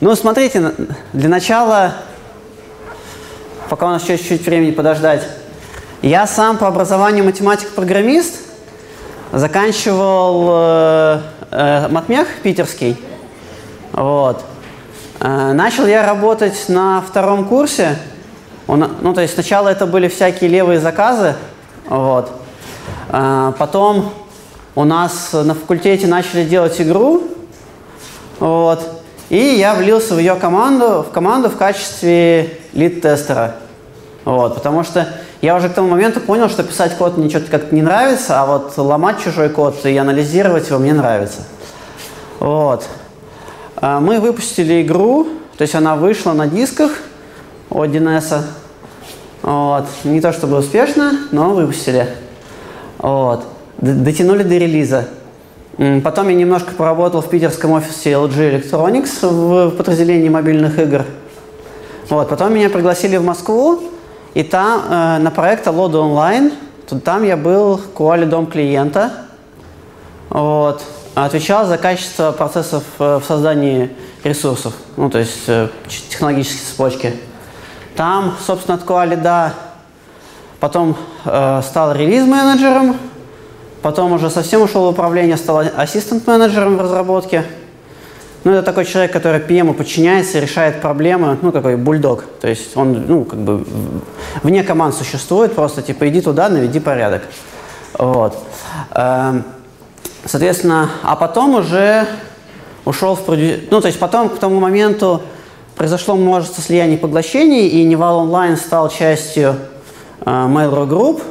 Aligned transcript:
Ну, 0.00 0.16
смотрите, 0.16 0.72
для 1.12 1.28
начала, 1.28 1.92
пока 3.68 3.86
у 3.86 3.90
нас 3.90 4.02
еще 4.02 4.16
чуть-чуть 4.16 4.46
времени 4.46 4.70
подождать, 4.70 5.28
я 6.00 6.26
сам 6.26 6.56
по 6.56 6.66
образованию 6.66 7.22
математик-программист, 7.22 8.36
заканчивал 9.30 10.48
э, 10.48 11.20
э, 11.50 11.88
матмех 11.88 12.28
питерский, 12.42 12.96
вот. 13.92 14.42
Э, 15.20 15.52
начал 15.52 15.86
я 15.86 16.06
работать 16.06 16.70
на 16.70 17.02
втором 17.02 17.44
курсе, 17.44 17.98
он, 18.70 18.88
ну, 19.00 19.12
то 19.12 19.20
есть 19.20 19.34
сначала 19.34 19.68
это 19.68 19.84
были 19.84 20.06
всякие 20.06 20.48
левые 20.48 20.78
заказы, 20.78 21.34
вот. 21.88 22.30
Э, 23.08 23.52
потом 23.58 24.12
у 24.76 24.84
нас 24.84 25.32
на 25.32 25.54
факультете 25.54 26.06
начали 26.06 26.44
делать 26.44 26.80
игру, 26.80 27.24
вот. 28.38 29.02
И 29.28 29.36
я 29.36 29.74
влился 29.74 30.14
в 30.14 30.20
ее 30.20 30.36
команду, 30.36 31.04
в 31.08 31.12
команду 31.12 31.50
в 31.50 31.56
качестве 31.56 32.58
лид-тестера. 32.72 33.56
Вот, 34.24 34.54
потому 34.54 34.84
что 34.84 35.08
я 35.40 35.56
уже 35.56 35.68
к 35.68 35.74
тому 35.74 35.88
моменту 35.88 36.20
понял, 36.20 36.48
что 36.48 36.62
писать 36.62 36.96
код 36.96 37.16
мне 37.16 37.28
что-то 37.28 37.50
как-то 37.50 37.74
не 37.74 37.82
нравится, 37.82 38.40
а 38.40 38.46
вот 38.46 38.78
ломать 38.78 39.20
чужой 39.20 39.48
код 39.48 39.84
и 39.84 39.96
анализировать 39.96 40.68
его 40.68 40.78
мне 40.78 40.94
нравится. 40.94 41.40
Вот. 42.38 42.86
А, 43.74 43.98
мы 43.98 44.20
выпустили 44.20 44.82
игру, 44.82 45.26
то 45.56 45.62
есть 45.62 45.74
она 45.74 45.96
вышла 45.96 46.34
на 46.34 46.46
дисках 46.46 46.92
от 47.70 47.88
DNS. 47.90 48.42
Вот. 49.42 49.86
Не 50.04 50.20
то 50.20 50.32
чтобы 50.32 50.58
успешно, 50.58 51.12
но 51.32 51.50
выпустили. 51.50 52.06
Вот. 52.98 53.44
Дотянули 53.78 54.42
до 54.42 54.56
релиза. 54.56 55.08
Потом 56.04 56.28
я 56.28 56.34
немножко 56.34 56.74
поработал 56.74 57.22
в 57.22 57.30
питерском 57.30 57.72
офисе 57.72 58.12
LG 58.12 58.70
Electronics 58.70 59.26
в 59.26 59.70
подразделении 59.70 60.28
мобильных 60.28 60.78
игр. 60.78 61.04
Вот, 62.10 62.28
потом 62.28 62.52
меня 62.52 62.68
пригласили 62.68 63.16
в 63.16 63.24
Москву, 63.24 63.80
и 64.34 64.42
там 64.42 64.82
э, 64.90 65.18
на 65.18 65.30
проект 65.30 65.66
Load 65.68 65.92
Online, 65.92 66.52
там 67.04 67.22
я 67.22 67.36
был 67.36 67.80
куалидом 67.94 68.48
клиента, 68.48 69.12
вот, 70.28 70.82
отвечал 71.14 71.66
за 71.66 71.78
качество 71.78 72.32
процессов 72.32 72.82
э, 72.98 73.20
в 73.20 73.24
создании 73.24 73.90
ресурсов, 74.24 74.74
ну, 74.96 75.08
то 75.08 75.18
есть 75.18 75.44
э, 75.46 75.68
технологические 75.86 76.66
цепочки. 76.66 77.14
Там, 78.00 78.34
собственно, 78.46 78.78
от 78.78 78.84
куалида 78.84 79.52
потом 80.58 80.96
э, 81.26 81.60
стал 81.62 81.92
релиз-менеджером, 81.92 82.96
Потом 83.82 84.12
уже 84.12 84.30
совсем 84.30 84.62
ушел 84.62 84.86
в 84.86 84.88
управление, 84.88 85.36
стал 85.36 85.58
ассистент-менеджером 85.76 86.78
в 86.78 86.80
разработке. 86.80 87.44
Ну, 88.44 88.52
это 88.52 88.62
такой 88.62 88.86
человек, 88.86 89.12
который 89.12 89.38
PM 89.42 89.74
подчиняется, 89.74 90.38
решает 90.38 90.80
проблемы, 90.80 91.36
ну, 91.42 91.52
какой 91.52 91.76
бульдог. 91.76 92.24
То 92.40 92.48
есть 92.48 92.74
он, 92.74 93.04
ну, 93.06 93.24
как 93.26 93.38
бы 93.38 93.66
вне 94.42 94.64
команд 94.64 94.94
существует, 94.94 95.54
просто 95.54 95.82
типа 95.82 96.08
иди 96.08 96.22
туда, 96.22 96.48
наведи 96.48 96.80
порядок. 96.80 97.20
Вот. 97.98 98.34
Эм, 98.94 99.44
соответственно, 100.24 100.88
а 101.02 101.16
потом 101.16 101.56
уже 101.56 102.06
ушел 102.86 103.14
в 103.14 103.26
продю... 103.26 103.58
Ну, 103.70 103.82
то 103.82 103.88
есть 103.88 103.98
потом 103.98 104.30
к 104.30 104.38
тому 104.38 104.58
моменту 104.58 105.20
произошло 105.80 106.14
множество 106.14 106.62
слияний 106.62 106.96
и 106.96 106.98
поглощений, 106.98 107.66
и 107.66 107.82
Nival 107.84 108.18
Online 108.18 108.58
стал 108.58 108.90
частью 108.90 109.56
э, 110.20 110.30
Mail.ru 110.30 110.86
Group. 110.86 111.22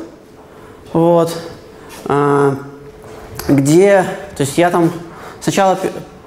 Вот. 0.92 1.38
А, 2.06 2.56
где, 3.48 4.04
то 4.36 4.42
есть 4.42 4.58
я 4.58 4.72
там 4.72 4.92
сначала 5.40 5.78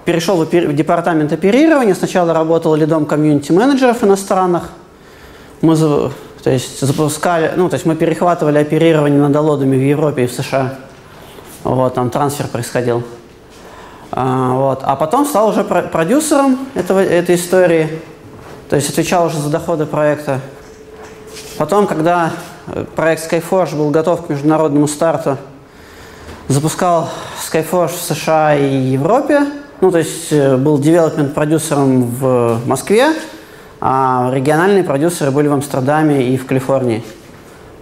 перешел 0.05 0.37
в 0.37 0.73
департамент 0.73 1.33
оперирования, 1.33 1.95
сначала 1.97 2.33
работал 2.33 2.77
lead 2.77 2.97
ом 2.97 3.07
community-менеджеров 3.07 4.05
иностранных, 4.05 4.71
мы 5.61 5.75
то 5.75 6.13
есть 6.45 6.81
запускали, 6.81 7.51
ну, 7.57 7.69
то 7.69 7.75
есть 7.75 7.87
мы 7.87 7.97
перехватывали 7.97 8.59
оперирование 8.59 9.19
над 9.19 9.33
Аллодами 9.33 9.75
в 9.75 9.85
Европе 9.85 10.23
и 10.23 10.27
в 10.29 10.33
США. 10.33 10.77
Вот, 11.65 11.95
там 11.95 12.09
трансфер 12.09 12.47
происходил. 12.47 13.03
А, 14.13 14.55
вот. 14.55 14.81
а 14.85 14.95
потом 14.95 15.25
стал 15.25 15.49
уже 15.49 15.65
продюсером 15.65 16.59
этого, 16.75 17.01
этой 17.03 17.35
истории, 17.35 17.89
то 18.73 18.77
есть 18.77 18.89
отвечал 18.89 19.27
уже 19.27 19.37
за 19.37 19.51
доходы 19.51 19.85
проекта. 19.85 20.41
Потом, 21.59 21.87
когда 21.87 22.33
проект 22.97 23.31
Skyforge 23.31 23.77
был 23.77 23.91
готов 23.91 24.25
к 24.25 24.31
международному 24.31 24.89
старту, 24.89 25.37
запускал 26.49 27.11
Skyforge 27.39 27.89
в 27.89 28.01
США 28.01 28.57
и 28.57 28.75
Европе. 28.75 29.41
Ну, 29.83 29.91
то 29.91 29.99
есть 29.99 30.29
э, 30.33 30.57
был 30.57 30.79
девелопмент 30.79 31.35
продюсером 31.35 32.05
в 32.05 32.61
Москве, 32.65 33.13
а 33.79 34.31
региональные 34.33 34.85
продюсеры 34.85 35.31
были 35.33 35.49
в 35.49 35.53
Амстердаме 35.53 36.29
и 36.29 36.39
в 36.39 36.47
Калифорнии. 36.47 37.05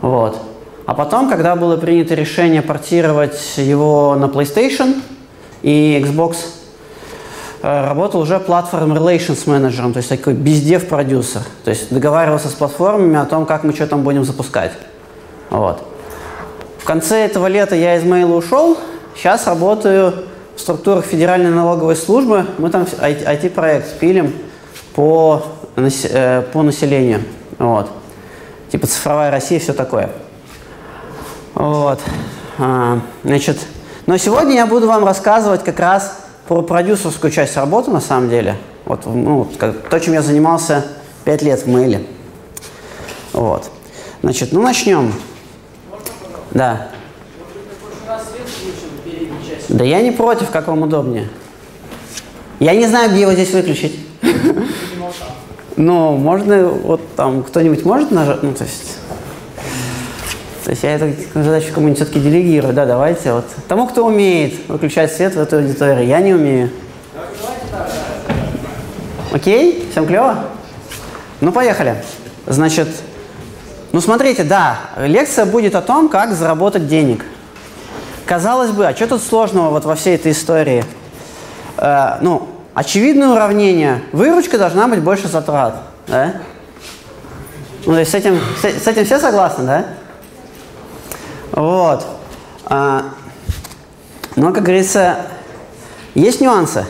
Вот. 0.00 0.42
А 0.86 0.94
потом, 0.94 1.30
когда 1.30 1.54
было 1.54 1.76
принято 1.76 2.16
решение 2.16 2.62
портировать 2.62 3.58
его 3.58 4.16
на 4.16 4.24
PlayStation 4.24 5.00
и 5.62 6.02
Xbox, 6.04 6.34
э, 6.34 6.59
работал 7.62 8.20
уже 8.20 8.40
платформ 8.40 8.92
Relations 8.92 9.48
менеджером, 9.48 9.92
то 9.92 9.98
есть 9.98 10.08
такой 10.08 10.34
бездев 10.34 10.88
продюсер. 10.88 11.42
То 11.64 11.70
есть 11.70 11.92
договаривался 11.92 12.48
с 12.48 12.52
платформами 12.52 13.18
о 13.18 13.24
том, 13.24 13.46
как 13.46 13.64
мы 13.64 13.74
что 13.74 13.86
там 13.86 14.02
будем 14.02 14.24
запускать. 14.24 14.72
Вот. 15.50 15.82
В 16.78 16.84
конце 16.84 17.26
этого 17.26 17.46
лета 17.46 17.74
я 17.74 17.96
из 17.96 18.04
Мейла 18.04 18.34
ушел. 18.34 18.78
Сейчас 19.14 19.46
работаю 19.46 20.14
в 20.56 20.60
структурах 20.60 21.04
Федеральной 21.04 21.50
налоговой 21.50 21.96
службы. 21.96 22.46
Мы 22.58 22.70
там 22.70 22.82
IT-проект 22.82 23.98
пилим 23.98 24.34
по, 24.94 25.42
э, 25.76 26.42
по 26.52 26.62
населению. 26.62 27.22
Вот. 27.58 27.90
Типа 28.72 28.86
цифровая 28.86 29.30
Россия, 29.30 29.60
все 29.60 29.74
такое. 29.74 30.10
Вот. 31.54 32.00
А, 32.58 33.00
значит, 33.24 33.58
но 34.06 34.16
сегодня 34.16 34.54
я 34.54 34.66
буду 34.66 34.86
вам 34.86 35.04
рассказывать 35.04 35.62
как 35.62 35.78
раз 35.78 36.19
про 36.50 36.62
продюсерскую 36.62 37.30
часть 37.30 37.54
работы 37.56 37.92
на 37.92 38.00
самом 38.00 38.28
деле. 38.28 38.56
Вот, 38.84 39.06
ну, 39.06 39.48
то, 39.88 40.00
чем 40.00 40.14
я 40.14 40.20
занимался 40.20 40.84
5 41.22 41.42
лет 41.42 41.60
в 41.60 41.68
Мейле. 41.68 42.02
Вот. 43.32 43.70
Значит, 44.20 44.50
ну 44.50 44.60
начнем. 44.60 45.12
Да. 46.50 46.88
Да 49.68 49.84
я 49.84 50.00
не 50.02 50.10
против, 50.10 50.50
как 50.50 50.66
вам 50.66 50.82
удобнее. 50.82 51.28
Я 52.58 52.74
не 52.74 52.88
знаю, 52.88 53.12
где 53.12 53.20
его 53.20 53.32
здесь 53.32 53.52
выключить. 53.52 54.00
Ну, 55.76 56.16
можно, 56.16 56.64
вот 56.66 57.00
там, 57.16 57.42
кто-нибудь 57.42 57.86
может 57.86 58.10
нажать, 58.10 58.42
ну, 58.42 58.52
то 58.52 58.64
есть... 58.64 58.89
То 60.70 60.72
есть 60.72 60.84
я 60.84 60.94
эту 60.94 61.12
задачу 61.34 61.74
кому-нибудь 61.74 61.98
все-таки 61.98 62.20
делегирую, 62.20 62.72
да, 62.72 62.86
давайте, 62.86 63.32
вот. 63.32 63.44
Тому, 63.66 63.88
кто 63.88 64.06
умеет 64.06 64.68
выключать 64.68 65.12
свет 65.12 65.34
в 65.34 65.40
этой 65.40 65.58
аудитории, 65.64 66.04
я 66.06 66.20
не 66.20 66.32
умею. 66.32 66.70
Окей? 69.32 69.88
Всем 69.90 70.06
клево? 70.06 70.44
Ну, 71.40 71.50
поехали. 71.50 72.04
Значит, 72.46 72.86
ну, 73.90 74.00
смотрите, 74.00 74.44
да, 74.44 74.78
лекция 74.96 75.44
будет 75.44 75.74
о 75.74 75.82
том, 75.82 76.08
как 76.08 76.34
заработать 76.34 76.86
денег. 76.86 77.24
Казалось 78.24 78.70
бы, 78.70 78.86
а 78.86 78.94
что 78.94 79.08
тут 79.08 79.24
сложного 79.24 79.70
вот 79.70 79.84
во 79.84 79.96
всей 79.96 80.14
этой 80.14 80.30
истории? 80.30 80.84
Э, 81.78 82.18
ну, 82.20 82.48
очевидное 82.74 83.30
уравнение. 83.30 84.02
Выручка 84.12 84.56
должна 84.56 84.86
быть 84.86 85.00
больше 85.00 85.26
затрат, 85.26 85.82
да? 86.06 86.34
Ну, 87.86 87.94
то 87.94 87.98
есть 87.98 88.12
с 88.12 88.14
этим, 88.14 88.38
с, 88.62 88.84
с 88.84 88.86
этим 88.86 89.04
все 89.04 89.18
согласны, 89.18 89.66
да? 89.66 89.84
Вот. 91.52 92.06
А, 92.66 93.14
но, 94.36 94.52
как 94.52 94.62
говорится, 94.62 95.26
есть 96.14 96.40
нюансы. 96.40 96.84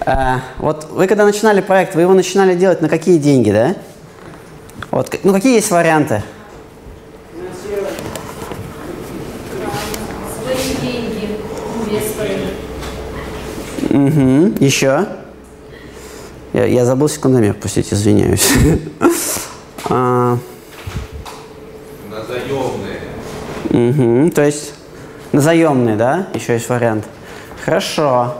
А, 0.00 0.40
вот 0.58 0.88
вы 0.90 1.06
когда 1.06 1.24
начинали 1.24 1.60
проект, 1.60 1.94
вы 1.94 2.02
его 2.02 2.14
начинали 2.14 2.54
делать 2.54 2.80
на 2.80 2.88
какие 2.88 3.18
деньги, 3.18 3.50
да? 3.50 3.74
Вот, 4.90 5.18
ну 5.22 5.32
какие 5.32 5.54
есть 5.54 5.70
варианты? 5.70 6.22
Угу. 13.90 14.54
Еще? 14.60 15.06
Я, 16.52 16.64
я 16.64 16.84
забыл 16.84 17.08
секундомер 17.08 17.54
пустить, 17.54 17.92
извиняюсь. 17.92 18.48
а... 19.88 20.38
На 22.10 22.24
заемные. 22.24 23.00
Угу. 23.78 24.30
То 24.30 24.42
есть 24.44 24.74
на 25.32 25.40
заемные, 25.40 25.96
да? 25.96 26.26
Еще 26.34 26.54
есть 26.54 26.68
вариант. 26.68 27.04
Хорошо. 27.64 28.34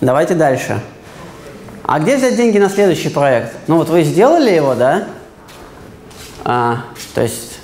Давайте 0.00 0.34
дальше. 0.34 0.80
А 1.84 1.98
где 1.98 2.16
взять 2.16 2.36
деньги 2.36 2.58
на 2.58 2.68
следующий 2.68 3.08
проект? 3.08 3.54
Ну 3.66 3.76
вот 3.76 3.88
вы 3.88 4.02
сделали 4.02 4.50
его, 4.50 4.74
да? 4.74 5.04
А, 6.44 6.84
то 7.14 7.22
есть, 7.22 7.58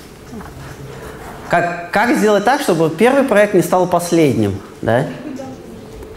как, 1.49 1.91
как 1.91 2.15
сделать 2.15 2.45
так, 2.45 2.61
чтобы 2.61 2.89
первый 2.89 3.23
проект 3.23 3.53
не 3.53 3.61
стал 3.61 3.87
последним, 3.87 4.59
да? 4.81 5.05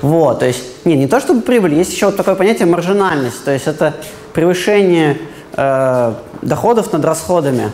Вот, 0.01 0.41
то 0.41 0.47
есть, 0.47 0.85
не, 0.85 0.97
не 0.97 1.07
то 1.07 1.21
чтобы 1.21 1.43
прибыль, 1.43 1.75
есть 1.75 1.93
еще 1.93 2.07
вот 2.07 2.17
такое 2.17 2.35
понятие 2.35 2.67
маржинальность, 2.67 3.43
то 3.45 3.51
есть 3.51 3.67
это 3.67 3.95
превышение 4.35 5.19
э, 5.57 6.15
доходов 6.43 6.93
над 6.93 7.05
расходами, 7.05 7.73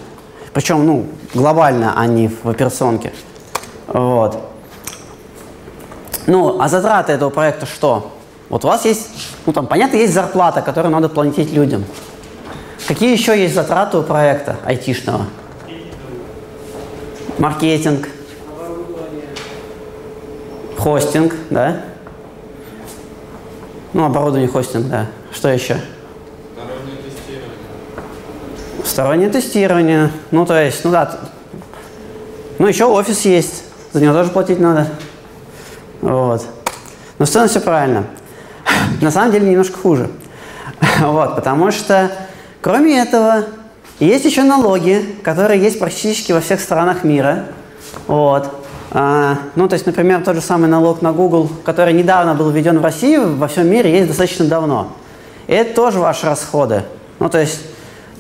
причем, 0.61 0.85
ну, 0.85 1.07
глобально, 1.33 1.95
а 1.97 2.07
не 2.07 2.29
в 2.29 2.47
операционке. 2.47 3.15
Вот. 3.87 4.39
Ну, 6.27 6.61
а 6.61 6.69
затраты 6.69 7.13
этого 7.13 7.31
проекта 7.31 7.65
что? 7.65 8.13
Вот 8.51 8.67
у 8.67 8.69
вас 8.69 8.85
есть, 8.85 9.09
ну 9.47 9.55
там, 9.55 9.67
понятно, 9.67 9.97
есть 9.97 10.13
зарплата, 10.13 10.61
которую 10.61 10.93
надо 10.93 11.09
платить 11.09 11.51
людям. 11.51 11.87
Какие 12.87 13.11
еще 13.11 13.41
есть 13.41 13.55
затраты 13.55 13.97
у 13.97 14.03
проекта 14.03 14.59
айтишного? 14.67 15.29
Маркетинг. 17.39 18.11
Хостинг, 20.77 21.35
да? 21.49 21.85
Ну, 23.95 24.05
оборудование, 24.05 24.47
хостинг, 24.47 24.89
да. 24.89 25.07
Что 25.33 25.49
еще? 25.49 25.81
Стороннее 28.85 29.31
тестирование. 29.31 30.11
Ну, 30.31 30.47
то 30.47 30.61
есть, 30.61 30.85
ну 30.85 30.91
да. 30.91 31.19
Ну, 32.59 32.67
еще 32.67 32.85
офис 32.85 33.25
есть. 33.25 33.65
За 33.93 34.01
него 34.01 34.13
тоже 34.13 34.31
платить 34.31 34.61
надо. 34.61 34.87
Вот. 36.01 36.47
Но 37.19 37.27
в 37.27 37.29
целом 37.29 37.49
все 37.49 37.61
правильно. 37.61 38.05
На 39.01 39.11
самом 39.11 39.33
деле 39.33 39.49
немножко 39.49 39.79
хуже. 39.79 40.11
Вот, 41.01 41.37
потому 41.37 41.71
что, 41.71 42.11
кроме 42.61 43.01
этого, 43.01 43.45
есть 43.99 44.25
еще 44.25 44.43
налоги, 44.43 45.17
которые 45.23 45.61
есть 45.61 45.79
практически 45.79 46.33
во 46.33 46.41
всех 46.41 46.61
странах 46.61 47.05
мира. 47.05 47.47
Вот. 48.07 48.51
А, 48.93 49.39
ну, 49.57 49.69
то 49.69 49.75
есть, 49.75 49.87
например, 49.87 50.23
тот 50.25 50.37
же 50.37 50.41
самый 50.41 50.69
налог 50.69 51.03
на 51.03 51.13
Google, 51.13 51.51
который 51.65 51.93
недавно 51.93 52.35
был 52.35 52.51
введен 52.51 52.79
в 52.79 52.83
России, 52.83 53.17
во 53.17 53.47
всем 53.47 53.69
мире 53.69 53.93
есть 53.93 54.09
достаточно 54.09 54.47
давно. 54.47 54.89
И 55.47 55.53
это 55.53 55.75
тоже 55.75 55.99
ваши 55.99 56.27
расходы. 56.27 56.83
Ну, 57.19 57.29
то 57.29 57.39
есть, 57.39 57.61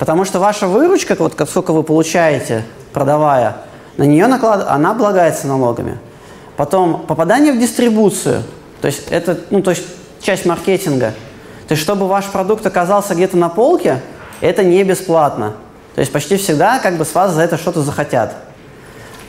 потому 0.00 0.24
что 0.24 0.40
ваша 0.40 0.66
выручка, 0.66 1.14
вот 1.18 1.38
сколько 1.48 1.74
вы 1.74 1.82
получаете, 1.82 2.64
продавая, 2.94 3.58
на 3.98 4.04
нее 4.04 4.26
наклад... 4.28 4.66
она 4.66 4.92
облагается 4.92 5.46
налогами. 5.46 5.98
Потом 6.56 7.02
попадание 7.06 7.52
в 7.52 7.58
дистрибуцию, 7.58 8.42
то 8.80 8.86
есть 8.86 9.08
это 9.10 9.38
ну, 9.50 9.62
то 9.62 9.70
есть 9.70 9.84
часть 10.22 10.46
маркетинга. 10.46 11.12
То 11.68 11.72
есть 11.72 11.82
чтобы 11.82 12.08
ваш 12.08 12.24
продукт 12.24 12.64
оказался 12.64 13.14
где-то 13.14 13.36
на 13.36 13.50
полке, 13.50 14.00
это 14.40 14.64
не 14.64 14.82
бесплатно. 14.84 15.52
То 15.94 16.00
есть 16.00 16.10
почти 16.10 16.38
всегда 16.38 16.78
как 16.78 16.96
бы 16.96 17.04
с 17.04 17.14
вас 17.14 17.32
за 17.32 17.42
это 17.42 17.58
что-то 17.58 17.82
захотят. 17.82 18.34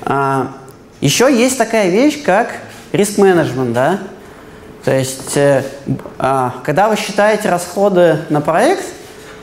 А, 0.04 0.54
еще 1.02 1.30
есть 1.32 1.58
такая 1.58 1.90
вещь, 1.90 2.24
как 2.24 2.48
риск-менеджмент, 2.94 3.74
да? 3.74 4.00
То 4.86 4.92
есть, 4.92 5.36
э, 5.36 5.64
а, 6.18 6.56
когда 6.64 6.88
вы 6.88 6.96
считаете 6.96 7.50
расходы 7.50 8.20
на 8.30 8.40
проект, 8.40 8.86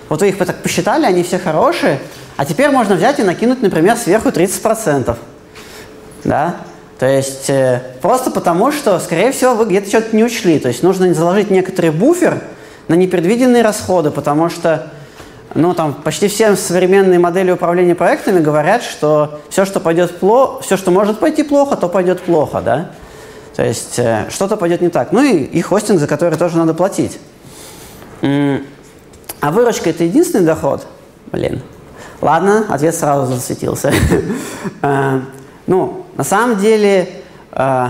вот 0.09 0.21
вы 0.21 0.29
их 0.29 0.39
так 0.39 0.63
посчитали, 0.63 1.05
они 1.05 1.23
все 1.23 1.39
хорошие, 1.39 2.01
а 2.37 2.45
теперь 2.45 2.71
можно 2.71 2.95
взять 2.95 3.19
и 3.19 3.23
накинуть, 3.23 3.63
например, 3.63 3.97
сверху 3.97 4.29
30%. 4.29 5.17
Да? 6.25 6.57
То 6.99 7.07
есть 7.07 7.49
э, 7.49 7.83
просто 8.03 8.31
потому, 8.31 8.73
что, 8.73 8.99
скорее 8.99 9.31
всего, 9.33 9.55
вы 9.55 9.67
где-то 9.67 9.89
что-то 9.89 10.17
не 10.17 10.25
учли. 10.25 10.59
То 10.59 10.69
есть 10.69 10.83
нужно 10.83 11.13
заложить 11.15 11.51
некоторый 11.51 11.91
буфер 11.91 12.41
на 12.89 12.95
непредвиденные 12.95 13.63
расходы, 13.63 14.11
потому 14.11 14.51
что 14.51 14.91
ну, 15.55 15.75
там, 15.75 15.95
почти 15.95 16.29
все 16.29 16.57
современные 16.57 17.19
модели 17.19 17.51
управления 17.51 17.95
проектами 17.95 18.41
говорят, 18.41 18.83
что 18.83 19.41
все, 19.49 19.65
что 19.65 19.81
пойдет 19.81 20.19
плохо, 20.19 20.63
все, 20.63 20.77
что 20.77 20.91
может 20.91 21.21
пойти 21.21 21.43
плохо, 21.43 21.77
то 21.77 21.89
пойдет 21.89 22.21
плохо, 22.21 22.61
да? 22.61 22.91
То 23.55 23.65
есть 23.65 23.99
э, 23.99 24.27
что-то 24.31 24.57
пойдет 24.57 24.81
не 24.81 24.89
так. 24.89 25.13
Ну 25.13 25.23
и, 25.23 25.39
и 25.43 25.61
хостинг, 25.61 26.01
за 26.01 26.07
который 26.07 26.39
тоже 26.39 26.57
надо 26.57 26.75
платить. 26.75 27.19
А 29.41 29.51
выручка– 29.51 29.91
это 29.91 30.05
единственный 30.05 30.45
доход? 30.45 30.87
Блин. 31.33 31.63
Ладно, 32.21 32.67
ответ 32.69 32.95
сразу 32.95 33.33
засветился. 33.33 33.93
Э, 34.83 35.21
ну, 35.67 36.07
на 36.17 36.25
самом 36.25 36.59
деле, 36.59 37.23
э, 37.53 37.89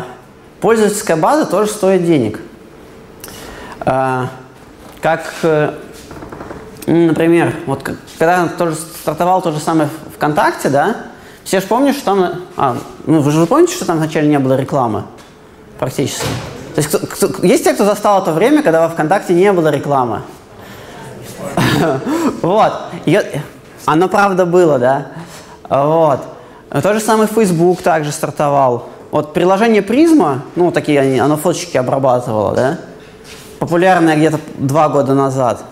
пользовательская 0.61 1.17
база 1.17 1.47
тоже 1.47 1.71
стоит 1.71 2.05
денег. 2.05 2.41
Э, 3.81 4.27
как, 5.01 5.33
например, 6.87 7.55
вот 7.67 7.89
когда 8.19 8.49
тоже 8.49 8.75
стартовал 8.75 9.43
то 9.43 9.53
же 9.53 9.61
самое 9.61 9.89
ВКонтакте, 10.17 10.69
да, 10.69 10.97
все 11.45 11.61
же 11.61 11.67
помнят, 11.67 11.97
что 11.97 12.05
там... 12.05 12.43
А, 12.57 12.77
ну, 13.07 13.21
вы 13.21 13.31
же 13.31 13.47
помните, 13.47 13.75
что 13.75 13.87
там 13.87 13.99
вначале 13.99 14.29
не 14.29 14.39
было 14.39 14.55
рекламы? 14.55 15.05
Практически. 15.79 16.27
То 16.75 16.81
есть 16.83 16.89
кто, 16.91 17.29
кто, 17.29 17.47
есть 17.47 17.65
те, 17.65 17.73
кто 17.73 17.85
застал 17.85 18.21
это 18.21 18.33
время, 18.33 18.63
когда 18.63 18.83
во 18.83 18.89
ВКонтакте 18.91 19.33
не 19.33 19.51
было 19.53 19.69
рекламы? 19.69 20.23
Вот. 22.43 22.73
Оно 23.87 24.09
правда 24.09 24.47
было, 24.47 24.79
да? 24.79 25.07
Вот. 25.69 26.21
То 26.83 26.93
же 26.93 27.01
самое 27.01 27.29
Facebook 27.29 27.83
также 27.83 28.13
стартовал. 28.13 28.89
Вот 29.11 29.33
приложение 29.33 29.81
Призма, 29.81 30.43
ну, 30.55 30.71
такие 30.71 31.01
они, 31.01 31.19
оно 31.19 31.37
фоточки 31.37 31.79
обрабатывало, 31.79 32.55
да? 32.55 32.79
Популярное 33.59 34.17
где-то 34.17 34.39
два 34.59 34.89
года 34.89 35.15
назад. 35.15 35.65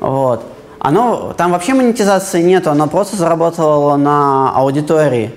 Вот. 0.00 0.42
Оно, 0.78 1.32
там 1.36 1.52
вообще 1.52 1.74
монетизации 1.74 2.42
нету, 2.42 2.70
оно 2.70 2.86
просто 2.86 3.16
заработало 3.16 3.96
на 3.96 4.52
аудитории. 4.54 5.34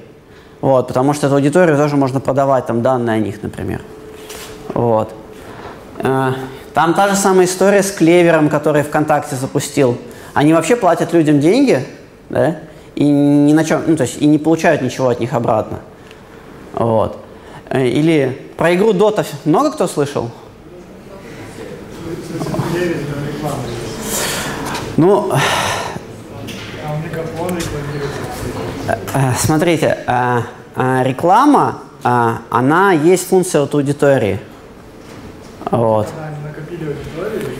Вот, 0.62 0.88
потому 0.88 1.14
что 1.14 1.28
эту 1.28 1.36
аудиторию 1.36 1.78
тоже 1.78 1.96
можно 1.96 2.20
продавать, 2.20 2.66
там 2.66 2.82
данные 2.82 3.16
о 3.16 3.20
них, 3.20 3.42
например. 3.42 3.82
Вот. 4.74 5.14
Э, 6.78 6.80
там 6.80 6.94
та 6.94 7.08
же 7.08 7.16
самая 7.16 7.48
история 7.48 7.82
с 7.82 7.92
Клевером, 7.92 8.50
который 8.50 8.84
ВКонтакте 8.84 9.36
запустил. 9.36 9.98
Они 10.36 10.54
вообще 10.54 10.76
платят 10.76 11.12
людям 11.12 11.40
деньги, 11.40 11.84
да? 12.30 12.58
и 12.94 13.04
ни 13.04 13.52
на 13.54 13.66
чем, 13.66 13.82
ну, 13.88 13.96
то 13.96 14.04
есть 14.04 14.22
и 14.22 14.28
не 14.28 14.38
получают 14.38 14.84
ничего 14.84 15.10
от 15.10 15.20
них 15.20 15.34
обратно. 15.34 15.80
Вот. 16.74 17.18
Э, 17.72 17.84
или 17.84 18.40
про 18.58 18.76
игру 18.76 18.94
Dota 18.94 19.26
много 19.46 19.72
кто 19.72 19.88
слышал? 19.88 20.30
Ну, 24.98 25.32
э, 28.88 28.94
э, 29.14 29.34
смотрите, 29.40 29.98
реклама, 30.76 31.80
она 32.04 32.92
есть 32.92 33.30
функция 33.30 33.64
от 33.64 33.74
аудитории. 33.74 34.40
Вот. 35.72 36.08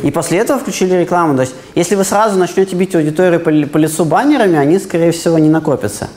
И 0.04 0.12
после 0.12 0.40
этого 0.40 0.60
включили 0.60 0.96
рекламу. 0.96 1.36
То 1.36 1.42
есть, 1.42 1.56
если 1.76 1.96
вы 1.96 2.04
сразу 2.04 2.38
начнете 2.38 2.76
бить 2.76 2.96
аудиторию 2.96 3.40
по, 3.40 3.52
по 3.52 3.78
лицу 3.78 4.06
баннерами, 4.06 4.58
они, 4.58 4.80
скорее 4.80 5.12
всего, 5.12 5.38
не 5.40 5.50
накопятся. 5.50 6.10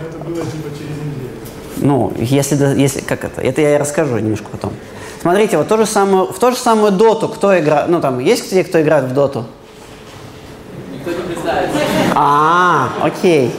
это 0.00 0.24
было 0.24 0.44
типа 0.44 0.68
через 0.76 0.96
неделю. 0.96 1.30
Ну, 1.76 2.12
если, 2.18 2.56
если 2.80 3.00
как 3.00 3.24
это, 3.24 3.40
это 3.40 3.60
я 3.60 3.76
и 3.76 3.78
расскажу 3.78 4.18
немножко 4.18 4.46
потом. 4.50 4.72
Смотрите, 5.20 5.58
вот 5.58 5.68
то 5.68 5.76
же 5.76 5.86
самое, 5.86 6.26
в 6.26 6.38
ту 6.38 6.50
же 6.50 6.56
самую 6.56 6.92
доту, 6.92 7.28
кто 7.28 7.58
играет, 7.58 7.88
ну 7.88 8.00
там, 8.00 8.18
есть 8.20 8.50
те, 8.50 8.62
кто 8.62 8.80
играет 8.80 9.04
в 9.04 9.14
доту? 9.14 9.46
Никто 10.92 11.10
не 11.10 11.16
представится. 11.16 11.78
А, 12.14 12.88
окей. 13.02 13.54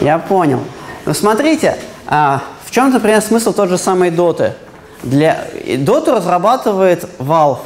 Я 0.00 0.18
понял. 0.18 0.60
Ну, 1.06 1.14
смотрите, 1.14 1.76
а, 2.06 2.42
в 2.64 2.70
чем, 2.70 2.90
например, 2.90 3.20
смысл 3.22 3.52
тот 3.52 3.68
же 3.68 3.78
самой 3.78 4.10
доты? 4.10 4.54
Для... 5.02 5.46
Доту 5.78 6.12
разрабатывает 6.12 7.06
Valve. 7.18 7.58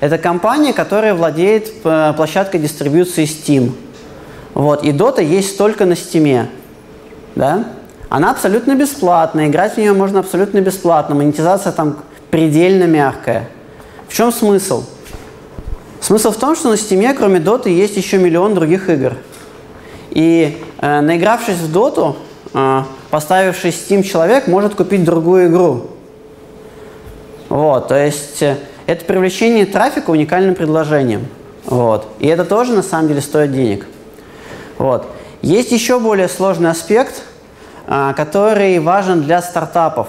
Это 0.00 0.18
компания, 0.18 0.72
которая 0.72 1.14
владеет 1.14 1.72
э, 1.84 2.12
площадкой 2.16 2.58
дистрибьюции 2.58 3.24
Steam. 3.24 3.72
Вот. 4.54 4.84
И 4.84 4.90
Dota 4.90 5.22
есть 5.22 5.56
только 5.56 5.84
на 5.86 5.92
Steam. 5.92 6.46
Да? 7.34 7.64
Она 8.08 8.30
абсолютно 8.30 8.74
бесплатная, 8.74 9.48
играть 9.48 9.74
в 9.74 9.78
нее 9.78 9.92
можно 9.92 10.20
абсолютно 10.20 10.60
бесплатно, 10.60 11.14
монетизация 11.14 11.72
там 11.72 11.96
предельно 12.30 12.84
мягкая. 12.84 13.48
В 14.08 14.14
чем 14.14 14.32
смысл? 14.32 14.84
Смысл 16.00 16.32
в 16.32 16.36
том, 16.36 16.54
что 16.56 16.68
на 16.68 16.74
Steam, 16.74 17.14
кроме 17.14 17.38
Dota, 17.38 17.70
есть 17.70 17.96
еще 17.96 18.18
миллион 18.18 18.54
других 18.54 18.90
игр. 18.90 19.14
И 20.10 20.62
э, 20.80 21.00
наигравшись 21.00 21.56
в 21.56 21.72
Доту, 21.72 22.16
э, 22.52 22.82
поставивший 23.10 23.70
Steam 23.70 24.02
человек 24.02 24.46
может 24.46 24.74
купить 24.74 25.04
другую 25.04 25.48
игру. 25.48 25.86
Вот, 27.52 27.88
то 27.88 28.02
есть 28.02 28.40
э, 28.40 28.56
это 28.86 29.04
привлечение 29.04 29.66
трафика 29.66 30.08
уникальным 30.08 30.54
предложением. 30.54 31.26
Вот. 31.66 32.08
И 32.18 32.26
это 32.26 32.46
тоже 32.46 32.72
на 32.72 32.82
самом 32.82 33.08
деле 33.08 33.20
стоит 33.20 33.52
денег. 33.52 33.86
Вот. 34.78 35.04
Есть 35.42 35.70
еще 35.70 36.00
более 36.00 36.28
сложный 36.28 36.70
аспект, 36.70 37.22
а, 37.86 38.14
который 38.14 38.78
важен 38.78 39.20
для 39.20 39.42
стартапов. 39.42 40.08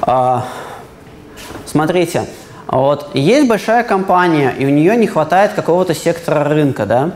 А, 0.00 0.46
смотрите, 1.66 2.24
вот 2.66 3.10
есть 3.12 3.46
большая 3.46 3.82
компания, 3.82 4.54
и 4.58 4.64
у 4.64 4.70
нее 4.70 4.96
не 4.96 5.06
хватает 5.06 5.52
какого-то 5.52 5.94
сектора 5.94 6.44
рынка, 6.44 6.86
да? 6.86 7.10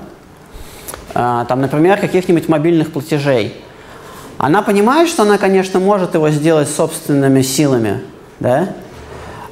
э, 1.14 1.46
там, 1.48 1.62
например, 1.62 1.98
каких-нибудь 1.98 2.50
мобильных 2.50 2.92
платежей. 2.92 3.62
Она 4.42 4.62
понимает, 4.62 5.08
что 5.08 5.22
она, 5.22 5.38
конечно, 5.38 5.78
может 5.78 6.14
его 6.14 6.28
сделать 6.30 6.68
собственными 6.68 7.42
силами, 7.42 8.00
да? 8.40 8.70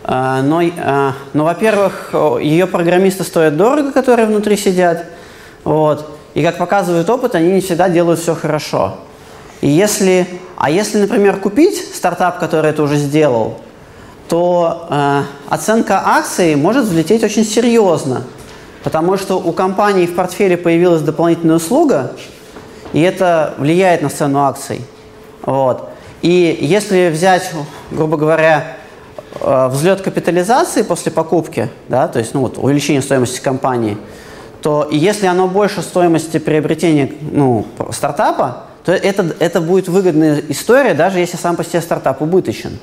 Э, 0.02 0.40
но, 0.42 0.62
э, 0.62 1.12
но 1.32 1.44
во-первых, 1.44 2.12
ее 2.40 2.66
программисты 2.66 3.22
стоят 3.22 3.56
дорого, 3.56 3.92
которые 3.92 4.26
внутри 4.26 4.56
сидят, 4.56 5.06
вот. 5.62 6.10
И 6.34 6.42
как 6.42 6.58
показывает 6.58 7.08
опыт, 7.08 7.36
они 7.36 7.52
не 7.52 7.60
всегда 7.60 7.88
делают 7.88 8.18
все 8.18 8.34
хорошо. 8.34 8.96
И 9.60 9.68
если, 9.68 10.26
а 10.56 10.70
если, 10.70 10.98
например, 10.98 11.36
купить 11.36 11.94
стартап, 11.94 12.40
который 12.40 12.70
это 12.70 12.82
уже 12.82 12.96
сделал, 12.96 13.60
то 14.28 14.88
э, 14.90 15.22
оценка 15.50 16.02
акций 16.04 16.56
может 16.56 16.86
взлететь 16.86 17.22
очень 17.22 17.44
серьезно, 17.44 18.24
потому 18.82 19.16
что 19.18 19.36
у 19.36 19.52
компании 19.52 20.06
в 20.06 20.16
портфеле 20.16 20.56
появилась 20.56 21.02
дополнительная 21.02 21.56
услуга, 21.56 22.10
и 22.92 23.00
это 23.00 23.54
влияет 23.58 24.02
на 24.02 24.08
цену 24.08 24.40
акций. 24.40 24.84
Вот. 25.42 25.90
И 26.22 26.58
если 26.60 27.08
взять, 27.08 27.50
грубо 27.90 28.16
говоря, 28.16 28.76
э, 29.40 29.68
взлет 29.68 30.02
капитализации 30.02 30.82
после 30.82 31.12
покупки, 31.12 31.70
да, 31.88 32.08
то 32.08 32.18
есть 32.18 32.34
ну, 32.34 32.40
вот, 32.40 32.58
увеличение 32.58 33.02
стоимости 33.02 33.40
компании, 33.40 33.96
то 34.60 34.88
если 34.90 35.26
оно 35.26 35.48
больше 35.48 35.80
стоимости 35.80 36.38
приобретения 36.38 37.12
ну, 37.20 37.66
стартапа, 37.92 38.64
то 38.84 38.92
это, 38.92 39.34
это 39.38 39.60
будет 39.60 39.88
выгодная 39.88 40.42
история, 40.48 40.94
даже 40.94 41.18
если 41.18 41.36
сам 41.36 41.56
по 41.56 41.64
себе 41.64 41.80
стартап 41.80 42.20
убыточен. 42.20 42.78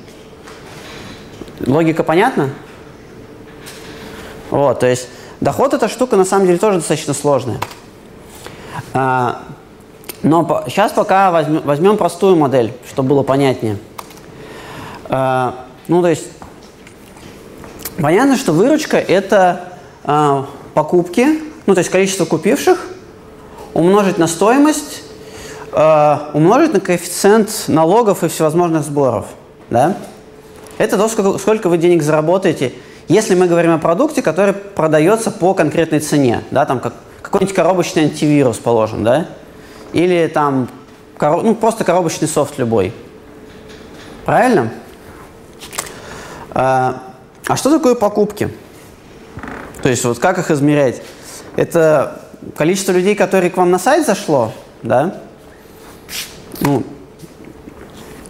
Логика 1.64 2.02
понятна? 2.02 2.50
Вот, 4.50 4.80
то 4.80 4.86
есть 4.86 5.08
доход 5.40 5.74
эта 5.74 5.88
штука 5.88 6.16
на 6.16 6.24
самом 6.24 6.46
деле 6.46 6.58
тоже 6.58 6.78
достаточно 6.78 7.14
сложная. 7.14 7.58
А, 8.94 9.42
но 10.22 10.64
сейчас 10.66 10.92
пока 10.92 11.30
возьмем, 11.30 11.62
возьмем 11.62 11.96
простую 11.96 12.36
модель, 12.36 12.72
чтобы 12.88 13.10
было 13.10 13.22
понятнее. 13.22 13.78
А, 15.08 15.66
ну, 15.86 16.02
то 16.02 16.08
есть 16.08 16.26
понятно, 18.00 18.36
что 18.36 18.52
выручка 18.52 18.98
это 18.98 19.72
а, 20.04 20.46
покупки, 20.74 21.40
ну, 21.66 21.74
то 21.74 21.78
есть 21.78 21.90
количество 21.90 22.24
купивших, 22.24 22.86
умножить 23.74 24.18
на 24.18 24.26
стоимость 24.26 25.02
э, 25.72 26.18
умножить 26.32 26.72
на 26.72 26.80
коэффициент 26.80 27.64
налогов 27.68 28.24
и 28.24 28.28
всевозможных 28.28 28.82
сборов. 28.82 29.26
Да? 29.70 29.96
Это 30.78 30.96
то, 30.96 31.08
сколько, 31.08 31.38
сколько 31.38 31.68
вы 31.68 31.78
денег 31.78 32.02
заработаете, 32.02 32.72
если 33.08 33.34
мы 33.34 33.46
говорим 33.46 33.72
о 33.72 33.78
продукте, 33.78 34.22
который 34.22 34.54
продается 34.54 35.30
по 35.30 35.54
конкретной 35.54 36.00
цене. 36.00 36.42
Да? 36.50 36.66
Там 36.66 36.80
как, 36.80 36.94
какой-нибудь 37.22 37.54
коробочный 37.54 38.04
антивирус, 38.04 38.58
положим, 38.58 39.04
да? 39.04 39.26
Или 39.92 40.26
там 40.32 40.68
короб, 41.16 41.42
ну, 41.42 41.54
просто 41.54 41.84
коробочный 41.84 42.28
софт 42.28 42.58
любой. 42.58 42.92
Правильно? 44.24 44.70
А, 46.50 47.02
а 47.46 47.56
что 47.56 47.70
такое 47.70 47.94
покупки? 47.94 48.50
То 49.82 49.88
есть 49.88 50.04
вот 50.04 50.18
как 50.18 50.38
их 50.38 50.50
измерять? 50.50 51.02
Это 51.56 52.22
количество 52.56 52.92
людей, 52.92 53.14
которые 53.14 53.50
к 53.50 53.56
вам 53.56 53.70
на 53.70 53.78
сайт 53.78 54.06
зашло, 54.06 54.52
да? 54.82 55.22
Ну, 56.60 56.82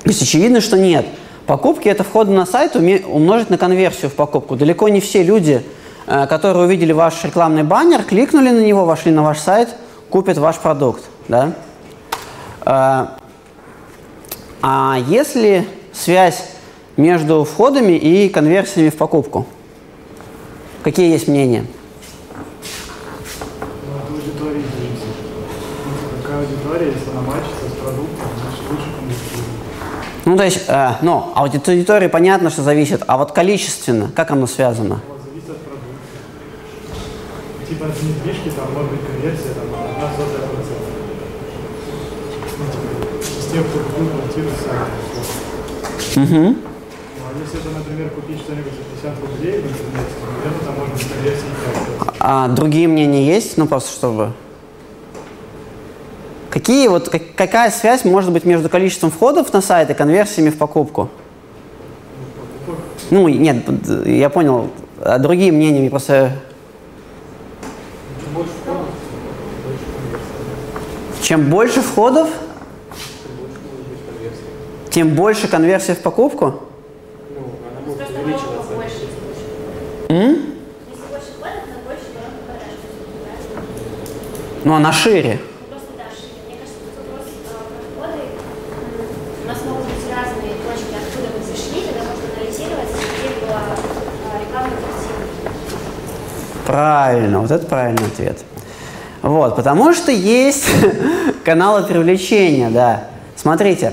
то 0.03 0.09
есть 0.09 0.23
очевидно, 0.23 0.61
что 0.61 0.79
нет. 0.79 1.07
Покупки– 1.47 1.89
это 1.91 2.05
вход 2.05 2.29
на 2.29 2.47
сайт 2.47 2.77
умножить 2.77 3.51
на 3.51 3.59
конверсию 3.59 4.11
в 4.11 4.15
покупку. 4.15 4.55
Далеко 4.55 4.89
не 4.89 5.01
все 5.01 5.23
люди, 5.23 5.65
э, 6.07 6.27
которые 6.27 6.67
увидели 6.67 6.93
ваш 6.93 7.25
рекламный 7.25 7.63
баннер, 7.63 8.03
кликнули 8.03 8.51
на 8.51 8.61
него, 8.61 8.85
вошли 8.85 9.13
на 9.13 9.23
ваш 9.23 9.39
сайт, 9.39 9.71
купят 10.11 10.39
ваш 10.39 10.57
продукт. 10.57 11.03
Да? 11.29 11.55
Э, 12.65 13.07
а 14.61 14.99
если 15.07 15.69
связь 15.93 16.45
между 16.97 17.45
входами 17.45 17.93
и 17.93 18.29
конверсиями 18.29 18.91
в 18.91 18.97
покупку? 18.97 19.47
Какие 20.83 21.11
есть 21.13 21.29
мнения? 21.29 21.65
Ну, 23.87 23.97
от 23.97 24.11
аудитории 24.11 24.63
зависит. 24.63 25.15
Какая 26.23 26.41
аудитория, 26.41 26.87
если 26.93 27.11
она 27.11 27.21
мачится 27.21 27.69
с 27.69 27.73
продуктом, 27.73 28.29
значит 28.41 28.71
лучше 28.71 28.87
конвертирует. 28.97 29.49
Ну, 30.25 30.37
то 30.37 30.45
есть, 30.45 30.65
э, 30.67 30.93
ну, 31.03 31.33
а 31.35 31.45
от 31.45 31.69
аудитории 31.69 32.09
понятно, 32.09 32.51
что 32.51 32.63
зависит, 32.63 33.03
а 33.07 33.17
вот 33.17 33.33
количественно, 33.33 34.11
как 34.15 34.31
оно 34.31 34.47
связано? 34.47 35.01
Зависит 35.25 35.51
от 35.51 35.59
продукта. 35.59 35.87
Типа 37.69 37.87
от 37.87 38.03
недвижки 38.03 38.51
там 38.57 38.73
может 38.73 38.91
быть 38.91 39.07
конверсия 39.07 39.55
там 39.55 39.67
одна 39.73 40.11
сотая 40.17 40.49
процента. 40.49 40.89
Ну, 42.59 42.65
тем, 43.51 43.65
кто 43.65 43.79
купил 43.79 44.09
квартиру 44.09 44.49
сам. 44.65 46.23
Угу. 46.25 46.57
Если 47.45 47.61
это, 47.61 47.71
например, 47.79 48.11
купить 48.11 48.41
что-нибудь 48.41 48.73
за 48.73 49.11
50 49.11 49.21
рублей 49.21 49.53
в 49.53 49.67
интернете, 49.67 50.13
то, 50.21 50.27
наверное, 50.37 50.65
там 50.65 50.75
конверсия 50.77 51.45
5 52.03 52.17
А 52.21 52.49
другие 52.49 52.89
мнения 52.89 53.27
есть? 53.27 53.57
Ну, 53.57 53.67
просто 53.67 53.93
чтобы... 53.93 54.33
Какие 56.51 56.89
вот, 56.89 57.09
как- 57.09 57.35
какая 57.37 57.71
связь 57.71 58.05
может 58.05 58.33
быть 58.33 58.45
между 58.45 58.69
количеством 58.69 59.11
входов 59.11 59.53
на 59.53 59.61
сайт 59.61 59.91
и 59.91 59.95
конверсиями 59.95 60.51
в 60.51 60.59
покупку? 60.59 61.09
Ну, 63.11 63.29
нет, 63.29 63.65
я 64.07 64.29
понял. 64.29 64.71
А 65.01 65.19
другие 65.19 65.53
мнения 65.53 65.81
мне 65.81 65.91
просто... 65.91 66.33
Чем 71.23 71.51
больше 71.51 71.83
входов, 71.83 72.29
тем 74.99 75.11
больше 75.15 75.47
конверсия 75.47 75.95
в 75.95 76.01
покупку? 76.01 76.55
М? 80.09 80.39
Ну, 84.65 84.75
она 84.75 84.93
шире. 84.93 85.39
Ну, 85.71 85.77
Просто 85.77 85.87
шире. 86.21 86.59
Входы. 87.95 88.23
М, 88.23 89.45
У 89.45 89.47
нас 89.47 89.59
могут 89.69 89.85
быть 89.85 89.95
разные 90.11 90.55
точки, 90.67 90.95
откуда 90.99 91.29
вы 91.39 91.45
зашли, 91.45 91.83
тогда 91.87 92.01
можно 92.11 92.27
анализировать, 92.37 92.89
где 92.91 93.47
была 93.47 93.61
э, 93.71 94.41
рекламная 94.41 94.79
картина. 94.81 95.53
Правильно, 96.67 97.41
вот 97.41 97.51
это 97.53 97.67
правильный 97.67 98.07
ответ. 98.09 98.39
Вот, 99.23 99.55
потому 99.55 99.93
что 99.93 100.11
есть 100.11 100.67
каналы 101.45 101.85
привлечения, 101.85 102.71
да. 102.71 103.05
Смотрите, 103.37 103.93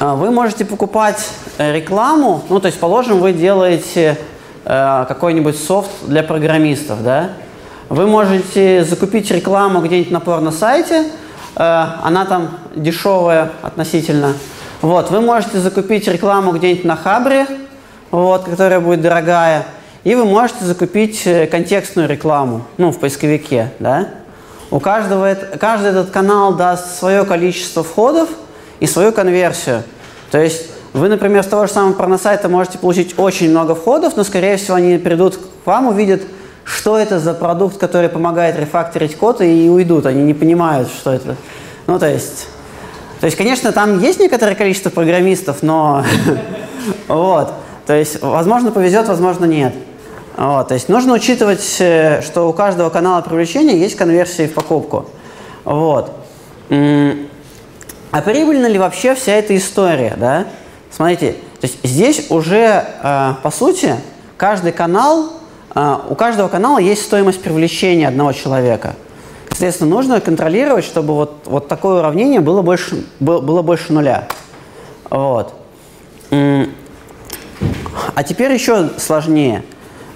вы 0.00 0.30
можете 0.32 0.64
покупать 0.64 1.28
э, 1.58 1.72
рекламу, 1.72 2.42
ну, 2.48 2.58
то 2.58 2.66
есть, 2.66 2.80
положим, 2.80 3.20
вы 3.20 3.32
делаете 3.32 4.18
э, 4.64 5.04
какой-нибудь 5.06 5.56
софт 5.56 5.90
для 6.06 6.24
программистов, 6.24 7.04
да. 7.04 7.30
Вы 7.88 8.06
можете 8.06 8.84
закупить 8.84 9.30
рекламу 9.30 9.80
где-нибудь 9.80 10.10
на 10.10 10.18
порно-сайте, 10.20 11.04
э, 11.54 11.86
она 12.02 12.24
там 12.24 12.50
дешевая 12.74 13.52
относительно. 13.62 14.34
Вот, 14.80 15.10
вы 15.10 15.20
можете 15.20 15.60
закупить 15.60 16.08
рекламу 16.08 16.50
где-нибудь 16.50 16.84
на 16.84 16.96
Хабре, 16.96 17.46
вот, 18.10 18.44
которая 18.44 18.80
будет 18.80 19.02
дорогая, 19.02 19.66
и 20.02 20.16
вы 20.16 20.24
можете 20.24 20.64
закупить 20.64 21.24
э, 21.26 21.46
контекстную 21.46 22.08
рекламу, 22.08 22.62
ну, 22.76 22.90
в 22.90 22.98
поисковике, 22.98 23.70
да. 23.78 24.08
У 24.72 24.80
каждого, 24.80 25.36
каждый 25.60 25.90
этот 25.90 26.10
канал 26.10 26.54
даст 26.54 26.98
свое 26.98 27.26
количество 27.26 27.84
входов 27.84 28.30
и 28.80 28.86
свою 28.86 29.12
конверсию. 29.12 29.82
То 30.30 30.40
есть 30.40 30.70
вы, 30.94 31.10
например, 31.10 31.42
с 31.42 31.46
того 31.46 31.66
же 31.66 31.72
самого 31.72 31.92
порносайта 31.92 32.48
можете 32.48 32.78
получить 32.78 33.18
очень 33.18 33.50
много 33.50 33.74
входов, 33.74 34.16
но, 34.16 34.24
скорее 34.24 34.56
всего, 34.56 34.76
они 34.76 34.96
придут 34.96 35.36
к 35.36 35.66
вам, 35.66 35.88
увидят, 35.88 36.22
что 36.64 36.96
это 36.96 37.20
за 37.20 37.34
продукт, 37.34 37.76
который 37.76 38.08
помогает 38.08 38.58
рефакторить 38.58 39.14
код, 39.14 39.42
и 39.42 39.68
уйдут. 39.68 40.06
Они 40.06 40.22
не 40.22 40.32
понимают, 40.32 40.88
что 40.88 41.12
это. 41.12 41.36
Ну, 41.86 41.98
то 41.98 42.08
есть... 42.08 42.48
То 43.20 43.26
есть, 43.26 43.36
конечно, 43.36 43.72
там 43.72 44.00
есть 44.00 44.20
некоторое 44.20 44.54
количество 44.54 44.88
программистов, 44.88 45.62
но... 45.62 46.02
Вот. 47.08 47.52
То 47.86 47.92
есть, 47.92 48.22
возможно, 48.22 48.70
повезет, 48.70 49.06
возможно, 49.06 49.44
нет. 49.44 49.74
Вот. 50.36 50.68
То 50.68 50.74
есть, 50.74 50.88
нужно 50.88 51.14
учитывать, 51.14 51.76
э, 51.80 52.22
что 52.22 52.48
у 52.48 52.52
каждого 52.52 52.90
канала 52.90 53.20
привлечения 53.20 53.76
есть 53.76 53.96
конверсии 53.96 54.46
в 54.46 54.54
покупку. 54.54 55.06
Вот. 55.64 56.10
А 56.68 58.20
прибыльна 58.20 58.66
ли 58.66 58.78
вообще 58.78 59.14
вся 59.14 59.32
эта 59.32 59.56
история, 59.56 60.14
да? 60.18 60.46
Смотрите, 60.90 61.32
то 61.60 61.66
есть 61.66 61.78
здесь 61.82 62.26
уже, 62.30 62.84
э, 63.02 63.34
по 63.42 63.50
сути, 63.50 63.96
каждый 64.36 64.72
канал, 64.72 65.32
э, 65.74 65.96
у 66.08 66.14
каждого 66.14 66.48
канала 66.48 66.78
есть 66.78 67.02
стоимость 67.02 67.42
привлечения 67.42 68.08
одного 68.08 68.32
человека. 68.32 68.94
Соответственно, 69.48 69.90
нужно 69.90 70.20
контролировать, 70.20 70.84
чтобы 70.84 71.14
вот, 71.14 71.42
вот 71.44 71.68
такое 71.68 72.00
уравнение 72.00 72.40
было 72.40 72.62
больше, 72.62 73.04
было, 73.20 73.62
больше 73.62 73.92
нуля. 73.92 74.28
Вот. 75.08 75.54
А 76.30 78.22
теперь 78.26 78.52
еще 78.52 78.90
сложнее. 78.98 79.62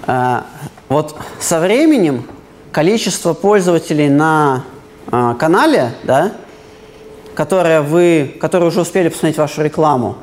А, 0.07 0.47
Вот 0.89 1.17
со 1.41 1.59
временем 1.59 2.25
количество 2.71 3.33
пользователей 3.33 4.09
на 4.09 4.65
э, 5.11 5.35
канале, 5.39 5.95
да, 6.05 6.33
которые, 7.35 7.81
вы, 7.81 8.37
которые 8.41 8.69
уже 8.69 8.83
успели 8.83 9.09
посмотреть 9.09 9.39
вашу 9.39 9.63
рекламу, 9.63 10.17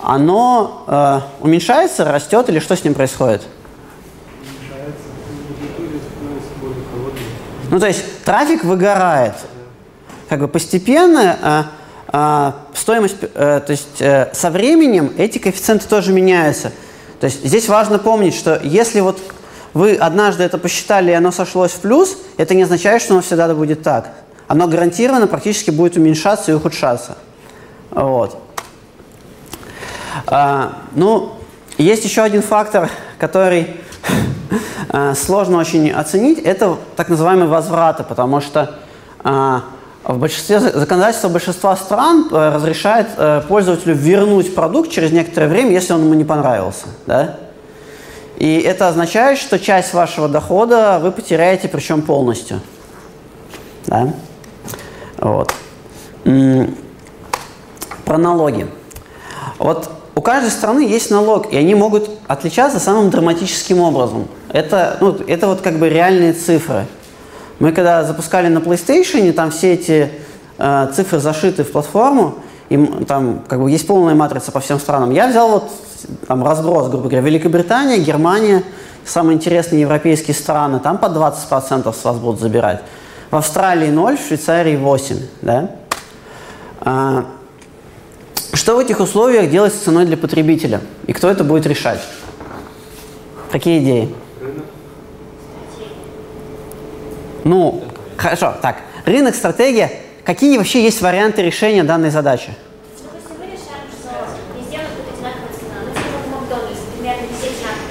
оно 0.00 0.84
э, 0.86 1.20
уменьшается, 1.40 2.10
растет 2.10 2.48
или 2.48 2.60
что 2.60 2.76
с 2.76 2.84
ним 2.84 2.94
происходит? 2.94 3.42
Уменьшается. 4.40 5.02
Ну, 7.70 7.80
то 7.80 7.86
есть 7.86 8.24
трафик 8.24 8.64
выгорает. 8.64 9.34
Как 10.28 10.40
бы 10.40 10.48
постепенно 10.48 11.36
э, 11.42 11.62
э, 12.12 12.52
стоимость, 12.74 13.16
э, 13.20 13.60
то 13.66 13.70
есть 13.70 14.00
э, 14.00 14.30
со 14.32 14.50
временем 14.50 15.12
эти 15.18 15.38
коэффициенты 15.38 15.88
тоже 15.88 16.12
меняются. 16.12 16.72
То 17.20 17.26
есть 17.26 17.44
здесь 17.44 17.68
важно 17.68 17.98
помнить, 17.98 18.34
что 18.34 18.60
если 18.62 19.00
вот 19.00 19.20
вы 19.72 19.94
однажды 19.94 20.44
это 20.44 20.58
посчитали 20.58 21.10
и 21.10 21.14
оно 21.14 21.32
сошлось 21.32 21.72
в 21.72 21.80
плюс, 21.80 22.16
это 22.36 22.54
не 22.54 22.62
означает, 22.62 23.02
что 23.02 23.14
оно 23.14 23.22
всегда 23.22 23.52
будет 23.54 23.82
так. 23.82 24.12
Оно 24.46 24.68
гарантированно 24.68 25.26
практически 25.26 25.70
будет 25.70 25.96
уменьшаться 25.96 26.52
и 26.52 26.54
ухудшаться. 26.54 27.16
Вот. 27.90 28.38
А, 30.26 30.82
ну, 30.94 31.32
есть 31.78 32.04
еще 32.04 32.22
один 32.22 32.42
фактор, 32.42 32.88
который 33.18 33.76
а, 34.90 35.14
сложно 35.16 35.58
очень 35.58 35.90
оценить, 35.90 36.38
это 36.38 36.76
так 36.96 37.08
называемые 37.08 37.48
возвраты, 37.48 38.04
потому 38.04 38.40
что 38.40 38.78
а, 39.22 39.64
в 40.04 40.18
большинстве 40.18 40.60
законодательства 40.60 41.28
большинства 41.28 41.74
стран 41.76 42.28
э, 42.30 42.54
разрешает 42.54 43.08
э, 43.16 43.42
пользователю 43.48 43.94
вернуть 43.94 44.54
продукт 44.54 44.90
через 44.90 45.12
некоторое 45.12 45.48
время, 45.48 45.72
если 45.72 45.94
он 45.94 46.02
ему 46.02 46.14
не 46.14 46.24
понравился. 46.24 46.86
Да? 47.06 47.38
И 48.36 48.58
это 48.58 48.88
означает, 48.88 49.38
что 49.38 49.58
часть 49.58 49.94
вашего 49.94 50.28
дохода 50.28 50.98
вы 51.02 51.10
потеряете, 51.10 51.68
причем 51.68 52.02
полностью. 52.02 52.60
Да? 53.86 54.12
Вот. 55.18 55.54
Про 58.04 58.18
налоги. 58.18 58.66
Вот 59.58 59.90
у 60.14 60.20
каждой 60.20 60.50
страны 60.50 60.80
есть 60.80 61.10
налог, 61.10 61.50
и 61.50 61.56
они 61.56 61.74
могут 61.74 62.10
отличаться 62.26 62.78
самым 62.78 63.08
драматическим 63.08 63.80
образом. 63.80 64.28
Это, 64.52 64.98
ну, 65.00 65.16
это 65.26 65.46
вот 65.46 65.62
как 65.62 65.78
бы 65.78 65.88
реальные 65.88 66.34
цифры. 66.34 66.86
Мы 67.58 67.72
когда 67.72 68.04
запускали 68.04 68.48
на 68.48 68.58
PlayStation, 68.58 69.32
там 69.32 69.50
все 69.50 69.74
эти 69.74 70.10
э, 70.58 70.88
цифры 70.94 71.18
зашиты 71.20 71.64
в 71.64 71.70
платформу, 71.72 72.36
и 72.68 73.04
там 73.06 73.44
как 73.46 73.60
бы 73.60 73.70
есть 73.70 73.86
полная 73.86 74.14
матрица 74.14 74.50
по 74.50 74.60
всем 74.60 74.80
странам. 74.80 75.10
Я 75.12 75.28
взял 75.28 75.48
вот 75.50 75.70
там 76.26 76.44
разброс, 76.44 76.88
грубо 76.88 77.08
говоря, 77.08 77.20
Великобритания, 77.20 77.98
Германия, 77.98 78.64
самые 79.04 79.36
интересные 79.36 79.82
европейские 79.82 80.34
страны, 80.34 80.80
там 80.80 80.98
по 80.98 81.06
20% 81.06 81.94
с 81.94 82.04
вас 82.04 82.16
будут 82.16 82.40
забирать. 82.40 82.82
В 83.30 83.36
Австралии 83.36 83.90
0, 83.90 84.16
в 84.16 84.26
Швейцарии 84.26 84.76
8, 84.76 85.16
да? 85.42 85.70
А, 86.80 87.24
что 88.52 88.76
в 88.76 88.78
этих 88.78 89.00
условиях 89.00 89.50
делать 89.50 89.74
с 89.74 89.78
ценой 89.78 90.06
для 90.06 90.16
потребителя? 90.16 90.80
И 91.06 91.12
кто 91.12 91.28
это 91.28 91.44
будет 91.44 91.66
решать? 91.66 92.00
Какие 93.50 93.78
идеи? 93.80 94.14
Ну, 97.44 97.82
хорошо, 98.16 98.54
так. 98.62 98.76
Рынок, 99.04 99.34
стратегия. 99.34 99.90
Какие 100.24 100.56
вообще 100.56 100.82
есть 100.82 101.02
варианты 101.02 101.42
решения 101.42 101.84
данной 101.84 102.10
задачи? 102.10 102.50
Ну, 103.02 103.04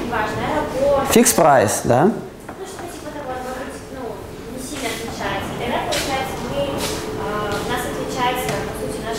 типа 0.01 1.05
Фикс 1.11 1.33
прайс, 1.33 1.81
да? 1.83 2.09
что 2.09 3.09
того, 3.13 3.33
может 3.37 3.61
быть, 3.61 4.57
не 4.57 4.59
сильно 4.59 4.89
отличается. 4.89 5.49
И 5.53 5.61
тогда, 5.61 5.77
получается, 5.85 6.35
мы, 6.49 6.61
у 6.73 7.69
нас 7.69 7.81
отличается, 7.85 8.49
по 8.49 8.73
сути, 8.81 8.97
наш 9.05 9.17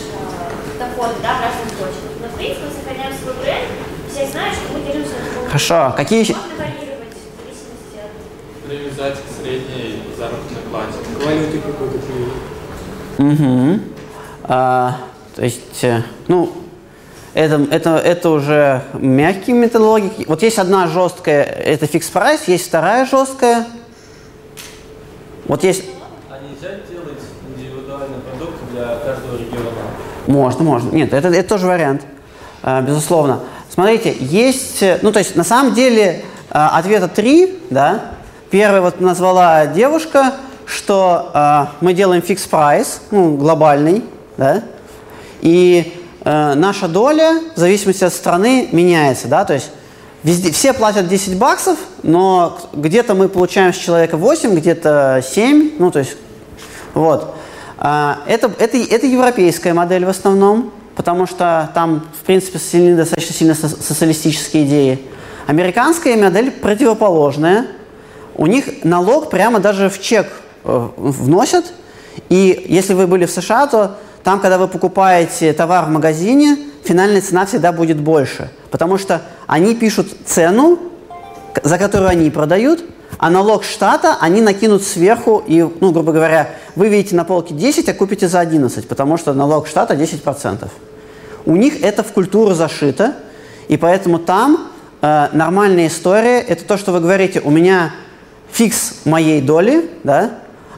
доход, 0.79 1.15
да, 1.23 1.31
в 1.35 1.41
разных 1.41 1.71
точках. 1.79 2.11
Но, 2.21 2.27
в 2.27 2.35
принципе, 2.35 2.65
мы 2.67 2.71
сохраняем 2.75 3.13
свой 3.15 3.33
бренд, 3.39 3.67
все 4.11 4.27
знают, 4.27 4.53
что 4.55 4.73
мы 4.73 4.79
делимся 4.83 5.15
на 5.15 5.25
таком- 5.29 5.47
Хорошо. 5.47 5.93
Какие 5.95 6.19
еще- 6.21 6.33
Можно 6.35 6.55
варьировать 6.59 7.15
в 7.15 7.31
зависимости 7.39 7.97
от... 8.03 8.11
Привязать 8.67 9.15
к 9.23 9.27
средней 9.41 10.03
заработной 10.25 10.61
плате. 10.69 10.97
Quality 11.19 11.61
какой-то 11.61 11.99
привели. 13.17 13.73
Угу. 13.73 13.79
А, 14.43 14.97
то 15.35 15.43
есть, 15.43 15.83
э, 15.83 16.03
ну, 16.27 16.51
это, 17.33 17.65
это, 17.71 17.97
это 17.97 18.29
уже 18.29 18.83
мягкие 18.93 19.55
методологии. 19.55 20.25
Вот 20.27 20.41
есть 20.41 20.59
одна 20.59 20.87
жесткая, 20.87 21.43
это 21.43 21.87
фикс 21.87 22.09
прайс, 22.09 22.47
есть 22.47 22.67
вторая 22.67 23.05
жесткая. 23.05 23.65
Вот 25.45 25.63
есть, 25.63 25.83
А 26.29 26.39
нельзя 26.41 26.75
делать 26.89 27.19
индивидуальный 27.47 28.19
продукт 28.29 28.55
для 28.71 28.83
каждого 28.83 29.37
региона? 29.37 29.69
можно, 30.27 30.63
можно. 30.63 30.91
Нет, 30.91 31.13
это, 31.13 31.27
это 31.27 31.49
тоже 31.49 31.67
вариант, 31.67 32.01
э, 32.63 32.81
безусловно. 32.81 33.41
Смотрите, 33.69 34.15
есть, 34.19 34.81
э, 34.81 34.99
ну, 35.01 35.11
то 35.11 35.19
есть, 35.19 35.35
на 35.35 35.43
самом 35.43 35.73
деле, 35.73 36.23
э, 36.49 36.53
ответа 36.53 37.07
три, 37.07 37.59
да. 37.69 38.11
Первый 38.49 38.81
вот 38.81 39.01
назвала 39.01 39.65
девушка, 39.65 40.33
что 40.65 41.31
э, 41.33 41.65
мы 41.81 41.93
делаем 41.93 42.21
фикс 42.21 42.43
прайс, 42.43 43.01
ну, 43.11 43.35
глобальный, 43.37 44.03
да. 44.37 44.63
И 45.41 45.93
э, 46.23 46.53
наша 46.55 46.87
доля, 46.87 47.41
в 47.55 47.59
зависимости 47.59 48.03
от 48.03 48.13
страны, 48.13 48.69
меняется, 48.71 49.27
да, 49.27 49.45
то 49.45 49.53
есть 49.53 49.71
везде, 50.23 50.51
все 50.51 50.73
платят 50.73 51.07
10 51.07 51.37
баксов, 51.37 51.77
но 52.03 52.57
где-то 52.73 53.13
мы 53.15 53.29
получаем 53.29 53.73
с 53.73 53.77
человека 53.77 54.17
8, 54.17 54.55
где-то 54.55 55.23
7, 55.27 55.73
ну, 55.79 55.91
то 55.91 55.99
есть, 55.99 56.15
вот. 56.93 57.35
А, 57.77 58.19
Это, 58.27 58.51
это, 58.57 58.77
это 58.77 59.05
европейская 59.05 59.73
модель 59.73 60.05
в 60.05 60.09
основном, 60.09 60.71
потому 60.95 61.27
что 61.27 61.69
там, 61.73 62.05
в 62.21 62.25
принципе, 62.25 62.59
сильны, 62.59 62.95
достаточно 62.95 63.33
сильно 63.35 63.53
со- 63.55 63.69
социалистические 63.69 64.65
идеи. 64.65 65.01
Американская 65.47 66.15
модель 66.17 66.51
противоположная. 66.51 67.67
У 68.35 68.47
них 68.47 68.83
налог 68.83 69.29
прямо 69.29 69.59
даже 69.59 69.89
в 69.89 70.01
чек 70.01 70.27
э, 70.63 70.89
вносят. 70.97 71.73
И 72.29 72.65
если 72.67 72.93
вы 72.93 73.07
были 73.07 73.25
в 73.25 73.31
США, 73.31 73.67
то 73.67 73.97
там, 74.23 74.39
когда 74.39 74.57
вы 74.57 74.67
покупаете 74.67 75.53
товар 75.53 75.85
в 75.85 75.89
магазине, 75.89 76.57
финальная 76.83 77.21
цена 77.21 77.45
всегда 77.45 77.71
будет 77.71 77.99
больше. 77.99 78.49
Потому 78.71 78.97
что 78.97 79.21
они 79.47 79.75
пишут 79.75 80.07
цену, 80.25 80.79
за 81.63 81.77
которую 81.77 82.09
они 82.09 82.29
продают, 82.29 82.83
а 83.17 83.29
налог 83.29 83.63
штата 83.63 84.17
они 84.19 84.41
накинут 84.41 84.83
сверху, 84.83 85.43
и, 85.45 85.61
ну, 85.79 85.91
грубо 85.91 86.11
говоря, 86.11 86.49
вы 86.75 86.89
видите 86.89 87.15
на 87.15 87.23
полке 87.23 87.53
10, 87.53 87.87
а 87.87 87.93
купите 87.93 88.27
за 88.27 88.39
11, 88.39 88.87
потому 88.87 89.17
что 89.17 89.33
налог 89.33 89.67
штата 89.67 89.93
10%. 89.93 90.67
У 91.45 91.55
них 91.55 91.81
это 91.83 92.03
в 92.03 92.11
культуру 92.11 92.53
зашито, 92.53 93.13
и 93.67 93.77
поэтому 93.77 94.19
там 94.19 94.69
э, 95.01 95.27
нормальная 95.31 95.87
история– 95.87 96.39
это 96.41 96.65
то, 96.65 96.77
что 96.77 96.91
вы 96.91 96.99
говорите, 96.99 97.39
у 97.39 97.51
меня 97.51 97.93
фикс 98.51 98.95
моей 99.05 99.41
доли, 99.41 99.89
да, 100.03 100.31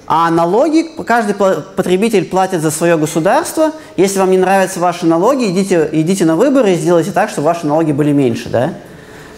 а 0.09 0.31
налоги 0.31 0.89
каждый 1.05 1.35
потребитель 1.35 2.25
платит 2.25 2.61
за 2.61 2.71
свое 2.71 2.97
государство. 2.97 3.73
Если 3.97 4.19
вам 4.19 4.31
не 4.31 4.37
нравятся 4.37 4.79
ваши 4.79 5.05
налоги, 5.05 5.51
идите, 5.51 5.89
идите 5.91 6.23
на 6.23 6.37
выборы 6.37 6.71
и 6.71 6.75
сделайте 6.75 7.11
так, 7.11 7.29
чтобы 7.29 7.47
ваши 7.47 7.67
налоги 7.67 7.91
были 7.91 8.13
меньше, 8.13 8.47
да. 8.47 8.75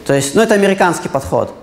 То 0.05 0.13
есть, 0.13 0.35
ну, 0.35 0.41
это 0.41 0.53
американский 0.53 1.09
подход. 1.09 1.53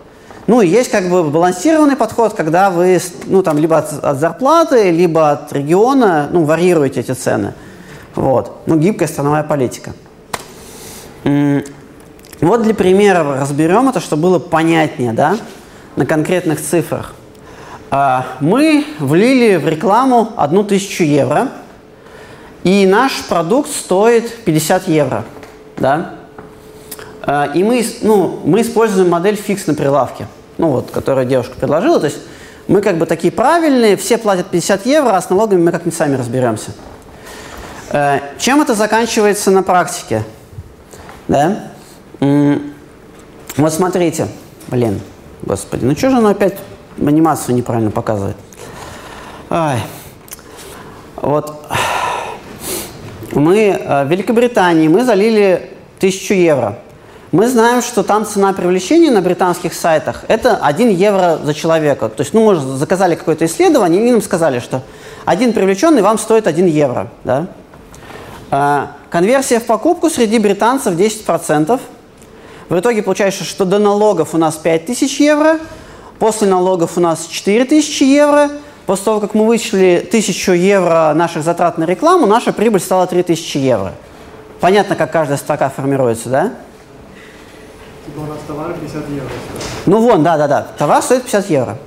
Ну, 0.48 0.60
есть 0.60 0.90
как 0.90 1.08
бы 1.08 1.22
балансированный 1.22 1.96
подход, 1.96 2.34
когда 2.34 2.70
вы, 2.70 3.00
ну, 3.26 3.42
там, 3.42 3.58
либо 3.58 3.78
от, 3.78 3.92
от 4.04 4.18
зарплаты, 4.18 4.90
либо 4.90 5.30
от 5.30 5.52
региона, 5.52 6.28
ну, 6.32 6.44
варьируете 6.44 7.00
эти 7.00 7.12
цены. 7.12 7.54
Вот. 8.16 8.62
Ну, 8.66 8.76
гибкая 8.76 9.08
страновая 9.08 9.44
политика. 9.44 9.92
Вот 11.22 12.62
для 12.62 12.74
примера 12.74 13.40
разберем 13.40 13.88
это, 13.88 14.00
чтобы 14.00 14.22
было 14.22 14.38
понятнее, 14.38 15.12
да, 15.12 15.36
на 15.96 16.06
конкретных 16.06 16.60
цифрах. 16.60 17.14
А, 17.90 18.26
Мы 18.40 18.86
влили 18.98 19.56
в 19.56 19.68
рекламу 19.68 20.32
одну 20.36 20.62
тысячу 20.64 21.04
евро, 21.04 21.48
и 22.62 22.86
наш 22.86 23.22
продукт 23.24 23.70
стоит 23.70 24.44
50 24.44 24.88
евро, 24.88 25.24
да. 25.78 26.14
А, 27.22 27.50
И 27.54 27.64
мы, 27.64 27.84
ну, 28.02 28.40
мы 28.44 28.60
используем 28.62 29.10
модель 29.10 29.36
фикс 29.36 29.66
на 29.66 29.74
прилавке, 29.74 30.26
ну 30.58 30.68
вот, 30.68 30.90
которую 30.90 31.26
девушка 31.26 31.54
предложила. 31.58 31.98
То 32.00 32.06
есть 32.06 32.18
мы 32.68 32.82
как 32.82 32.98
бы 32.98 33.06
такие 33.06 33.32
правильные, 33.32 33.96
все 33.96 34.18
платят 34.18 34.48
50 34.48 34.86
евро, 34.86 35.16
а 35.16 35.22
с 35.22 35.30
налогами 35.30 35.62
мы 35.62 35.70
как-нибудь 35.72 35.96
сами 35.96 36.16
разберемся. 36.16 36.72
Э, 37.90 38.18
Чем 38.38 38.60
это 38.60 38.74
заканчивается 38.74 39.50
на 39.50 39.62
практике? 39.62 40.24
Да? 41.28 41.70
Вот 42.20 43.72
смотрите. 43.72 44.28
Блин, 44.68 45.00
господи, 45.42 45.84
ну 45.84 45.96
что 45.96 46.10
же 46.10 46.16
оно 46.16 46.28
опять 46.30 46.58
анимацию 46.98 47.54
неправильно 47.54 47.90
показывает? 47.90 48.36
Ай. 49.50 49.80
Вот 51.16 51.66
мы 53.32 53.58
э, 53.58 54.04
в 54.04 54.10
Великобритании 54.10 54.88
мы 54.88 55.04
залили 55.04 55.70
1000 55.98 56.34
евро. 56.34 56.78
мы 57.32 57.48
знаем, 57.48 57.82
что 57.82 58.02
там 58.02 58.24
цена 58.24 58.52
привлечения 58.52 59.10
на 59.10 59.20
британских 59.20 59.74
сайтах– 59.74 60.24
это 60.28 60.56
1 60.56 60.90
евро 60.90 61.38
за 61.42 61.54
человека. 61.54 62.08
То 62.08 62.22
есть, 62.22 62.34
ну, 62.34 62.44
мы 62.44 62.56
заказали 62.76 63.14
какое-то 63.14 63.44
исследование, 63.46 64.06
и 64.06 64.10
нам 64.10 64.22
сказали, 64.22 64.58
что 64.58 64.82
один 65.24 65.52
привлеченный 65.52 66.02
вам 66.02 66.18
стоит 66.18 66.46
1 66.46 66.66
евро. 66.66 67.08
Да? 67.24 67.46
А, 68.50 68.92
конверсия 69.10 69.60
в 69.60 69.64
покупку 69.64 70.08
среди 70.08 70.38
британцев 70.38 70.94
10%. 70.94 71.80
В 72.68 72.78
итоге 72.78 73.02
получается, 73.02 73.44
что 73.44 73.64
до 73.64 73.78
налогов 73.78 74.34
у 74.34 74.38
нас 74.38 74.56
5000 74.56 75.20
евро, 75.20 75.58
после 76.18 76.48
налогов 76.48 76.96
у 76.96 77.00
нас 77.00 77.26
4000 77.26 78.02
евро. 78.02 78.50
После 78.86 79.04
того, 79.06 79.18
как 79.18 79.34
мы 79.34 79.46
вычли 79.46 80.04
1000 80.06 80.52
евро 80.52 81.12
наших 81.14 81.42
затрат 81.42 81.76
на 81.76 81.84
рекламу, 81.84 82.26
наша 82.26 82.52
прибыль 82.52 82.80
стала 82.80 83.08
3000 83.08 83.58
евро. 83.58 83.92
Понятно, 84.60 84.94
как 84.94 85.10
каждая 85.10 85.38
строка 85.38 85.68
формируется, 85.70 86.28
да? 86.28 86.52
Типа 88.06 88.20
у 88.20 88.26
нас 88.26 88.38
товар 88.46 88.74
50 88.74 89.10
евро. 89.10 89.28
Ну 89.86 90.00
вон, 90.00 90.22
да-да-да, 90.22 90.68
товар 90.78 91.02
стоит 91.02 91.22
50 91.24 91.50
евро 91.50 91.78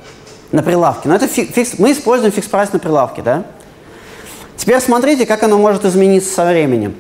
на 0.52 0.62
прилавке. 0.62 1.08
Но 1.08 1.15
это 1.15 1.28
fix, 1.28 1.80
мы 1.80 1.94
используем 1.94 2.34
fix 2.34 2.48
price 2.48 2.73
на 2.74 2.80
прилавке, 2.80 3.22
да? 3.22 3.46
Теперь 4.58 4.82
смотрите, 4.82 5.26
как 5.26 5.42
оно 5.44 5.58
может 5.58 5.86
измениться 5.86 6.34
со 6.34 6.46
временем. 6.46 6.96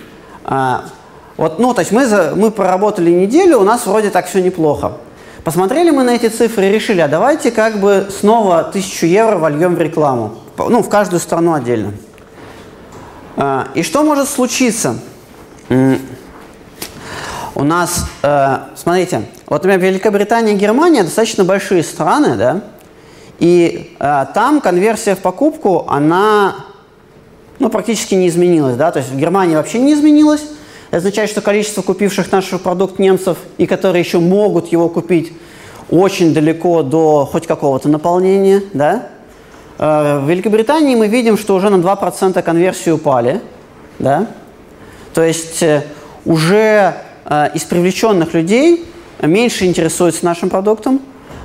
Вот, 1.39 1.57
ну, 1.57 1.73
то 1.73 1.79
есть 1.79 1.93
мы, 1.93 2.05
за, 2.05 2.33
мы 2.35 2.51
проработали 2.51 3.11
неделю, 3.11 3.59
у 3.59 3.63
нас 3.63 3.85
вроде 3.85 4.09
так 4.09 4.27
все 4.27 4.41
неплохо. 4.41 4.97
Посмотрели 5.45 5.89
мы 5.89 6.03
на 6.03 6.09
эти 6.09 6.27
цифры 6.27 6.65
и 6.65 6.69
решили, 6.69 6.99
а 6.99 7.07
давайте 7.07 7.49
как 7.49 7.79
бы 7.79 8.09
снова 8.19 8.63
тысячу 8.63 9.05
евро 9.05 9.37
вольем 9.37 9.75
в 9.75 9.81
рекламу. 9.81 10.33
Ну, 10.57 10.83
в 10.83 10.89
каждую 10.89 11.21
страну 11.21 11.53
отдельно. 11.53 11.93
А, 13.37 13.69
и 13.73 13.83
что 13.83 14.03
может 14.03 14.27
случиться? 14.27 14.97
У 15.69 17.63
нас, 17.63 18.05
э, 18.21 18.57
смотрите, 18.75 19.21
вот, 19.45 19.63
например, 19.63 19.79
Великобритания 19.79 20.55
и 20.55 20.57
Германия 20.57 21.03
достаточно 21.03 21.45
большие 21.45 21.83
страны, 21.83 22.35
да, 22.35 22.63
и 23.39 23.95
э, 23.97 24.25
там 24.33 24.59
конверсия 24.59 25.15
в 25.15 25.19
покупку, 25.19 25.85
она 25.87 26.65
ну, 27.59 27.69
практически 27.69 28.15
не 28.15 28.27
изменилась. 28.27 28.75
Да? 28.75 28.91
То 28.91 28.99
есть 28.99 29.09
в 29.09 29.17
Германии 29.17 29.55
вообще 29.55 29.79
не 29.79 29.93
изменилась. 29.93 30.43
Это 30.89 30.97
означает, 30.97 31.29
что 31.29 31.41
количество 31.41 31.81
купивших 31.83 32.31
наш 32.31 32.49
продукт 32.49 32.97
немцев 32.97 33.37
и 33.57 33.67
которые 33.67 34.01
еще 34.01 34.19
могут 34.19 34.71
его 34.71 34.89
купить 34.89 35.33
очень 35.89 36.33
далеко 36.33 36.81
до 36.81 37.27
хоть 37.31 37.45
какого-то 37.45 37.89
наполнения. 37.89 38.63
Да? 38.73 39.07
Э, 39.77 40.19
в 40.19 40.29
Великобритании 40.29 40.95
мы 40.95 41.07
видим, 41.07 41.37
что 41.37 41.55
уже 41.55 41.69
на 41.69 41.75
2% 41.75 42.41
конверсии 42.41 42.89
упали. 42.89 43.41
Да? 43.99 44.27
То 45.13 45.23
есть 45.23 45.61
э, 45.61 45.83
уже 46.25 46.95
э, 47.25 47.49
из 47.53 47.63
привлеченных 47.65 48.33
людей 48.33 48.85
меньше 49.21 49.65
интересуются 49.65 50.25
нашим 50.25 50.49
продуктом, 50.49 51.01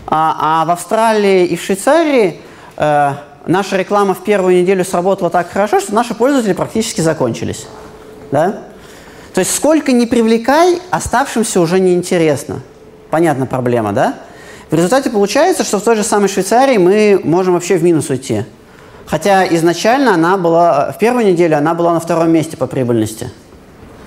а, 0.07 0.63
а 0.63 0.65
в 0.65 0.71
Австралии 0.71 1.45
и 1.47 1.57
в 1.57 1.63
Швейцарии 1.63 2.41
э, 2.77 3.13
наша 3.47 3.77
реклама 3.77 4.15
в 4.15 4.25
первую 4.25 4.63
неделю 4.63 4.85
сработала 4.85 5.29
так 5.29 5.51
хорошо, 5.51 5.81
что 5.81 5.95
наши 5.95 6.15
пользователи 6.15 6.55
практически 6.55 7.03
закончились. 7.03 7.67
Да? 8.31 8.61
То 9.35 9.41
есть 9.41 9.55
сколько 9.55 9.91
не 9.91 10.07
привлекай, 10.07 10.81
оставшимся 10.91 11.61
уже 11.61 11.81
неинтересно. 11.81 12.61
Понятна 13.11 13.47
проблема, 13.47 13.93
да? 13.93 14.15
В 14.71 14.75
результате 14.75 15.11
получается, 15.11 15.65
что 15.65 15.81
в 15.81 15.83
той 15.83 15.97
же 15.97 16.05
самой 16.05 16.29
Швейцарии 16.29 16.79
мы 16.79 17.21
можем 17.23 17.55
вообще 17.55 17.77
в 17.77 17.83
минус 17.83 18.09
уйти. 18.11 18.45
Хотя 19.07 19.45
изначально 19.55 20.15
она 20.15 20.37
была, 20.37 20.93
в 20.93 20.99
первую 20.99 21.27
неделю 21.27 21.59
она 21.59 21.75
была 21.75 21.93
на 21.93 22.01
втором 22.01 22.31
месте 22.31 22.57
по 22.57 22.67
прибыльности. 22.67 23.31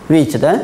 Видите, 0.07 0.37
да? 0.37 0.63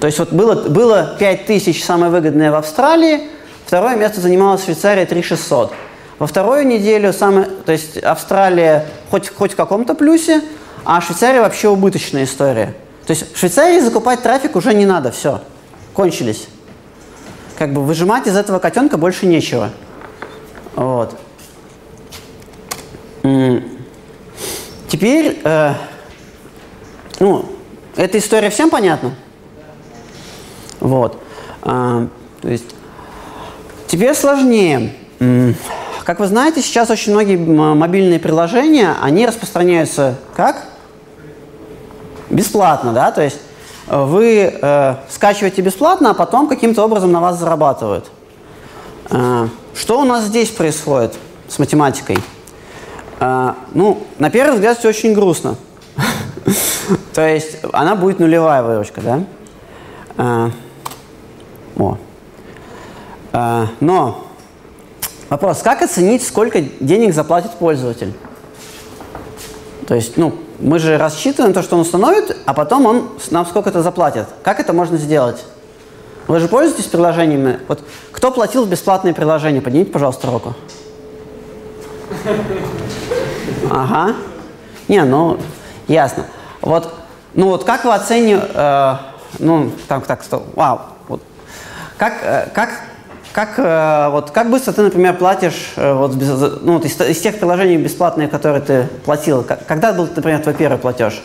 То 0.00 0.06
есть 0.06 0.18
вот 0.18 0.32
было, 0.32 0.68
было 0.68 1.14
5 1.18 1.46
тысяч 1.46 1.84
самое 1.84 2.10
выгодное 2.10 2.50
в 2.50 2.56
Австралии, 2.56 3.28
второе 3.66 3.94
место 3.94 4.20
занимала 4.20 4.58
Швейцария 4.58 5.06
3600. 5.06 5.72
Во 6.18 6.26
вторую 6.26 6.66
неделю 6.66 7.12
самое, 7.12 7.46
то 7.64 7.70
есть 7.70 7.98
Австралия 7.98 8.86
хоть, 9.10 9.28
хоть 9.28 9.52
в 9.52 9.56
каком-то 9.56 9.94
плюсе, 9.94 10.42
а 10.84 11.00
Швейцария 11.00 11.40
вообще 11.40 11.68
убыточная 11.68 12.24
история. 12.24 12.74
То 13.06 13.12
есть 13.12 13.34
в 13.34 13.38
Швейцарии 13.38 13.80
закупать 13.80 14.22
трафик 14.22 14.56
уже 14.56 14.74
не 14.74 14.86
надо, 14.86 15.10
все, 15.10 15.40
кончились. 15.92 16.48
Как 17.58 17.72
бы 17.72 17.82
выжимать 17.82 18.26
из 18.26 18.36
этого 18.36 18.58
котенка 18.58 18.96
больше 18.96 19.26
нечего. 19.26 19.70
Вот. 20.74 21.18
Теперь, 24.88 25.40
э, 25.44 25.74
ну, 27.20 27.46
эта 27.96 28.18
история 28.18 28.50
всем 28.50 28.70
понятна? 28.70 29.14
Вот. 30.80 31.22
А, 31.62 32.08
то 32.40 32.48
есть 32.48 32.74
теперь 33.86 34.14
сложнее. 34.14 34.94
Как 36.04 36.18
вы 36.18 36.26
знаете, 36.26 36.60
сейчас 36.62 36.90
очень 36.90 37.12
многие 37.12 37.36
мобильные 37.36 38.18
приложения, 38.18 38.96
они 39.00 39.24
распространяются 39.24 40.16
как? 40.34 40.71
Бесплатно, 42.30 42.92
да? 42.92 43.10
То 43.10 43.22
есть 43.22 43.38
э, 43.88 44.04
вы 44.04 44.58
э, 44.60 44.94
скачиваете 45.08 45.62
бесплатно, 45.62 46.10
а 46.10 46.14
потом 46.14 46.48
каким-то 46.48 46.84
образом 46.84 47.12
на 47.12 47.20
вас 47.20 47.38
зарабатывают. 47.38 48.10
Э, 49.10 49.48
что 49.74 50.00
у 50.00 50.04
нас 50.04 50.24
здесь 50.24 50.50
происходит 50.50 51.14
с 51.48 51.58
математикой? 51.58 52.18
Э, 53.20 53.54
ну, 53.74 54.02
на 54.18 54.30
первый 54.30 54.54
взгляд 54.54 54.78
все 54.78 54.88
очень 54.88 55.14
грустно. 55.14 55.56
То 57.14 57.26
есть 57.26 57.58
она 57.72 57.94
будет 57.94 58.18
нулевая 58.18 58.62
выручка, 58.62 59.00
да? 59.00 59.24
Э, 60.16 60.50
о. 61.76 61.96
А, 63.32 63.68
но 63.80 64.26
вопрос, 65.30 65.62
как 65.62 65.80
оценить, 65.82 66.22
сколько 66.26 66.60
денег 66.80 67.14
заплатит 67.14 67.52
пользователь? 67.52 68.12
То 69.86 69.94
есть, 69.94 70.16
ну, 70.16 70.34
мы 70.62 70.78
же 70.78 70.96
рассчитываем 70.96 71.52
то, 71.52 71.62
что 71.62 71.76
он 71.76 71.82
установит, 71.82 72.36
а 72.46 72.54
потом 72.54 72.86
он 72.86 73.08
нам 73.30 73.44
сколько-то 73.44 73.82
заплатит. 73.82 74.26
Как 74.42 74.60
это 74.60 74.72
можно 74.72 74.96
сделать? 74.96 75.44
Вы 76.28 76.38
же 76.38 76.48
пользуетесь 76.48 76.86
приложениями? 76.86 77.60
Вот 77.68 77.80
кто 78.12 78.30
платил 78.30 78.64
бесплатные 78.64 79.12
приложения? 79.12 79.60
Поднимите, 79.60 79.90
пожалуйста, 79.90 80.28
руку. 80.28 80.54
Ага. 83.70 84.14
Не, 84.88 85.02
ну, 85.04 85.38
ясно. 85.88 86.26
Вот, 86.60 86.94
ну 87.34 87.48
вот 87.48 87.64
как 87.64 87.84
вы 87.84 87.94
оцениваете, 87.94 88.50
э, 88.54 88.96
ну, 89.40 89.72
так, 89.88 90.06
так, 90.06 90.22
стоп, 90.22 90.44
вау, 90.54 90.80
как, 91.96 92.14
э, 92.22 92.48
как, 92.54 92.70
как, 93.32 93.54
э, 93.58 94.08
вот, 94.10 94.30
как 94.30 94.50
быстро 94.50 94.72
ты, 94.72 94.82
например, 94.82 95.16
платишь 95.16 95.72
э, 95.76 95.92
вот, 95.92 96.14
ну, 96.62 96.74
вот 96.74 96.84
из, 96.84 97.00
из 97.00 97.20
тех 97.20 97.38
приложений 97.38 97.78
бесплатных, 97.78 98.30
которые 98.30 98.60
ты 98.60 98.88
платил? 99.04 99.44
Когда 99.66 99.92
был, 99.92 100.08
например, 100.14 100.40
твой 100.40 100.54
первый 100.54 100.78
платеж? 100.78 101.22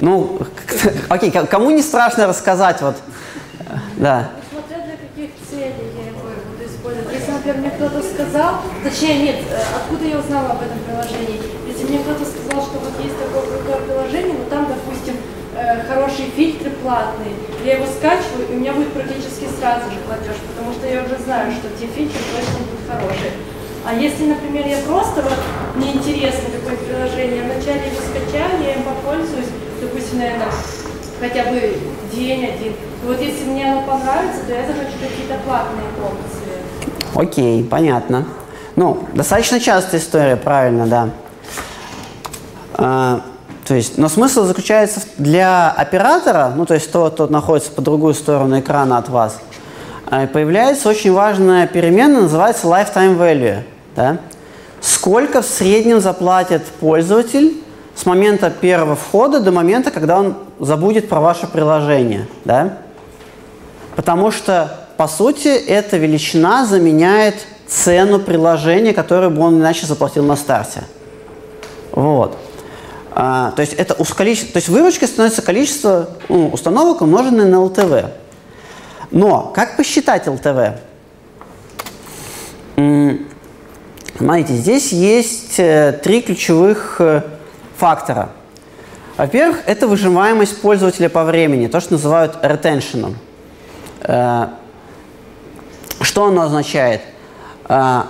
Ну, 0.00 0.38
окей, 1.08 1.30
кому 1.30 1.70
не 1.70 1.82
страшно 1.82 2.26
рассказать, 2.26 2.82
вот, 2.82 2.96
да. 3.96 4.28
Смотря 4.50 4.84
для 4.84 4.96
каких 4.96 5.30
целей 5.48 5.88
я 5.96 6.08
его 6.08 6.20
буду 6.20 6.70
использовать. 6.70 7.14
Если, 7.14 7.32
например, 7.32 7.56
мне 7.58 7.70
кто-то 7.70 8.02
сказал, 8.02 8.56
точнее, 8.82 9.22
нет, 9.22 9.36
откуда 9.74 10.04
я 10.04 10.18
узнала 10.18 10.50
об 10.50 10.62
этом 10.62 10.78
приложении? 10.80 11.40
Если 11.66 11.84
мне 11.84 12.00
кто-то 12.00 12.26
сказал, 12.26 12.62
что 12.62 12.78
вот 12.78 12.92
есть 13.02 13.16
такое 13.18 13.42
крутое 13.42 13.76
приложение, 13.86 14.36
но 14.38 14.50
там, 14.50 14.66
допустим, 14.68 15.14
Э, 15.56 15.63
хорошие 15.88 16.28
фильтры 16.30 16.70
платные, 16.82 17.34
я 17.64 17.76
его 17.76 17.86
скачиваю, 17.86 18.48
и 18.50 18.54
у 18.54 18.60
меня 18.60 18.72
будет 18.72 18.92
практически 18.92 19.46
сразу 19.58 19.90
же 19.90 19.98
платеж, 20.06 20.36
потому 20.54 20.72
что 20.72 20.86
я 20.86 21.02
уже 21.02 21.16
знаю, 21.24 21.52
что 21.52 21.68
те 21.78 21.86
фильтры 21.86 22.20
точно 22.32 22.58
будут 22.64 22.84
хорошие. 22.88 23.32
А 23.86 23.92
если, 23.94 24.26
например, 24.26 24.66
я 24.66 24.78
просто 24.86 25.22
вот 25.22 25.38
мне 25.76 25.92
интересно 25.92 26.48
какое 26.52 26.76
приложение, 26.76 27.42
вначале 27.42 27.88
его 27.88 28.00
скачаю, 28.00 28.62
я 28.62 28.74
им 28.74 28.82
попользуюсь, 28.82 29.48
допустим, 29.80 30.18
наверное, 30.18 30.48
хотя 31.20 31.44
бы 31.50 31.76
день 32.12 32.44
один. 32.46 32.72
И 32.72 33.06
вот 33.06 33.20
если 33.20 33.44
мне 33.44 33.70
оно 33.70 33.82
понравится, 33.82 34.40
то 34.46 34.54
я 34.54 34.66
захочу 34.66 34.96
какие-то 35.00 35.38
платные 35.44 35.86
опции. 36.02 36.54
Окей, 37.14 37.64
понятно. 37.64 38.26
Ну, 38.76 39.04
достаточно 39.12 39.60
частая 39.60 40.00
история, 40.00 40.36
правильно, 40.36 41.10
да. 42.76 43.20
То 43.64 43.74
есть, 43.74 43.96
но 43.96 44.08
смысл 44.08 44.44
заключается 44.44 45.00
для 45.16 45.70
оператора, 45.70 46.52
ну 46.54 46.66
то 46.66 46.74
есть 46.74 46.92
тот, 46.92 47.14
кто 47.14 47.26
находится 47.28 47.72
по 47.72 47.80
другую 47.80 48.12
сторону 48.12 48.60
экрана 48.60 48.98
от 48.98 49.08
вас, 49.08 49.38
э, 50.10 50.26
появляется 50.26 50.88
очень 50.88 51.12
важная 51.12 51.66
перемена, 51.66 52.22
называется 52.22 52.66
lifetime 52.66 53.16
value. 53.16 53.62
Да? 53.96 54.18
Сколько 54.82 55.40
в 55.40 55.46
среднем 55.46 56.00
заплатит 56.00 56.62
пользователь 56.80 57.62
с 57.94 58.04
момента 58.04 58.50
первого 58.50 58.96
входа 58.96 59.40
до 59.40 59.50
момента, 59.50 59.90
когда 59.90 60.18
он 60.18 60.34
забудет 60.60 61.08
про 61.08 61.20
ваше 61.20 61.46
приложение. 61.46 62.28
Да? 62.44 62.78
Потому 63.96 64.30
что, 64.30 64.88
по 64.98 65.08
сути, 65.08 65.48
эта 65.48 65.96
величина 65.96 66.66
заменяет 66.66 67.36
цену 67.66 68.18
приложения, 68.18 68.92
которую 68.92 69.30
бы 69.30 69.40
он 69.40 69.58
иначе 69.58 69.86
заплатил 69.86 70.24
на 70.24 70.36
старте. 70.36 70.82
Вот. 71.92 72.36
А, 73.16 73.52
то 73.52 73.62
есть 73.62 73.74
это 73.74 73.94
усколиче... 73.94 74.46
то 74.46 74.56
есть 74.56 74.68
выручкой 74.68 75.06
становится 75.06 75.40
количество 75.40 76.10
ну, 76.28 76.48
установок, 76.48 77.00
умноженное 77.02 77.46
на 77.46 77.60
ЛТВ. 77.62 78.10
Но 79.10 79.52
как 79.54 79.76
посчитать 79.76 80.26
ЛТВ? 80.26 80.80
Смотрите, 84.16 84.54
здесь 84.54 84.92
есть 84.92 85.58
э, 85.58 85.98
три 86.02 86.22
ключевых 86.22 87.00
э, 87.00 87.22
фактора. 87.76 88.30
Во-первых, 89.16 89.58
это 89.66 89.86
выживаемость 89.88 90.60
пользователя 90.60 91.08
по 91.08 91.24
времени, 91.24 91.66
то, 91.66 91.80
что 91.80 91.94
называют 91.94 92.38
ретеншеном. 92.42 93.16
Э, 94.02 94.48
Что 96.00 96.26
оно 96.26 96.42
означает? 96.42 97.00
Э, 97.68 98.02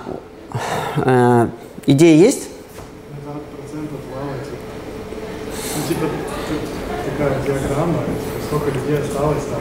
Идея 1.87 2.17
есть? 2.17 2.49
На 3.25 3.31
40% 3.31 3.87
плавать. 4.11 4.47
Ну, 5.75 5.87
типа, 5.87 6.05
тут 6.47 7.17
такая 7.17 7.41
диаграмма, 7.43 7.99
сколько 8.65 8.79
людей 8.79 8.99
осталось 8.99 9.43
там 9.43 9.59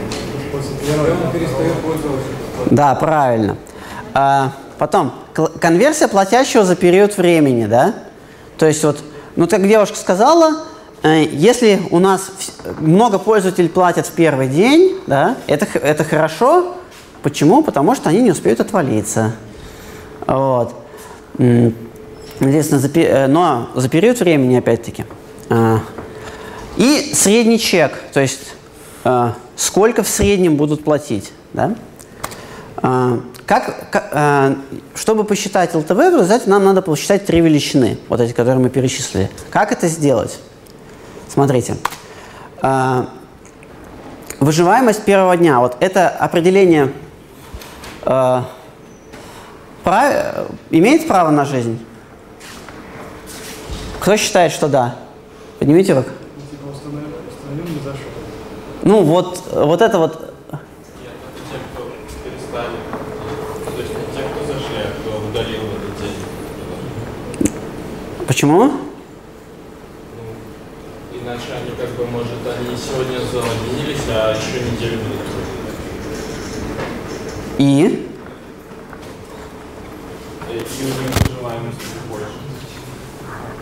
после 0.53 0.77
первого. 0.87 1.27
Он 1.27 1.33
перестает 1.33 1.75
пользоваться. 1.81 2.29
Да, 2.71 2.95
правильно. 2.95 3.57
А, 4.15 4.53
потом, 4.79 5.13
конверсия 5.61 6.09
платящего 6.09 6.65
за 6.65 6.77
период 6.77 7.17
времени, 7.17 7.67
да? 7.67 7.95
То 8.59 8.67
есть 8.67 8.83
вот, 8.85 8.99
ну 9.37 9.49
как 9.49 9.67
девушка 9.67 9.97
сказала, 9.97 10.65
э, 11.03 11.25
если 11.25 11.83
у 11.91 11.99
нас 11.99 12.31
много 12.79 13.19
пользователей 13.19 13.69
платят 13.69 14.07
в 14.07 14.13
первый 14.13 14.49
день, 14.49 14.97
да, 15.07 15.37
это, 15.47 15.67
это 15.79 16.05
хорошо. 16.05 16.75
Почему? 17.23 17.63
Потому 17.63 17.95
что 17.95 18.11
они 18.11 18.21
не 18.21 18.31
успеют 18.31 18.61
отвалиться. 18.61 19.33
Вот. 20.27 20.75
Соответственно, 22.39 22.81
за, 22.81 22.89
э, 22.95 23.27
но 23.27 23.71
за 23.75 23.89
период 23.89 24.21
времени, 24.21 24.57
опять-таки. 24.57 25.05
А, 25.51 25.81
И 26.77 27.13
средний 27.15 27.59
чек, 27.59 27.93
то 28.13 28.21
есть 28.21 28.55
сколько 29.57 30.03
в 30.03 30.09
среднем 30.09 30.57
будут 30.57 30.83
платить, 30.85 31.33
да? 31.53 31.75
А, 32.79 33.21
Как, 33.47 33.91
ка- 33.91 34.09
а, 34.13 34.57
чтобы 34.95 35.25
посчитать 35.25 35.75
ЛТВ, 35.75 35.91
в 35.91 36.43
нам 36.47 36.65
надо 36.65 36.81
посчитать 36.83 37.27
три 37.27 37.41
величины, 37.43 37.99
вот 38.09 38.21
эти, 38.21 38.33
которые 38.33 38.63
мы 38.63 38.71
перечислили. 38.71 39.31
Как 39.51 39.71
это 39.73 39.87
сделать? 39.89 40.39
Смотрите. 41.29 41.77
А, 42.63 43.09
Выживаемость 44.41 45.05
первого 45.05 45.37
дня. 45.37 45.61
Вот 45.61 45.77
это 45.81 46.09
определение 46.09 46.93
а, 48.03 48.47
прав- 49.85 50.49
имеет 50.71 51.07
право 51.07 51.31
на 51.31 51.45
жизнь? 51.45 51.79
Кто 54.01 54.17
считает, 54.17 54.53
что 54.53 54.69
да? 54.69 54.97
Поднимите 55.59 55.95
руку. 55.95 56.11
Ну, 56.37 56.43
типа, 56.51 56.71
установил, 56.77 57.09
установил 57.29 57.65
не 57.75 57.79
зашел. 57.83 58.11
Ну, 58.87 59.03
вот, 59.03 59.43
вот 59.51 59.81
это 59.81 59.99
вот 59.99 60.21
Нет, 60.53 60.61
это 61.01 61.41
те, 61.51 61.57
кто 61.73 61.91
перестали. 62.23 62.77
То 63.65 63.81
есть 63.81 63.95
не 63.95 64.05
те, 64.15 64.23
кто 64.29 64.45
зашли, 64.45 64.77
а 64.77 64.93
кто 65.01 65.11
удалил 65.27 65.63
в 65.63 65.73
этот 65.75 65.95
день. 66.03 66.19
Почему? 68.27 68.65
Ну, 68.65 68.73
иначе 71.19 71.49
они 71.63 71.71
как 71.81 71.91
бы, 71.97 72.05
может, 72.07 72.47
они 72.59 72.77
сегодня 72.77 73.21
залогинились, 73.33 74.05
а 74.11 74.35
еще 74.37 74.61
неделю 74.71 74.99
не 77.59 77.79
И? 77.87 78.09
Больше. 82.11 82.27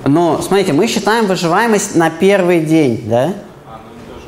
Ну, 0.04 0.42
смотрите, 0.42 0.72
мы 0.72 0.88
считаем 0.88 1.26
выживаемость 1.26 1.94
на 1.94 2.10
первый 2.10 2.60
день, 2.60 3.08
да? 3.08 3.34
А, 3.66 3.80
ну 3.84 3.92
им 3.94 4.00
тоже 4.12 4.26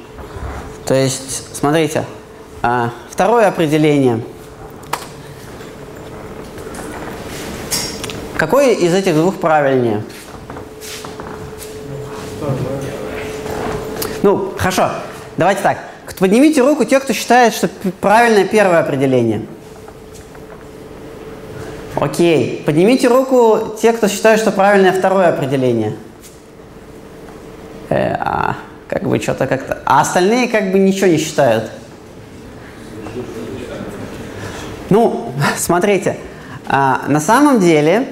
То 0.86 0.94
есть, 0.94 1.56
смотрите, 1.56 2.04
а, 2.62 2.90
второе 3.10 3.48
определение. 3.48 4.20
Какое 8.36 8.72
из 8.72 8.92
этих 8.92 9.14
двух 9.14 9.36
правильнее? 9.36 10.02
Ну, 14.22 14.52
хорошо. 14.58 14.90
Давайте 15.36 15.62
так. 15.62 15.78
Поднимите 16.18 16.62
руку 16.62 16.84
те, 16.84 17.00
кто 17.00 17.12
считает, 17.12 17.54
что 17.54 17.68
правильное 18.00 18.46
первое 18.46 18.80
определение. 18.80 19.46
Окей. 21.96 22.62
Поднимите 22.66 23.08
руку 23.08 23.76
те, 23.80 23.92
кто 23.92 24.08
считает, 24.08 24.40
что 24.40 24.52
правильное 24.52 24.92
второе 24.92 25.28
определение. 25.28 25.96
Э, 27.88 28.14
а, 28.18 28.56
как 28.94 29.02
бы 29.02 29.18
что-то 29.18 29.48
как-то. 29.48 29.78
А 29.84 30.02
остальные 30.02 30.46
как 30.46 30.70
бы 30.70 30.78
ничего 30.78 31.08
не 31.08 31.18
считают. 31.18 31.68
Ну, 34.88 35.32
смотрите, 35.56 36.16
а, 36.68 37.02
на 37.08 37.18
самом 37.18 37.58
деле 37.58 38.06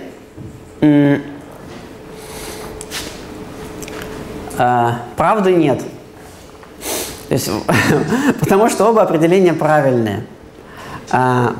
а, 4.59 5.03
правды 5.17 5.53
нет. 5.53 5.79
То 7.29 7.35
есть, 7.35 7.49
потому 8.41 8.69
что 8.69 8.91
оба 8.91 9.03
определения 9.03 9.53
правильные. 9.53 10.27
А, 11.13 11.55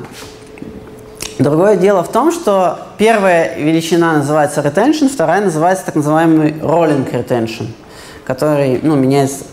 Другое 1.39 1.77
дело 1.77 2.03
в 2.03 2.11
том, 2.11 2.31
что 2.31 2.77
первая 2.97 3.57
величина 3.57 4.13
называется 4.13 4.61
retention, 4.61 5.09
вторая 5.09 5.41
называется 5.41 5.85
так 5.85 5.95
называемый 5.95 6.51
rolling 6.51 7.11
retention, 7.11 7.67
который, 8.25 8.79
ну, 8.81 8.95
меняется, 8.95 9.43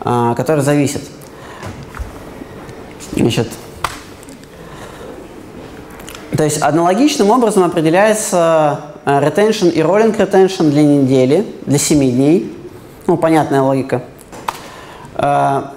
а, 0.00 0.34
который 0.34 0.62
зависит. 0.62 1.02
Значит, 3.12 3.48
то 6.36 6.44
есть 6.44 6.60
аналогичным 6.60 7.30
образом 7.30 7.64
определяется 7.64 8.80
а, 9.04 9.22
retention 9.22 9.70
и 9.70 9.80
rolling 9.80 10.16
retention 10.16 10.70
для 10.70 10.82
недели, 10.82 11.46
для 11.64 11.78
7 11.78 11.98
дней. 11.98 12.52
Ну, 13.06 13.16
понятная 13.16 13.62
логика. 13.62 14.02
А, 15.14 15.72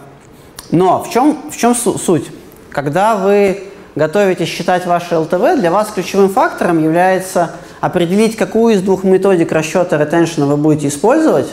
Но 0.71 1.01
в 1.03 1.09
чем, 1.09 1.49
в 1.49 1.55
чем 1.55 1.73
су- 1.75 1.97
суть? 1.97 2.27
Когда 2.71 3.15
вы 3.15 3.63
готовитесь 3.95 4.47
считать 4.49 4.85
ваше 4.85 5.17
ЛТВ, 5.17 5.59
для 5.59 5.71
вас 5.71 5.89
ключевым 5.93 6.29
фактором 6.29 6.83
является 6.83 7.51
определить, 7.81 8.35
какую 8.35 8.75
из 8.75 8.81
двух 8.81 9.03
методик 9.03 9.51
расчета 9.51 9.97
ретеншена 9.97 10.45
вы 10.45 10.57
будете 10.57 10.89
использовать 10.89 11.47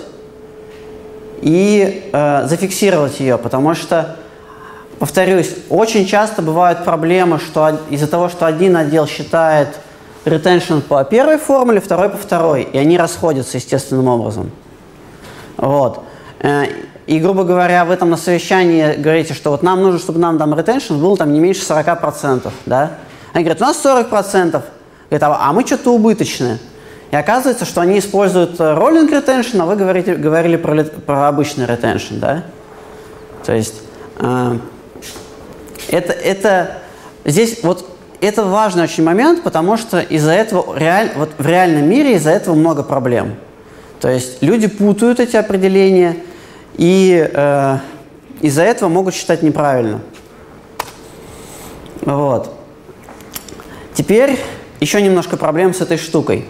и 1.43 2.11
э, 2.13 2.47
зафиксировать 2.47 3.21
ее, 3.21 3.39
потому 3.39 3.75
что, 3.75 4.17
повторюсь, 4.99 5.55
очень 5.69 6.07
часто 6.07 6.43
бывают 6.43 6.85
проблемы, 6.85 7.39
что 7.39 7.79
из-за 7.91 8.07
того, 8.07 8.29
что 8.29 8.47
один 8.47 8.77
отдел 8.77 9.07
считает 9.07 9.69
ретеншн 10.25 10.79
по 10.81 11.05
первой 11.05 11.39
формуле, 11.39 11.81
второй 11.81 12.09
по 12.09 12.17
второй, 12.17 12.63
и 12.63 12.79
они 12.79 12.99
расходятся 12.99 13.59
естественным 13.59 14.09
образом. 14.09 14.51
Вот. 15.57 16.03
Э, 16.41 16.65
И, 17.07 17.21
грубо 17.21 17.45
говоря, 17.45 17.85
в 17.85 17.93
этом 17.93 18.11
на 18.11 18.17
совещании 18.17 18.95
говорите, 18.97 19.33
что 19.33 19.51
вот 19.51 19.63
нам 19.63 19.81
нужно, 19.81 20.01
чтобы 20.01 20.19
нам 20.19 20.39
там 20.39 20.53
retention 20.55 20.99
был 20.99 21.17
там 21.17 21.33
не 21.33 21.39
меньше 21.39 21.63
40%, 21.63 22.51
да? 22.67 22.91
Они 23.33 23.45
говорят, 23.45 23.63
у 23.63 23.65
нас 23.65 23.81
40%. 23.85 24.63
Говорят, 25.09 25.23
а, 25.23 25.39
а 25.41 25.53
мы 25.53 25.65
что-то 25.65 25.95
убыточные. 25.95 26.59
И 27.17 27.19
оказывается, 27.19 27.65
что 27.65 27.81
они 27.81 27.99
используют 27.99 28.61
э, 28.61 28.63
rolling 28.63 29.09
retention, 29.11 29.63
а 29.63 29.65
вы 29.65 29.77
говорите, 29.77 30.17
говорили 30.17 30.57
про, 30.57 30.85
про 30.85 31.29
обычный 31.29 31.65
retention, 31.65 32.19
да? 32.19 32.45
То 33.43 33.55
есть 33.55 33.77
э, 34.19 34.59
это, 35.89 36.13
это 36.13 36.79
здесь 37.25 37.61
вот 37.63 37.89
это 38.21 38.45
важный 38.45 38.85
очень 38.85 39.03
момент, 39.03 39.43
потому 39.43 39.79
что 39.79 39.99
из-за 39.99 40.33
этого 40.33 40.77
реаль, 40.79 41.13
вот 41.17 41.31
в 41.39 41.47
реальном 41.47 41.89
мире 41.89 42.17
из-за 42.17 42.33
этого 42.33 42.55
много 42.55 42.83
проблем. 42.83 43.37
То 43.99 44.11
есть 44.11 44.43
люди 44.43 44.67
путают 44.67 45.19
эти 45.19 45.37
определения 45.37 46.19
и 46.75 47.31
э, 47.33 47.79
из-за 48.43 48.63
этого 48.63 48.91
могут 48.91 49.15
считать 49.15 49.43
неправильно. 49.43 50.03
Вот. 52.03 52.55
Теперь 53.95 54.39
еще 54.81 55.01
немножко 55.01 55.39
проблем 55.39 55.73
с 55.73 55.81
этой 55.81 55.97
штукой. 55.97 56.47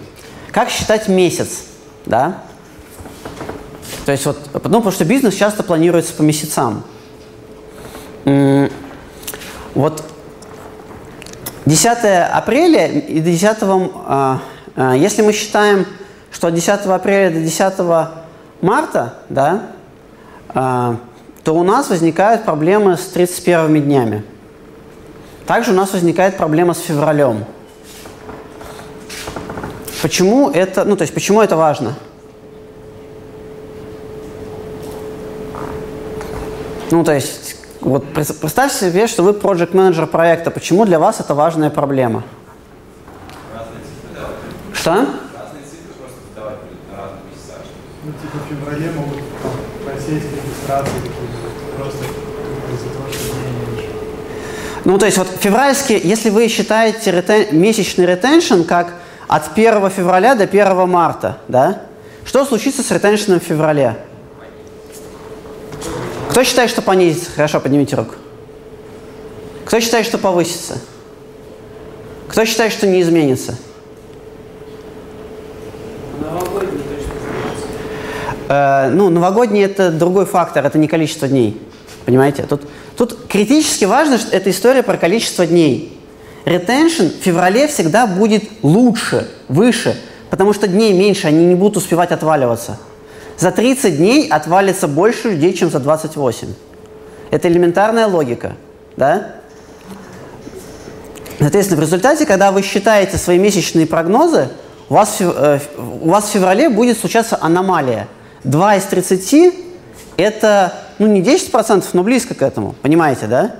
Как 0.56 0.70
считать 0.70 1.06
месяц, 1.06 1.64
да? 2.06 2.38
То 4.06 4.12
есть 4.12 4.24
вот, 4.24 4.38
ну, 4.54 4.60
потому 4.80 4.90
что 4.90 5.04
бизнес 5.04 5.34
часто 5.34 5.62
планируется 5.62 6.14
по 6.14 6.22
месяцам. 6.22 6.82
Вот 9.74 10.02
10 11.66 11.98
апреля 12.32 12.86
и 12.86 13.20
до 13.20 13.30
10, 13.30 13.58
а, 14.06 14.40
а, 14.76 14.94
если 14.94 15.20
мы 15.20 15.34
считаем, 15.34 15.86
что 16.32 16.46
от 16.46 16.54
10 16.54 16.86
апреля 16.86 17.34
до 17.34 17.40
10 17.40 18.08
марта, 18.62 19.18
да, 19.28 19.64
а, 20.54 20.96
то 21.44 21.54
у 21.54 21.64
нас 21.64 21.90
возникают 21.90 22.46
проблемы 22.46 22.96
с 22.96 23.04
31 23.08 23.82
днями. 23.82 24.24
Также 25.46 25.72
у 25.72 25.74
нас 25.74 25.92
возникает 25.92 26.38
проблема 26.38 26.72
с 26.72 26.80
февралем. 26.80 27.44
Почему 30.02 30.50
это, 30.50 30.84
ну, 30.84 30.96
то 30.96 31.02
есть, 31.02 31.14
почему 31.14 31.40
это 31.40 31.56
важно? 31.56 31.94
Ну, 36.90 37.02
то 37.02 37.12
есть, 37.12 37.56
вот 37.80 38.04
представь 38.12 38.72
себе, 38.72 39.06
что 39.06 39.22
вы 39.22 39.32
проект 39.32 39.74
менеджер 39.74 40.06
проекта. 40.06 40.50
Почему 40.50 40.84
для 40.84 40.98
вас 40.98 41.20
это 41.20 41.34
важная 41.34 41.70
проблема? 41.70 42.24
Что? 44.74 45.06
Ну, 48.04 48.12
типа 48.12 48.38
в 48.38 48.48
феврале 48.48 48.90
могут 48.92 49.18
просесть 49.84 50.26
регистрации 50.32 51.10
просто 51.76 52.04
из-за 52.04 52.88
того, 52.90 53.08
что 53.10 53.34
Ну, 54.84 54.98
то 54.98 55.06
есть 55.06 55.18
вот 55.18 55.28
февральские, 55.40 56.00
если 56.04 56.30
вы 56.30 56.46
считаете 56.46 57.10
ретен, 57.10 57.58
месячный 57.58 58.06
ретеншн 58.06 58.62
как 58.62 58.94
от 59.28 59.52
1 59.54 59.90
февраля 59.90 60.34
до 60.34 60.44
1 60.44 60.88
марта, 60.88 61.38
да? 61.48 61.82
Что 62.24 62.44
случится 62.44 62.82
с 62.82 62.90
ретеншеном 62.90 63.40
в 63.40 63.44
феврале? 63.44 63.96
Кто 66.30 66.44
считает, 66.44 66.70
что 66.70 66.82
понизится? 66.82 67.30
Хорошо, 67.30 67.60
поднимите 67.60 67.96
руку. 67.96 68.14
Кто 69.64 69.80
считает, 69.80 70.06
что 70.06 70.18
повысится? 70.18 70.78
Кто 72.28 72.44
считает, 72.44 72.72
что 72.72 72.86
не 72.86 73.00
изменится? 73.00 73.56
Новогодний 76.20 76.86
Э, 78.48 78.90
ну, 78.90 79.10
новогодний 79.10 79.62
это 79.62 79.90
другой 79.90 80.26
фактор, 80.26 80.64
это 80.64 80.78
не 80.78 80.88
количество 80.88 81.26
дней. 81.26 81.60
Понимаете? 82.04 82.44
Тут, 82.44 82.62
тут 82.96 83.26
критически 83.28 83.84
важно, 83.84 84.18
что 84.18 84.34
эта 84.36 84.50
история 84.50 84.82
про 84.82 84.96
количество 84.96 85.46
дней. 85.46 85.95
Ретеншн 86.46 87.06
в 87.06 87.22
феврале 87.22 87.66
всегда 87.66 88.06
будет 88.06 88.44
лучше, 88.62 89.28
выше, 89.48 90.00
потому 90.30 90.52
что 90.52 90.68
дней 90.68 90.92
меньше, 90.92 91.26
они 91.26 91.44
не 91.44 91.56
будут 91.56 91.78
успевать 91.78 92.12
отваливаться. 92.12 92.78
За 93.36 93.50
30 93.50 93.96
дней 93.96 94.28
отвалится 94.28 94.86
больше 94.86 95.30
людей, 95.30 95.52
чем 95.52 95.70
за 95.70 95.80
28. 95.80 96.48
Это 97.32 97.48
элементарная 97.48 98.06
логика. 98.06 98.52
Да? 98.96 99.32
Соответственно, 101.40 101.80
в 101.80 101.84
результате, 101.84 102.24
когда 102.26 102.52
вы 102.52 102.62
считаете 102.62 103.18
свои 103.18 103.38
месячные 103.38 103.86
прогнозы, 103.86 104.48
у 104.88 104.94
вас, 104.94 105.16
э, 105.18 105.58
у 106.00 106.08
вас 106.08 106.26
в 106.26 106.28
феврале 106.28 106.68
будет 106.68 106.96
случаться 106.96 107.36
аномалия. 107.40 108.06
2 108.44 108.76
из 108.76 108.84
30– 108.84 109.54
это 110.16 110.72
ну, 111.00 111.08
не 111.08 111.22
10%, 111.22 111.84
но 111.92 112.04
близко 112.04 112.34
к 112.36 112.42
этому. 112.42 112.76
Понимаете, 112.82 113.26
да? 113.26 113.56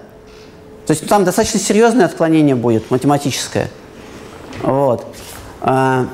То 0.86 0.92
есть 0.92 1.08
там 1.08 1.24
достаточно 1.24 1.58
серьезное 1.58 2.06
отклонение 2.06 2.54
будет, 2.54 2.90
математическое. 2.90 3.68
Вот. 4.62 5.06
А, 5.60 6.06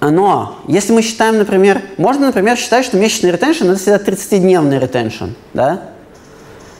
Но 0.00 0.56
если 0.68 0.92
мы 0.92 1.02
считаем, 1.02 1.38
например, 1.38 1.82
можно, 1.96 2.26
например, 2.26 2.56
считать, 2.56 2.84
что 2.84 2.96
месячный 2.96 3.32
ретеншн– 3.32 3.64
это 3.70 3.76
всегда 3.76 3.98
30-дневный 3.98 4.78
ретеншн, 4.78 5.30
да? 5.54 5.82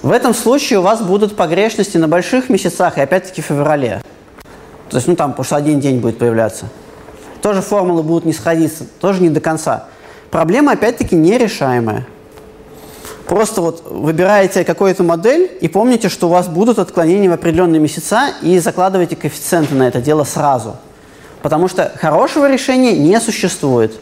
В 0.02 0.12
этом 0.12 0.32
случае 0.32 0.78
у 0.78 0.82
вас 0.82 1.02
будут 1.02 1.34
погрешности 1.34 1.96
на 1.96 2.06
больших 2.06 2.48
месяцах 2.48 2.98
и 2.98 3.00
опять-таки 3.00 3.42
в 3.42 3.46
феврале. 3.46 4.00
То 4.88 4.96
есть, 4.96 5.08
ну 5.08 5.16
там, 5.16 5.32
потому 5.32 5.44
что 5.44 5.56
один 5.56 5.80
день 5.80 5.98
будет 5.98 6.18
появляться. 6.18 6.66
Тоже 7.42 7.60
формулы 7.60 8.04
будут 8.04 8.24
не 8.24 8.32
сходиться, 8.32 8.84
тоже 9.00 9.20
не 9.20 9.30
до 9.30 9.40
конца. 9.40 9.88
Проблема, 10.30 10.72
опять-таки, 10.72 11.16
нерешаемая. 11.16 12.06
Просто 13.28 13.60
вот 13.60 13.82
выбираете 13.90 14.64
какую-то 14.64 15.02
модель 15.02 15.50
и 15.60 15.68
помните, 15.68 16.08
что 16.08 16.28
у 16.28 16.30
вас 16.30 16.48
будут 16.48 16.78
отклонения 16.78 17.28
в 17.28 17.34
определенные 17.34 17.78
месяца 17.78 18.30
и 18.40 18.58
закладываете 18.58 19.16
коэффициенты 19.16 19.74
на 19.74 19.86
это 19.86 20.00
дело 20.00 20.24
сразу. 20.24 20.76
Потому 21.42 21.68
что 21.68 21.92
хорошего 22.00 22.50
решения 22.50 22.94
не 22.94 23.20
существует. 23.20 24.00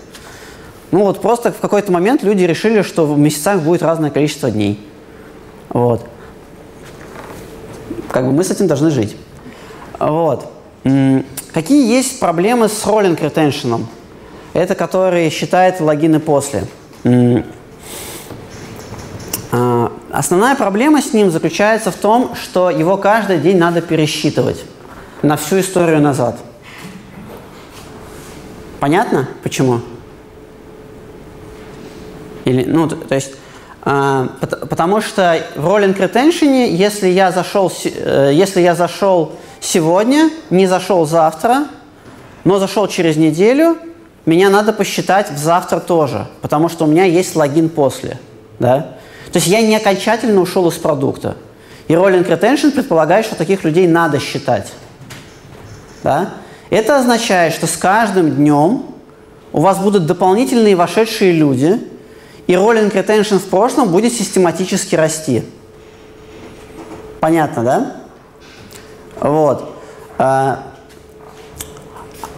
Ну 0.93 1.01
вот 1.01 1.21
просто 1.21 1.51
в 1.51 1.59
какой-то 1.59 1.91
момент 1.91 2.23
люди 2.23 2.45
решили, 2.45 2.83
что 2.83 3.05
в 3.05 3.19
месяцах 3.19 3.61
будет 3.63 3.83
разное 3.83 4.11
количество 4.11 4.49
дней. 4.49 4.81
Вот. 5.71 6.07
Как 8.13 8.25
бы 8.25 8.31
мы 8.31 8.45
с 8.45 8.51
этим 8.53 8.69
должны 8.69 8.91
жить. 8.91 9.17
Вот. 9.99 10.53
Какие 11.53 11.91
есть 11.91 12.21
проблемы 12.21 12.69
с 12.69 12.87
роллинг 12.87 13.21
ретеншеном? 13.21 13.89
Это 14.53 14.77
который 14.77 15.29
считает 15.31 15.81
логины 15.81 16.21
после. 16.21 16.67
А, 19.53 19.93
Основная 20.11 20.55
проблема 20.55 21.03
с 21.03 21.13
ним 21.13 21.31
заключается 21.31 21.91
в 21.91 21.97
том, 21.97 22.35
что 22.35 22.71
его 22.71 22.97
каждый 22.97 23.39
день 23.39 23.59
надо 23.59 23.81
пересчитывать 23.83 24.65
на 25.23 25.37
всю 25.37 25.61
историю 25.61 26.01
назад. 26.01 26.39
Понятно, 28.81 29.29
почему? 29.43 29.81
Или, 32.45 32.65
ну, 32.65 32.89
то 32.89 33.15
есть, 33.15 33.33
пот- 33.83 34.69
потому 34.69 35.01
что 35.01 35.41
в 35.57 35.67
роллинг 35.67 35.99
ретеншене, 35.99 36.75
если 36.75 37.09
я 37.09 37.33
зашел, 37.33 37.73
э, 37.85 38.31
если 38.33 38.61
я 38.61 38.75
зашел 38.75 39.33
сегодня, 39.61 40.31
не 40.51 40.67
зашел 40.67 41.07
завтра, 41.07 41.67
но 42.45 42.59
зашел 42.59 42.87
через 42.87 43.17
неделю, 43.17 43.77
меня 44.25 44.49
надо 44.51 44.73
посчитать 44.73 45.31
в 45.31 45.39
завтра 45.39 45.81
тоже, 45.81 46.27
потому 46.43 46.69
что 46.69 46.85
у 46.85 46.89
меня 46.89 47.05
есть 47.05 47.35
логин 47.37 47.69
после, 47.69 48.19
да? 48.59 48.97
То 49.37 49.39
есть 49.39 49.49
я 49.49 49.61
не 49.61 49.77
окончательно 49.77 50.41
ушел 50.41 50.67
из 50.71 50.77
продукта. 50.77 51.37
И 51.89 51.95
роллинг 51.95 52.27
ретеншн 52.27 52.71
предполагает, 52.71 53.27
что 53.27 53.37
таких 53.37 53.65
людей 53.65 53.87
надо 53.87 54.19
считать. 54.19 54.73
Да? 56.03 56.37
Это 56.71 56.97
означает, 56.97 57.53
что 57.53 57.67
с 57.67 57.77
каждым 57.77 58.31
днем 58.31 58.87
у 59.53 59.61
вас 59.61 59.77
будут 59.77 60.07
дополнительные 60.07 60.75
вошедшие 60.75 61.33
люди, 61.33 61.79
и 62.47 62.57
роллинг 62.57 62.95
ретеншн 62.95 63.37
в 63.37 63.45
прошлом 63.45 63.91
будет 63.91 64.15
систематически 64.15 64.95
расти. 64.95 65.43
Понятно, 67.21 67.63
да? 67.63 67.93
Вот. 69.21 69.77
А, 70.17 70.63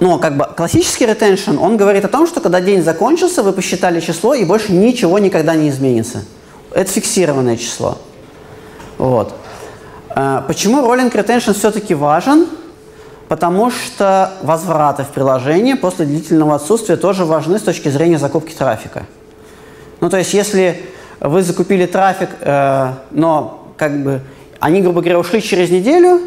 Но 0.01 0.19
как 0.19 0.37
бы 0.37 0.49
классический 0.57 1.07
ретеншн, 1.07 1.59
он 1.61 1.77
говорит 1.77 2.05
о 2.05 2.09
том, 2.09 2.27
что 2.27 2.41
когда 2.41 2.61
день 2.61 2.83
закончился, 2.83 3.45
вы 3.45 3.53
посчитали 3.53 4.01
число, 4.01 4.35
и 4.35 4.45
больше 4.45 4.73
ничего 4.73 5.21
никогда 5.21 5.55
не 5.55 5.69
изменится. 5.69 6.25
Это 6.73 6.91
фиксированное 6.91 7.57
число. 7.57 7.99
Вот. 8.99 9.35
А, 10.11 10.43
Почему 10.43 10.83
роллинг 10.83 11.15
ретеншн 11.15 11.53
все-таки 11.53 11.95
важен? 11.95 12.47
Потому 13.29 13.71
что 13.71 14.33
возвраты 14.43 15.05
в 15.05 15.09
приложение 15.09 15.77
после 15.77 16.07
длительного 16.07 16.55
отсутствия 16.55 16.97
тоже 16.97 17.25
важны 17.25 17.59
с 17.59 17.63
точки 17.63 17.89
зрения 17.89 18.19
закупки 18.19 18.55
трафика. 18.55 19.05
Ну, 20.01 20.09
то 20.09 20.17
есть, 20.17 20.33
если 20.33 20.83
вы 21.21 21.43
закупили 21.43 21.87
трафик, 21.87 22.31
э, 22.41 22.93
но 23.11 23.73
как 23.77 24.03
бы 24.03 24.21
они, 24.61 24.81
грубо 24.81 25.01
говоря, 25.01 25.19
ушли 25.19 25.43
через 25.43 25.71
неделю, 25.71 26.21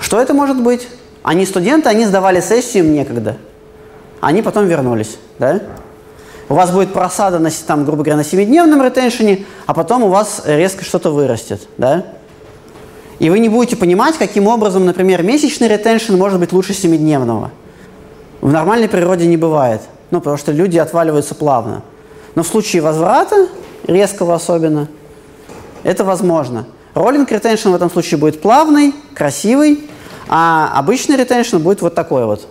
что 0.00 0.20
это 0.20 0.32
может 0.32 0.62
быть? 0.62 0.88
Они 1.22 1.44
студенты, 1.44 1.88
они 1.88 2.06
сдавали 2.06 2.40
сессию, 2.40 2.84
им 2.84 2.92
некогда. 2.92 3.36
Они 4.20 4.42
потом 4.42 4.66
вернулись, 4.66 5.18
да? 5.38 5.60
У 6.48 6.54
вас 6.54 6.70
будет 6.70 6.92
просада, 6.92 7.38
на, 7.38 7.50
там, 7.50 7.84
грубо 7.84 8.02
говоря, 8.02 8.16
на 8.16 8.22
7-дневном 8.22 8.82
ретеншене, 8.82 9.44
а 9.66 9.74
потом 9.74 10.02
у 10.04 10.08
вас 10.08 10.42
резко 10.46 10.84
что-то 10.84 11.10
вырастет, 11.10 11.68
да? 11.76 12.06
И 13.18 13.28
вы 13.30 13.40
не 13.40 13.48
будете 13.48 13.76
понимать, 13.76 14.16
каким 14.16 14.46
образом, 14.46 14.86
например, 14.86 15.22
месячный 15.22 15.68
ретеншн 15.68 16.16
может 16.16 16.38
быть 16.38 16.52
лучше 16.52 16.72
7-дневного. 16.72 17.50
В 18.40 18.50
нормальной 18.50 18.88
природе 18.88 19.26
не 19.26 19.36
бывает. 19.36 19.82
Ну, 20.10 20.20
потому 20.20 20.38
что 20.38 20.52
люди 20.52 20.78
отваливаются 20.78 21.34
плавно. 21.34 21.82
Но 22.34 22.42
в 22.42 22.46
случае 22.46 22.80
возврата, 22.80 23.48
резкого 23.86 24.34
особенно, 24.34 24.88
это 25.82 26.04
возможно. 26.04 26.66
Роллинг 26.94 27.30
ретеншн 27.30 27.70
в 27.70 27.74
этом 27.74 27.90
случае 27.90 28.18
будет 28.18 28.40
плавный, 28.40 28.94
красивый, 29.14 29.90
а 30.28 30.72
обычный 30.74 31.16
ретеншн 31.16 31.58
будет 31.58 31.82
вот 31.82 31.94
такой 31.94 32.24
вот. 32.24 32.46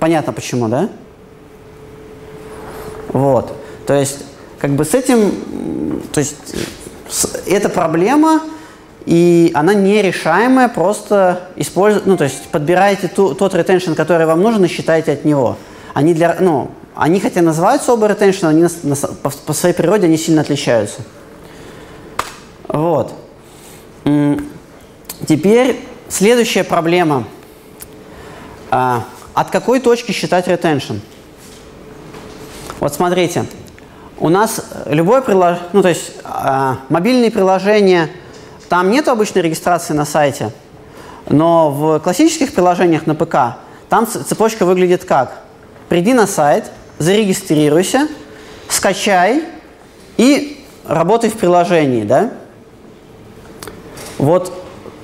Понятно 0.00 0.32
почему, 0.32 0.68
да? 0.68 0.88
Вот. 3.08 3.52
То 3.86 3.94
есть, 3.94 4.18
как 4.58 4.70
бы 4.72 4.84
с 4.84 4.94
этим, 4.94 6.02
то 6.12 6.20
есть, 6.20 6.36
с- 7.08 7.40
эта 7.46 7.68
проблема, 7.68 8.42
и 9.04 9.52
она 9.54 9.74
нерешаемая, 9.74 10.68
просто 10.68 11.48
используйте, 11.56 12.08
ну, 12.08 12.16
то 12.16 12.24
есть, 12.24 12.48
подбираете 12.48 13.08
ту- 13.08 13.34
тот 13.34 13.54
ретеншн, 13.54 13.92
который 13.92 14.26
вам 14.26 14.40
нужен, 14.42 14.64
и 14.64 14.68
считаете 14.68 15.12
от 15.12 15.24
него. 15.24 15.56
Они 15.94 16.12
для, 16.14 16.36
ну, 16.40 16.70
они 16.96 17.20
хотя 17.20 17.42
называются 17.42 17.92
оба 17.92 18.08
ретеншн, 18.08 18.46
они 18.46 18.62
на 18.62 18.70
на 18.82 18.96
по, 18.96 19.30
по 19.30 19.52
своей 19.52 19.74
природе 19.74 20.06
они 20.06 20.16
сильно 20.16 20.40
отличаются. 20.40 21.02
Вот. 22.68 23.12
Теперь 25.26 25.80
следующая 26.08 26.64
проблема. 26.64 27.24
А, 28.70 29.04
от 29.34 29.50
какой 29.50 29.80
точки 29.80 30.12
считать 30.12 30.48
ретеншн? 30.48 30.94
Вот 32.80 32.94
смотрите, 32.94 33.46
у 34.18 34.28
нас 34.28 34.60
любое 34.86 35.22
приложение, 35.22 35.68
ну 35.72 35.82
то 35.82 35.88
есть 35.88 36.12
а, 36.24 36.78
мобильные 36.88 37.30
приложения, 37.30 38.10
там 38.68 38.90
нет 38.90 39.08
обычной 39.08 39.42
регистрации 39.42 39.94
на 39.94 40.04
сайте, 40.04 40.52
но 41.28 41.70
в 41.70 42.00
классических 42.00 42.52
приложениях 42.52 43.06
на 43.06 43.14
ПК 43.14 43.58
там 43.88 44.06
цепочка 44.06 44.66
выглядит 44.66 45.04
как? 45.04 45.42
Приди 45.88 46.12
на 46.12 46.26
сайт, 46.26 46.70
зарегистрируйся, 46.98 48.08
скачай 48.68 49.44
и 50.16 50.64
работы 50.86 51.30
в 51.30 51.34
приложении, 51.34 52.04
да? 52.04 52.32
Вот, 54.18 54.52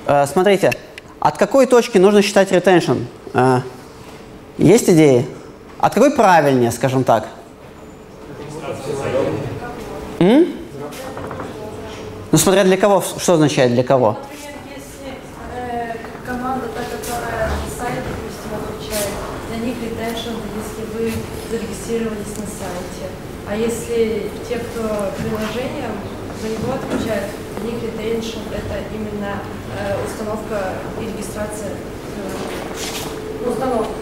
э, 0.05 0.25
смотрите, 0.27 0.71
от 1.19 1.37
какой 1.37 1.65
точки 1.65 1.97
нужно 1.97 2.21
считать 2.21 2.51
retention? 2.51 3.05
Э, 3.33 3.61
есть 4.57 4.89
идеи? 4.89 5.25
От 5.79 5.93
какой 5.93 6.11
правильнее, 6.11 6.71
скажем 6.71 7.03
так? 7.03 7.27
М? 10.23 10.47
Ну, 12.31 12.37
смотря 12.37 12.63
для 12.63 12.77
кого, 12.77 13.01
что 13.01 13.33
означает 13.33 13.73
для 13.73 13.83
кого? 13.83 14.17
Э, 15.49 15.91
зарегистрировались 21.51 22.37
на 22.37 22.47
сайте. 22.47 23.11
А 23.47 23.55
если 23.55 24.31
те, 24.47 24.59
кто 24.59 25.11
приложение 25.17 25.89
за 26.41 26.47
него 26.47 26.73
отвечает, 26.73 27.25
для 27.59 27.71
них 27.71 27.83
это 27.83 28.75
именно 28.95 29.41
э, 29.77 29.97
установка 30.05 30.75
и 31.01 31.05
регистрация 31.05 31.71
приложения. 32.15 33.51
Установка. 33.51 33.93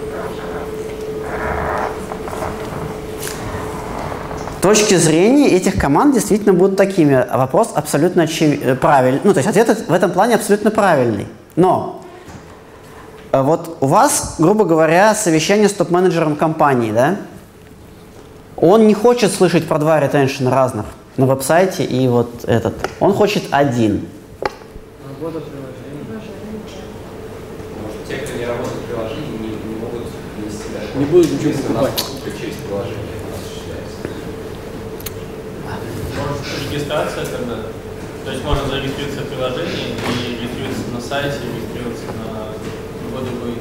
Точки 4.62 4.96
зрения 4.96 5.50
этих 5.50 5.76
команд 5.76 6.14
действительно 6.14 6.54
будут 6.54 6.78
такими. 6.78 7.16
А 7.16 7.38
Вопрос 7.38 7.72
абсолютно 7.74 8.24
очевидный, 8.24 8.76
правильный. 8.76 9.22
Ну, 9.24 9.34
то 9.34 9.40
есть 9.40 9.50
ответ 9.50 9.88
в 9.88 9.94
этом 9.94 10.12
плане 10.12 10.36
абсолютно 10.36 10.70
правильный. 10.72 11.28
Но 11.56 12.04
э, 13.32 13.42
вот 13.42 13.78
у 13.80 13.88
вас, 13.88 14.36
грубо 14.38 14.66
говоря, 14.66 15.16
совещание 15.16 15.68
с 15.68 15.74
топ-менеджером 15.74 16.36
компании, 16.36 16.92
да? 16.92 17.16
Он 18.56 18.86
не 18.86 18.94
хочет 18.94 19.34
слышать 19.34 19.68
про 19.68 19.80
два 19.80 20.00
ретеншена 20.00 20.52
разных 20.52 20.86
на 21.18 21.26
веб-сайте 21.26 21.84
и 21.84 22.08
вот 22.08 22.46
этот. 22.46 22.76
Он 23.00 23.14
хочет 23.14 23.44
один. 23.52 24.06
Работа 25.04 25.40
приложения. 25.40 25.72
Может, 27.82 28.08
те, 28.08 28.18
кто 28.18 28.38
не 28.38 28.46
работает 28.46 28.78
в 28.78 28.88
приложении, 28.88 29.38
не, 29.40 29.50
не 29.70 29.76
могут 29.82 30.04
внести 30.38 30.64
даже... 30.74 30.98
Не 30.98 31.06
будут 31.06 31.32
ничего 31.32 31.54
покупать. 31.54 31.94
покупка 31.98 32.32
через 32.40 32.56
приложение 32.58 33.18
осуществляется. 33.34 33.98
Может, 35.66 36.11
регистрация 36.70 37.26
тогда? 37.26 37.56
То 38.26 38.32
есть 38.32 38.44
можно 38.44 38.68
зарегистрироваться 38.68 39.22
в 39.22 39.28
приложении 39.28 39.96
и 40.08 40.42
регистрироваться 40.42 40.92
на 40.94 41.02
сайте, 41.02 41.38
и 41.44 41.56
регистрироваться 41.58 42.06
на 42.08 43.08
любой 43.08 43.30
другой. 43.30 43.56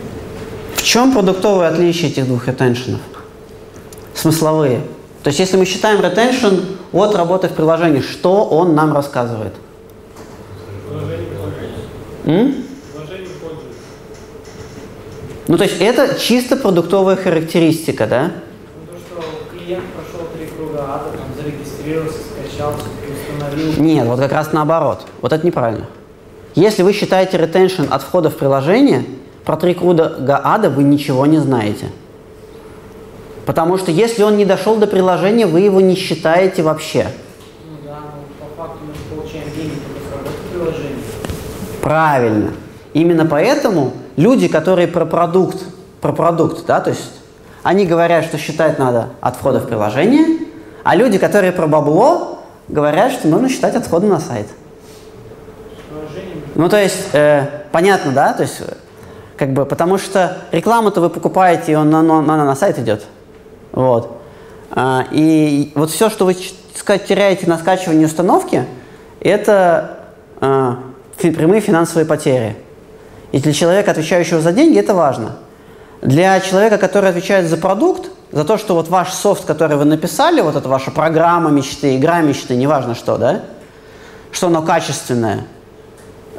В 0.77 0.83
чем 0.83 1.13
продуктовые 1.13 1.69
отличия 1.69 2.09
этих 2.09 2.27
двух 2.27 2.47
ретеншенов? 2.47 3.01
Смысловые. 4.15 4.83
То 5.23 5.29
есть 5.29 5.39
если 5.39 5.57
мы 5.57 5.65
считаем 5.65 6.01
ретеншн 6.03 6.57
от 6.93 7.15
работы 7.15 7.49
в 7.49 7.53
приложении, 7.53 8.01
что 8.01 8.45
он 8.45 8.75
нам 8.75 8.95
рассказывает? 8.95 9.55
М? 12.27 12.65
Ну, 15.49 15.59
то 15.59 15.65
есть 15.65 15.81
это 15.81 16.17
чисто 16.17 16.57
продуктовая 16.57 17.17
характеристика, 17.17 18.07
да? 18.07 18.31
Ну, 18.31 18.87
то, 18.87 18.99
что 19.01 19.25
клиент 19.51 19.85
прошел 19.87 20.29
три 20.33 20.47
круга 20.47 20.85
ада, 20.85 21.11
там 21.11 21.27
зарегистрировался, 21.37 22.19
скачался, 22.61 22.85
установил. 23.33 23.83
Нет, 23.83 24.07
вот 24.07 24.19
как 24.21 24.33
раз 24.33 24.53
наоборот. 24.53 25.01
Вот 25.23 25.33
это 25.33 25.45
неправильно. 25.47 25.87
Если 26.55 26.83
вы 26.83 26.93
считаете 26.93 27.39
ретеншн 27.39 27.85
от 27.91 28.03
входа 28.03 28.31
в 28.31 28.37
приложение, 28.37 29.05
про 29.45 29.57
три 29.57 29.75
круга 29.75 30.41
ада 30.45 30.69
вы 30.69 30.83
ничего 30.83 31.27
не 31.27 31.39
знаете. 31.39 31.87
Потому 33.47 33.79
что 33.79 33.91
если 33.91 34.23
он 34.23 34.37
не 34.37 34.45
дошел 34.45 34.77
до 34.77 34.87
приложения, 34.87 35.47
вы 35.47 35.61
его 35.61 35.81
не 35.81 35.95
считаете 35.95 36.63
вообще. 36.63 37.07
Ну 37.69 37.79
да, 37.85 37.99
но 38.01 38.47
по 38.47 38.63
факту 38.63 38.79
мы 38.87 38.95
же 38.95 39.01
получаем 39.15 39.45
деньги 39.57 39.79
только 40.13 40.29
с 40.29 40.53
приложения. 40.53 40.97
Правильно. 41.81 42.51
Именно 42.93 43.27
поэтому 43.27 43.93
люди, 44.17 44.49
которые 44.49 44.89
про 44.89 45.07
продукт, 45.07 45.65
про 46.01 46.13
продукт, 46.13 46.67
да, 46.67 46.81
то 46.81 46.91
есть 46.91 47.13
они 47.63 47.87
говорят, 47.87 48.25
что 48.25 48.39
считать 48.39 48.79
надо 48.79 49.11
от 49.21 49.37
входа 49.37 49.61
в 49.61 49.67
приложение, 49.67 50.47
а 50.83 50.97
люди, 50.97 51.19
которые 51.19 51.53
про 51.53 51.67
бабло, 51.67 52.40
говорят, 52.71 53.13
что 53.13 53.29
нужно 53.29 53.49
считать 53.49 53.75
от 53.75 53.87
входа 53.87 54.07
на 54.07 54.21
сайт. 54.21 54.47
Ну, 56.55 56.69
то 56.69 56.81
есть, 56.81 57.09
э, 57.13 57.47
понятно, 57.73 58.13
да? 58.13 58.33
То 58.33 58.43
есть, 58.43 58.61
как 59.37 59.53
бы, 59.53 59.65
потому 59.65 59.99
что 59.99 60.39
рекламу-то 60.53 61.01
вы 61.01 61.11
покупаете, 61.11 61.73
и 61.73 61.75
он 61.75 61.91
на, 61.91 62.03
на, 62.03 62.21
на, 62.21 62.45
на 62.45 62.55
сайт 62.55 62.79
идет. 62.79 63.05
Вот. 63.73 64.21
А, 64.71 65.07
и 65.11 65.73
вот 65.75 65.91
все, 65.91 66.11
что 66.11 66.25
вы, 66.27 66.35
теряете 66.35 67.47
на 67.47 67.59
скачивании 67.59 68.05
установки, 68.05 68.65
это 69.21 69.99
а, 70.41 70.79
прямые 71.17 71.61
финансовые 71.61 72.07
потери. 72.07 72.57
И 73.33 73.41
для 73.41 73.53
человека, 73.53 73.93
отвечающего 73.93 74.41
за 74.41 74.53
деньги, 74.53 74.79
это 74.79 74.95
важно. 74.95 75.37
Для 76.03 76.41
человека, 76.41 76.79
который 76.79 77.11
отвечает 77.11 77.47
за 77.47 77.57
продукт, 77.57 78.11
за 78.33 78.45
то, 78.45 78.59
что 78.59 78.75
вот 78.75 78.89
ваш 78.89 79.13
софт, 79.13 79.45
который 79.45 79.77
вы 79.77 79.85
написали, 79.85 80.41
вот 80.41 80.57
это 80.57 80.69
ваша 80.69 80.91
программа 80.91 81.51
мечты, 81.51 81.97
игра 81.97 82.21
мечты, 82.21 82.55
неважно 82.57 82.95
что, 82.95 83.17
да, 83.19 83.41
что 84.33 84.47
оно 84.49 84.63
качественное, 84.63 85.45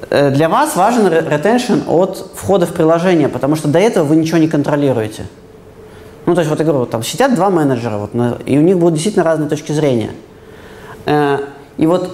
Э, 0.09 0.31
для 0.31 0.49
вас 0.49 0.75
важен 0.75 1.05
ре- 1.07 1.21
ретеншн 1.29 1.81
от 1.87 2.31
входа 2.35 2.65
в 2.65 2.73
приложение, 2.73 3.29
потому 3.29 3.55
что 3.55 3.67
до 3.67 3.77
этого 3.77 4.03
вы 4.03 4.15
ничего 4.15 4.39
не 4.39 4.47
контролируете. 4.47 5.27
Ну, 6.25 6.33
то 6.33 6.41
есть, 6.41 6.49
вот 6.49 6.59
я 6.59 6.65
говорю, 6.65 6.85
там 6.87 7.03
сидят 7.03 7.35
два 7.35 7.51
менеджера, 7.51 7.97
вот, 7.97 8.11
и 8.47 8.57
у 8.57 8.61
них 8.61 8.79
будут 8.79 8.95
действительно 8.95 9.23
разные 9.23 9.47
точки 9.47 9.71
зрения. 9.73 10.09
Э, 11.05 11.37
И 11.77 11.85
вот 11.85 12.11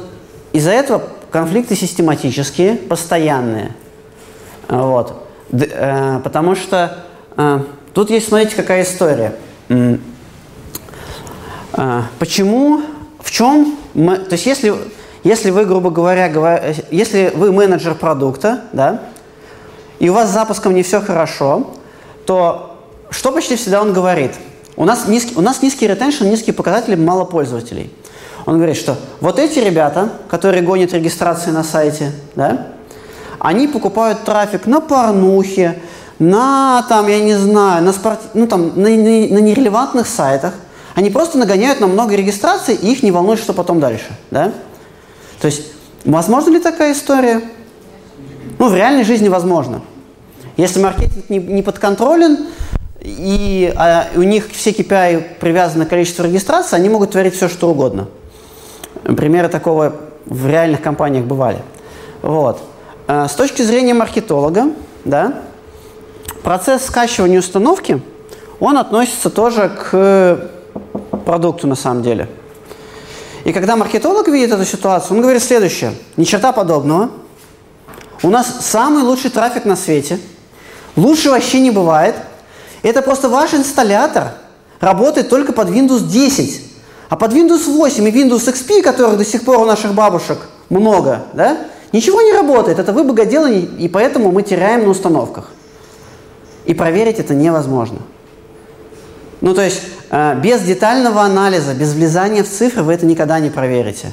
из-за 0.52 0.72
этого 0.72 1.02
конфликты 1.32 1.76
систематические, 1.76 2.76
постоянные. 2.76 3.72
Вот. 4.68 5.14
Э, 5.54 6.20
Потому 6.24 6.56
что 6.56 6.98
тут 7.94 8.10
есть, 8.10 8.28
смотрите, 8.28 8.56
какая 8.56 8.84
история. 8.84 9.34
Э, 9.70 9.98
Почему, 12.18 12.82
в 13.20 13.30
чем, 13.30 13.78
мы, 13.94 14.18
то 14.18 14.34
есть 14.34 14.46
если, 14.46 14.74
если 15.24 15.52
вы, 15.52 15.66
грубо 15.66 15.92
говоря, 15.92 16.28
говоря, 16.30 16.74
если 16.90 17.32
вы 17.36 17.52
менеджер 17.52 17.94
продукта, 17.94 18.62
да, 18.74 19.02
и 20.00 20.10
у 20.10 20.14
вас 20.14 20.30
с 20.30 20.34
запуском 20.34 20.74
не 20.74 20.82
все 20.82 21.02
хорошо, 21.02 21.76
то 22.26 22.80
что 23.10 23.32
почти 23.32 23.56
всегда 23.56 23.82
он 23.82 23.94
говорит? 23.94 24.32
У 24.76 24.86
нас 24.86 25.08
низкий, 25.08 25.36
у 25.36 25.42
нас 25.42 25.62
низкий 25.62 25.88
ретеншн, 25.88 26.26
низкие 26.26 26.54
показатели, 26.54 26.96
мало 26.96 27.26
пользователей. 27.26 27.94
Он 28.46 28.56
говорит, 28.56 28.78
что 28.78 28.96
вот 29.20 29.38
эти 29.38 29.60
ребята, 29.60 30.10
которые 30.30 30.64
гонят 30.64 30.94
регистрации 30.94 31.52
на 31.52 31.64
сайте, 31.64 32.12
да, 32.36 32.68
они 33.40 33.68
покупают 33.68 34.24
трафик 34.24 34.66
на 34.66 34.82
порнухе, 34.82 35.80
на 36.20 36.84
там, 36.90 37.08
я 37.08 37.20
не 37.20 37.36
знаю, 37.36 37.84
на 37.84 37.94
спорт, 37.94 38.20
ну 38.34 38.48
там, 38.48 38.74
на, 38.76 38.90
на- 38.90 39.28
на 39.28 39.40
нерелевантных 39.40 40.08
сайтах. 40.08 40.54
Они 40.96 41.10
просто 41.12 41.38
нагоняют 41.38 41.80
на 41.80 41.88
много 41.88 42.16
регистраций, 42.16 42.74
и 42.76 42.92
их 42.92 43.04
не 43.04 43.12
волнует, 43.12 43.40
что 43.40 43.54
потом 43.54 43.80
дальше, 43.80 44.08
да? 44.32 44.52
То 45.40 45.46
есть, 45.46 45.62
возможно 46.06 46.50
ли 46.52 46.60
такая 46.60 46.94
история? 46.94 47.42
Ну, 48.58 48.70
в 48.70 48.76
реальной 48.76 49.04
жизни 49.04 49.28
возможно. 49.30 49.82
Если 50.56 50.80
маркетинг 50.82 51.30
не, 51.30 51.38
не 51.38 51.62
подконтролен, 51.62 52.48
и 53.04 53.72
а, 53.76 54.08
у 54.16 54.24
них 54.24 54.50
все 54.52 54.72
KPI 54.72 55.36
привязаны 55.40 55.86
к 55.86 55.90
количеству 55.90 56.26
регистраций, 56.26 56.80
они 56.80 56.90
могут 56.90 57.12
творить 57.12 57.36
все, 57.36 57.48
что 57.48 57.70
угодно. 57.70 58.08
Примеры 59.04 59.50
такого 59.50 59.96
в 60.26 60.48
реальных 60.48 60.82
компаниях 60.82 61.26
бывали. 61.26 61.60
Вот. 62.24 62.60
Э, 63.08 63.28
С 63.30 63.34
точки 63.34 63.62
зрения 63.62 63.94
маркетолога, 63.94 64.72
да, 65.06 65.42
процесс 66.44 66.86
скачивания 66.86 67.40
установки, 67.40 68.02
он 68.60 68.78
относится 68.78 69.30
тоже 69.30 69.70
к 69.70 70.50
продукту 71.26 71.68
на 71.68 71.76
самом 71.76 72.04
деле. 72.04 72.30
И 73.44 73.54
когда 73.54 73.76
маркетолог 73.76 74.28
видит 74.28 74.52
эту 74.52 74.66
ситуацию, 74.66 75.16
он 75.16 75.22
говорит 75.22 75.44
следующее. 75.44 75.94
Ни 76.18 76.24
черта 76.24 76.52
подобного. 76.52 77.12
У 78.24 78.30
нас 78.30 78.48
самый 78.62 79.04
лучший 79.04 79.30
трафик 79.30 79.66
на 79.66 79.76
свете. 79.76 80.20
Лучше 80.96 81.30
вообще 81.30 81.60
не 81.60 81.72
бывает. 81.72 82.16
Это 82.82 83.02
просто 83.02 83.30
ваш 83.30 83.54
инсталлятор 83.54 84.34
работает 84.80 85.30
только 85.30 85.54
под 85.54 85.70
Windows 85.70 86.08
10. 86.08 86.62
А 87.10 87.16
под 87.16 87.34
Windows 87.34 87.72
8 87.72 88.08
и 88.08 88.12
Windows 88.12 88.52
XP, 88.52 88.82
которых 88.82 89.18
до 89.18 89.24
сих 89.24 89.44
пор 89.46 89.60
у 89.60 89.66
наших 89.66 89.94
бабушек 89.94 90.40
много, 90.70 91.24
да, 91.34 91.58
ничего 91.94 92.22
не 92.22 92.34
работает. 92.34 92.80
Это 92.80 92.92
выбогодело, 92.92 93.50
и 93.50 93.88
поэтому 93.88 94.32
мы 94.32 94.44
теряем 94.44 94.84
на 94.84 94.90
установках. 94.90 95.52
И 96.68 96.74
проверить 96.74 97.18
это 97.18 97.34
невозможно. 97.34 98.00
Ну, 99.42 99.56
то 99.56 99.64
есть, 99.64 99.82
э, 100.12 100.40
без 100.40 100.62
детального 100.62 101.22
анализа, 101.22 101.74
без 101.74 101.94
влезания 101.94 102.44
в 102.44 102.50
цифры 102.50 102.84
вы 102.84 102.94
это 102.94 103.06
никогда 103.06 103.40
не 103.40 103.50
проверите. 103.50 104.12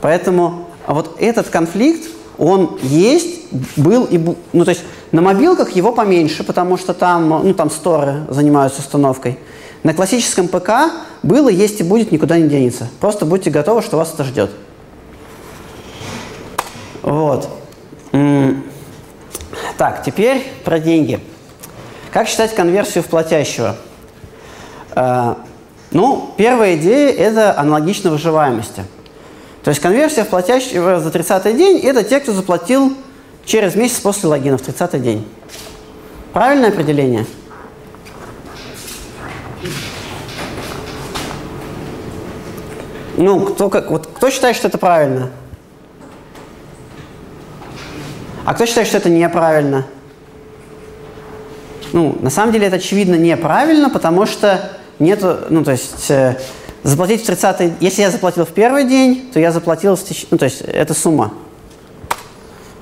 Поэтому 0.00 0.68
вот 0.86 1.16
этот 1.18 1.48
конфликт, 1.48 2.08
он 2.36 2.78
есть, 2.82 3.52
был 3.76 4.04
и 4.04 4.18
Ну, 4.52 4.64
то 4.64 4.70
есть, 4.70 4.82
на 5.12 5.22
мобилках 5.22 5.70
его 5.70 5.92
поменьше, 5.92 6.44
потому 6.44 6.76
что 6.76 6.94
там, 6.94 7.28
ну, 7.28 7.54
там 7.54 7.70
сторы 7.70 8.26
занимаются 8.28 8.80
установкой. 8.80 9.38
На 9.82 9.94
классическом 9.94 10.48
ПК 10.48 10.70
было, 11.22 11.48
есть 11.48 11.80
и 11.80 11.84
будет, 11.84 12.10
никуда 12.10 12.38
не 12.38 12.48
денется. 12.48 12.88
Просто 13.00 13.24
будьте 13.24 13.50
готовы, 13.50 13.82
что 13.82 13.96
вас 13.96 14.12
это 14.12 14.24
ждет. 14.24 14.50
Вот. 17.02 17.48
Так, 19.76 20.02
теперь 20.04 20.44
про 20.64 20.80
деньги. 20.80 21.20
Как 22.18 22.26
считать 22.26 22.52
конверсию 22.52 23.04
в 23.04 23.06
платящего? 23.06 23.76
Э, 24.96 25.36
Ну, 25.92 26.34
первая 26.36 26.74
идея– 26.74 27.12
это 27.16 27.56
аналогично 27.56 28.10
выживаемости. 28.10 28.82
То 29.62 29.68
есть 29.68 29.80
конверсия 29.80 30.24
в 30.24 30.26
платящего 30.26 30.98
за 30.98 31.12
30 31.12 31.56
день– 31.56 31.78
это 31.84 32.02
те, 32.02 32.18
кто 32.18 32.32
заплатил 32.32 32.92
через 33.44 33.76
месяц 33.76 34.00
после 34.00 34.30
логина 34.30 34.58
в 34.58 34.62
30 34.62 35.00
день. 35.00 35.28
Правильное 36.32 36.70
определение? 36.70 37.24
Ну, 43.16 43.46
кто, 43.46 43.70
как, 43.70 43.92
вот, 43.92 44.08
кто 44.08 44.28
считает, 44.30 44.56
что 44.56 44.66
это 44.66 44.78
правильно? 44.78 45.30
А 48.44 48.54
кто 48.54 48.66
считает, 48.66 48.88
что 48.88 48.96
это 48.96 49.08
неправильно? 49.08 49.86
Ну, 51.92 52.16
на 52.20 52.30
самом 52.30 52.52
деле 52.52 52.66
это 52.66 52.76
очевидно 52.76 53.14
неправильно, 53.14 53.90
потому 53.90 54.26
что 54.26 54.70
нету, 54.98 55.38
ну, 55.48 55.64
то 55.64 55.72
есть 55.72 56.10
э, 56.10 56.36
заплатить 56.82 57.22
в 57.22 57.26
30 57.26 57.72
если 57.80 58.02
я 58.02 58.10
заплатил 58.10 58.44
в 58.44 58.50
первый 58.50 58.84
день, 58.84 59.30
то 59.32 59.40
я 59.40 59.50
заплатил, 59.52 59.96
в 59.96 60.00
теч- 60.00 60.26
ну, 60.30 60.38
то 60.38 60.44
есть 60.44 60.60
это 60.60 60.94
сумма. 60.94 61.32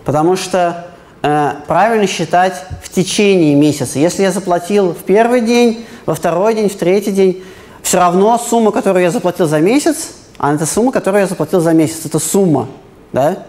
Потому 0.05 0.37
что 0.37 0.87
э, 1.23 1.53
правильно 1.67 2.07
считать 2.07 2.63
в 2.83 2.89
течение 2.91 3.55
месяца. 3.55 3.99
Если 3.99 4.23
я 4.23 4.33
заплатил 4.33 4.93
в 4.93 5.03
первый 5.05 5.41
день, 5.41 5.85
во 6.05 6.15
второй 6.15 6.55
день, 6.55 6.69
в 6.69 6.77
третий 6.77 7.11
день, 7.11 7.43
все 7.83 7.99
равно 7.99 8.39
сумма, 8.39 8.71
которую 8.73 9.03
я 9.03 9.11
заплатил 9.11 9.47
за 9.47 9.61
месяц, 9.61 10.11
а 10.39 10.55
это 10.55 10.67
сумма, 10.67 10.93
которую 10.93 11.23
я 11.23 11.27
заплатил 11.27 11.61
за 11.61 11.73
месяц. 11.73 12.05
Это 12.05 12.19
сумма, 12.19 12.69
да? 13.13 13.45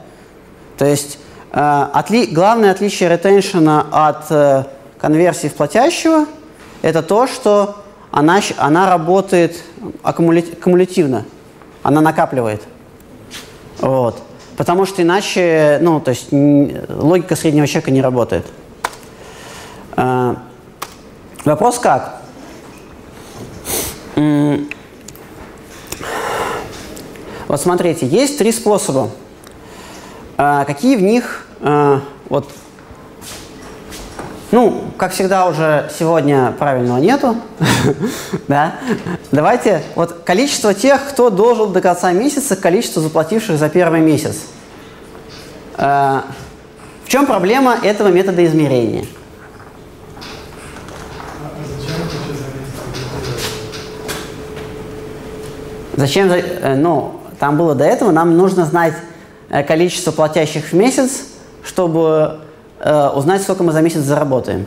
То 0.78 0.86
есть 0.86 1.20
э, 1.51 1.58
отли- 1.93 2.28
главное 2.32 2.72
отличие 2.72 3.10
ретеншена 3.10 3.86
от 3.91 4.26
э, 4.32 4.64
конверсии 4.98 5.48
в 5.48 5.54
платящего– 5.54 6.26
это 6.82 7.02
то, 7.02 7.28
что 7.28 7.84
она, 8.12 8.39
она 8.58 8.89
работает 8.89 9.62
аккумуля- 10.04 10.56
кумулятивно, 10.60 11.26
она 11.84 12.02
накапливает. 12.02 12.62
Вот. 13.80 14.22
Потому 14.56 14.86
что 14.86 15.02
иначе, 15.02 15.80
ну, 15.82 16.00
то 16.00 16.12
есть 16.12 16.28
логика 16.32 17.36
среднего 17.36 17.68
чека 17.68 17.91
не 17.91 18.02
работает. 18.02 18.45
Э, 19.95 20.36
вопрос 21.45 21.80
как? 21.80 22.22
Вот 27.48 27.62
смотрите, 27.62 28.08
есть 28.08 28.39
три 28.39 28.52
способа. 28.52 29.10
Э, 30.38 30.64
какие 30.66 30.95
в 30.95 31.02
них, 31.02 31.48
э, 31.62 32.00
вот, 32.30 32.50
ну, 34.52 34.86
как 34.98 35.12
всегда 35.12 35.45
уже 35.48 35.89
сегодня 35.98 36.54
правильного 36.58 37.00
нету, 37.00 37.36
да? 38.48 38.76
Давайте, 39.32 39.84
вот 39.95 40.24
количество 40.24 40.74
тех, 40.74 41.02
кто 41.10 41.30
должен 41.30 41.74
до 41.74 41.82
конца 41.82 42.14
месяца, 42.14 42.56
количество 42.56 43.02
заплативших 43.02 43.58
за 43.58 43.68
первый 43.68 44.00
месяц. 44.00 44.38
Э, 45.78 46.22
В 47.06 47.10
чем 47.10 47.26
проблема 47.26 47.76
этого 47.84 48.08
метода 48.08 48.45
измерения? 48.45 49.06
Зачем 55.98 56.32
э, 56.32 56.76
Ну, 56.76 57.20
там 57.39 57.58
было 57.58 57.76
до 57.76 57.84
этого, 57.84 58.12
нам 58.12 58.38
нужно 58.38 58.66
знать 58.66 58.93
э, 59.50 59.62
количество 59.64 60.12
платящих 60.12 60.72
в 60.72 60.74
месяц, 60.74 61.24
чтобы 61.64 62.39
э, 62.80 63.10
узнать, 63.10 63.42
сколько 63.42 63.64
мы 63.64 63.72
за 63.72 63.82
месяц 63.82 64.00
заработаем. 64.00 64.66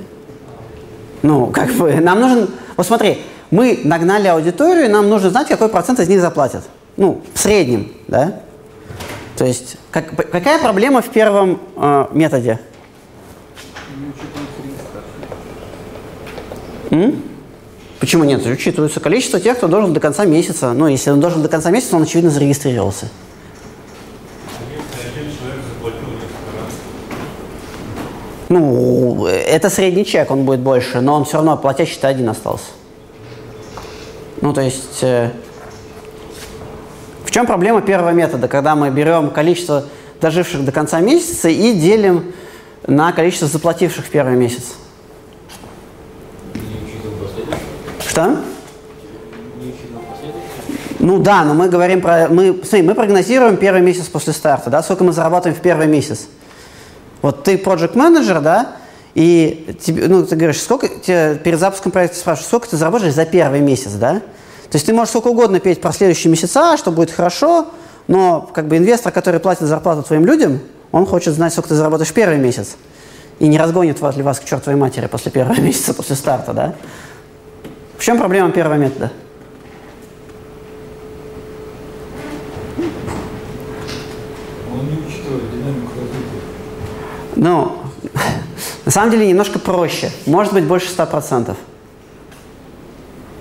Ну, 1.23 1.47
как 1.49 1.71
бы, 1.73 1.95
нам 1.97 2.21
нужен... 2.21 2.49
Вот 2.77 2.87
смотри, 2.87 3.23
мы 3.51 3.81
нагнали 3.85 4.29
аудиторию, 4.29 4.91
нам 4.91 5.09
нужно 5.09 5.31
знать, 5.31 5.49
какой 5.49 5.69
процент 5.69 6.01
из 6.01 6.09
них 6.09 6.21
заплатят. 6.21 6.65
Ну, 6.97 7.23
в 7.35 7.39
среднем, 7.39 7.93
да? 8.09 8.41
То 9.37 9.45
есть, 9.45 9.77
как- 9.91 10.15
какая 10.31 10.59
проблема 10.59 11.03
в 11.03 11.09
первом 11.09 11.61
э, 11.77 12.07
методе? 12.13 12.59
М? 16.91 17.23
Почему 18.01 18.25
нет? 18.25 18.45
Учитывается 18.47 18.99
количество 19.01 19.39
тех, 19.39 19.59
кто 19.59 19.69
должен 19.69 19.93
до 19.93 20.01
конца 20.01 20.25
месяца. 20.25 20.73
Ну, 20.73 20.87
если 20.89 21.11
он 21.11 21.21
должен 21.21 21.43
до 21.43 21.49
конца 21.49 21.71
месяца, 21.71 21.97
он, 21.97 22.03
очевидно, 22.03 22.31
зарегистрировался. 22.31 23.09
Если 24.59 25.21
один 25.21 25.31
человек 25.37 25.61
заплатил 25.69 26.09
несколько 26.09 26.51
раз, 26.59 26.73
Ну, 28.51 29.27
это 29.27 29.71
средний 29.71 30.05
чек, 30.05 30.33
он 30.33 30.45
будет 30.45 30.59
больше, 30.59 31.01
но 31.01 31.15
он 31.15 31.25
все 31.25 31.37
равно 31.37 31.57
платящий-то 31.57 32.09
один 32.09 32.29
остался. 32.29 32.65
Ну, 34.41 34.53
то 34.53 34.61
есть, 34.61 35.03
э, 35.03 35.31
в 37.25 37.31
чем 37.31 37.47
проблема 37.47 37.81
первого 37.81 38.11
метода, 38.11 38.49
когда 38.49 38.75
мы 38.75 38.91
берем 38.91 39.31
количество 39.31 39.85
доживших 40.21 40.65
до 40.65 40.73
конца 40.73 40.99
месяца 40.99 41.49
и 41.49 41.75
делим 41.75 42.33
на 42.89 43.13
количество 43.13 43.47
заплативших 43.47 44.07
в 44.07 44.11
первый 44.11 44.35
месяц? 44.35 44.75
Что? 48.05 48.37
Ну 50.99 51.19
да, 51.19 51.45
но 51.45 51.55
мы 51.55 51.69
говорим 51.69 52.01
про... 52.01 52.27
Мы, 52.29 52.55
смотри, 52.65 52.83
мы 52.83 52.97
прогнозируем 52.97 53.57
первый 53.57 53.81
месяц 53.81 54.07
после 54.07 54.33
старта, 54.33 54.71
да, 54.71 54.83
сколько 54.83 55.05
мы 55.05 55.13
зарабатываем 55.13 55.57
в 55.57 55.63
первый 55.63 55.87
месяц. 55.87 56.27
Вот 57.23 57.45
ты 57.45 57.57
project 57.57 57.97
менеджер, 57.97 58.41
да, 58.41 58.77
и 59.15 59.77
тебе, 59.81 60.09
ну, 60.09 60.25
ты 60.25 60.37
говоришь, 60.37 60.61
сколько 60.61 60.89
тебе 60.89 61.37
перед 61.43 61.59
запуском 61.59 61.93
проекта 61.93 62.17
спрашивают, 62.17 62.47
сколько 62.47 62.69
ты 62.69 62.77
заработаешь 62.77 63.15
за 63.15 63.27
первый 63.27 63.61
месяц, 63.61 63.93
да? 63.93 64.21
То 64.71 64.77
есть 64.77 64.87
ты 64.87 64.93
можешь 64.93 65.11
сколько 65.11 65.29
угодно 65.29 65.59
петь 65.59 65.81
про 65.81 65.93
следующие 65.93 66.31
месяца, 66.31 66.77
что 66.77 66.93
будет 66.93 67.11
хорошо, 67.11 67.67
но 68.07 68.49
как 68.55 68.69
бы 68.69 68.77
инвестор, 68.77 69.13
который 69.13 69.41
платит 69.41 69.63
зарплату 69.63 70.03
твоим 70.03 70.25
людям, 70.25 70.61
он 70.93 71.07
хочет 71.07 71.35
знать, 71.35 71.53
сколько 71.53 71.71
ты 71.71 71.75
заработаешь 71.75 72.13
первый 72.13 72.39
месяц. 72.39 72.77
И 73.41 73.49
не 73.49 73.59
разгонит 73.59 74.01
вас 74.01 74.17
ли 74.17 74.23
вас 74.23 74.39
к 74.39 74.45
чертовой 74.45 74.79
матери 74.79 75.07
после 75.07 75.33
первого 75.33 75.61
месяца, 75.61 75.93
после 75.93 76.15
старта, 76.15 76.53
да? 76.53 76.75
В 77.99 78.05
чем 78.05 78.19
проблема 78.19 78.51
первого 78.51 78.75
метода? 78.75 79.11
Он 84.73 84.87
не 84.87 85.07
учитывает 85.07 85.51
динамику 85.51 85.91
развития. 85.99 86.41
Ну, 87.41 87.73
на 88.85 88.93
самом 88.93 89.11
деле 89.11 89.27
немножко 89.27 89.59
проще. 89.59 90.13
Может 90.27 90.53
быть 90.53 90.65
больше 90.65 90.89
100%. 90.95 91.57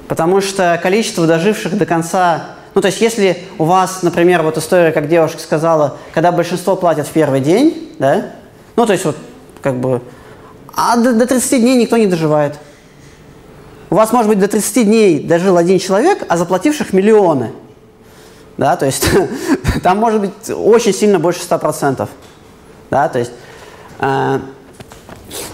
Потому 0.08 0.39
что 0.39 0.80
количество 0.82 1.28
доживших 1.28 1.78
до 1.78 1.86
конца... 1.86 2.45
Ну, 2.76 2.82
то 2.82 2.88
есть 2.88 3.02
если 3.02 3.43
у 3.58 3.66
вас, 3.66 4.02
например, 4.02 4.41
вот 4.41 4.58
история, 4.58 4.93
как 4.93 5.10
девушка 5.10 5.39
сказала, 5.39 5.97
когда 6.14 6.32
большинство 6.32 6.78
платят 6.78 7.10
в 7.10 7.12
первый 7.12 7.41
день, 7.41 7.93
да? 8.00 8.28
Ну, 8.78 8.86
то 8.86 8.93
есть 8.93 9.04
вот 9.04 9.18
как 9.62 9.76
бы... 9.82 10.02
А 10.74 10.95
до, 10.95 11.12
до 11.12 11.28
30 11.28 11.60
дней 11.60 11.76
никто 11.76 11.97
не 11.97 12.08
доживает. 12.08 12.58
У 13.89 13.95
вас, 13.95 14.14
может 14.14 14.30
быть, 14.30 14.39
до 14.39 14.47
30 14.47 14.86
дней 14.86 15.20
дожил 15.20 15.58
один 15.58 15.78
человек, 15.78 16.24
а 16.30 16.38
заплативших 16.38 16.93
миллионы. 16.93 17.52
Да, 18.56 18.78
то 18.78 18.86
есть 18.86 19.10
там 19.84 19.97
может 19.97 20.22
быть 20.22 20.50
очень 20.50 20.93
сильно 20.93 21.20
больше 21.20 21.41
100%. 21.41 22.08
Да, 22.91 23.10
то 23.10 23.20
есть 23.20 23.32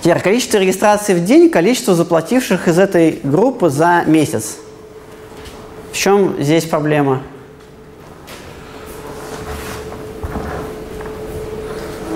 теперь 0.01 0.21
количество 0.21 0.57
регистраций 0.57 1.15
в 1.15 1.23
день, 1.25 1.49
количество 1.49 1.95
заплативших 1.95 2.67
из 2.67 2.77
этой 2.79 3.19
группы 3.23 3.69
за 3.69 4.03
месяц. 4.05 4.57
В 5.91 5.97
чем 5.97 6.35
здесь 6.41 6.65
проблема? 6.65 7.21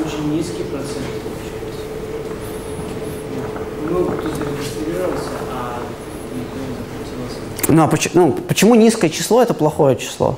Очень 0.05 0.36
низкий 0.36 0.63
процент 0.63 1.05
получается. 1.23 1.84
Много 3.89 4.11
кто 4.17 4.30
зарегистрировался, 4.30 5.30
а 5.51 5.80
никто 6.36 6.59
не 6.59 6.75
заплатился. 6.75 7.39
Ну, 7.69 7.84
а 7.84 7.88
поч- 7.88 8.11
ну, 8.13 8.34
почему 8.34 8.75
низкое 8.75 9.09
число 9.09 9.41
это 9.41 9.53
плохое 9.53 9.95
число? 9.95 10.38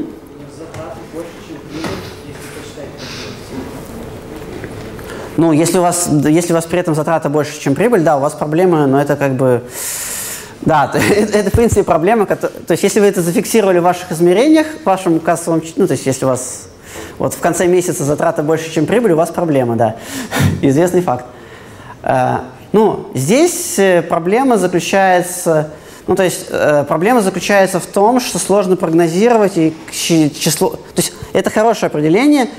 Ну, 5.38 5.52
если 5.52 5.80
у 5.80 5.82
вас, 5.82 6.10
если 6.10 6.54
у 6.54 6.56
вас 6.56 6.66
при 6.66 6.80
этом 6.80 6.96
затрата 6.96 7.30
больше, 7.30 7.60
чем 7.60 7.76
прибыль, 7.76 8.02
да, 8.02 8.18
у 8.18 8.22
вас 8.22 8.34
проблемы, 8.34 8.88
но 8.88 9.02
это 9.02 9.18
как 9.18 9.34
бы... 9.34 9.64
Да, 10.62 10.90
это, 10.94 10.98
это, 11.38 11.50
в 11.50 11.54
принципе 11.54 11.84
проблема, 11.84 12.26
то 12.26 12.50
есть 12.70 12.84
если 12.84 13.02
вы 13.02 13.08
это 13.08 13.22
зафиксировали 13.22 13.80
в 13.80 13.84
ваших 13.84 14.12
измерениях, 14.12 14.66
в 14.82 14.86
вашем 14.86 15.20
кассовом, 15.20 15.62
ну, 15.76 15.88
то 15.88 15.92
есть 15.92 16.06
если 16.06 16.26
у 16.26 16.30
вас 16.30 16.70
вот 17.18 17.34
в 17.34 17.40
конце 17.40 17.68
месяца 17.68 18.06
затрата 18.06 18.44
больше, 18.44 18.72
чем 18.72 18.86
прибыль, 18.86 19.12
у 19.12 19.18
вас 19.18 19.30
проблема, 19.30 19.76
да, 19.76 19.98
известный 20.62 21.02
факт. 21.02 21.26
Э, 22.02 22.38
Ну, 22.72 23.08
здесь 23.14 23.78
э, 23.78 24.02
проблема 24.02 24.58
заключается, 24.58 25.72
ну, 26.08 26.16
то 26.16 26.24
есть 26.24 26.48
э, 26.50 26.86
проблема 26.88 27.22
заключается 27.22 27.80
в 27.80 27.86
том, 27.88 28.20
что 28.20 28.38
сложно 28.38 28.76
прогнозировать 28.76 29.54
и 29.58 29.74
число, 29.92 30.70
то 30.70 30.98
есть 30.98 31.14
это 31.34 31.50
хорошее 31.50 31.88
определение, 31.88 32.50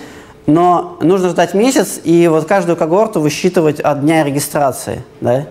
но 0.47 0.97
нужно 1.01 1.29
ждать 1.29 1.55
месяц 1.55 2.01
и 2.03 2.27
вот 2.29 2.47
каждую 2.47 2.77
когорту 2.77 3.21
высчитывать 3.21 3.81
от 3.81 4.01
дня 4.01 4.25
регистрации, 4.25 5.05
да? 5.21 5.47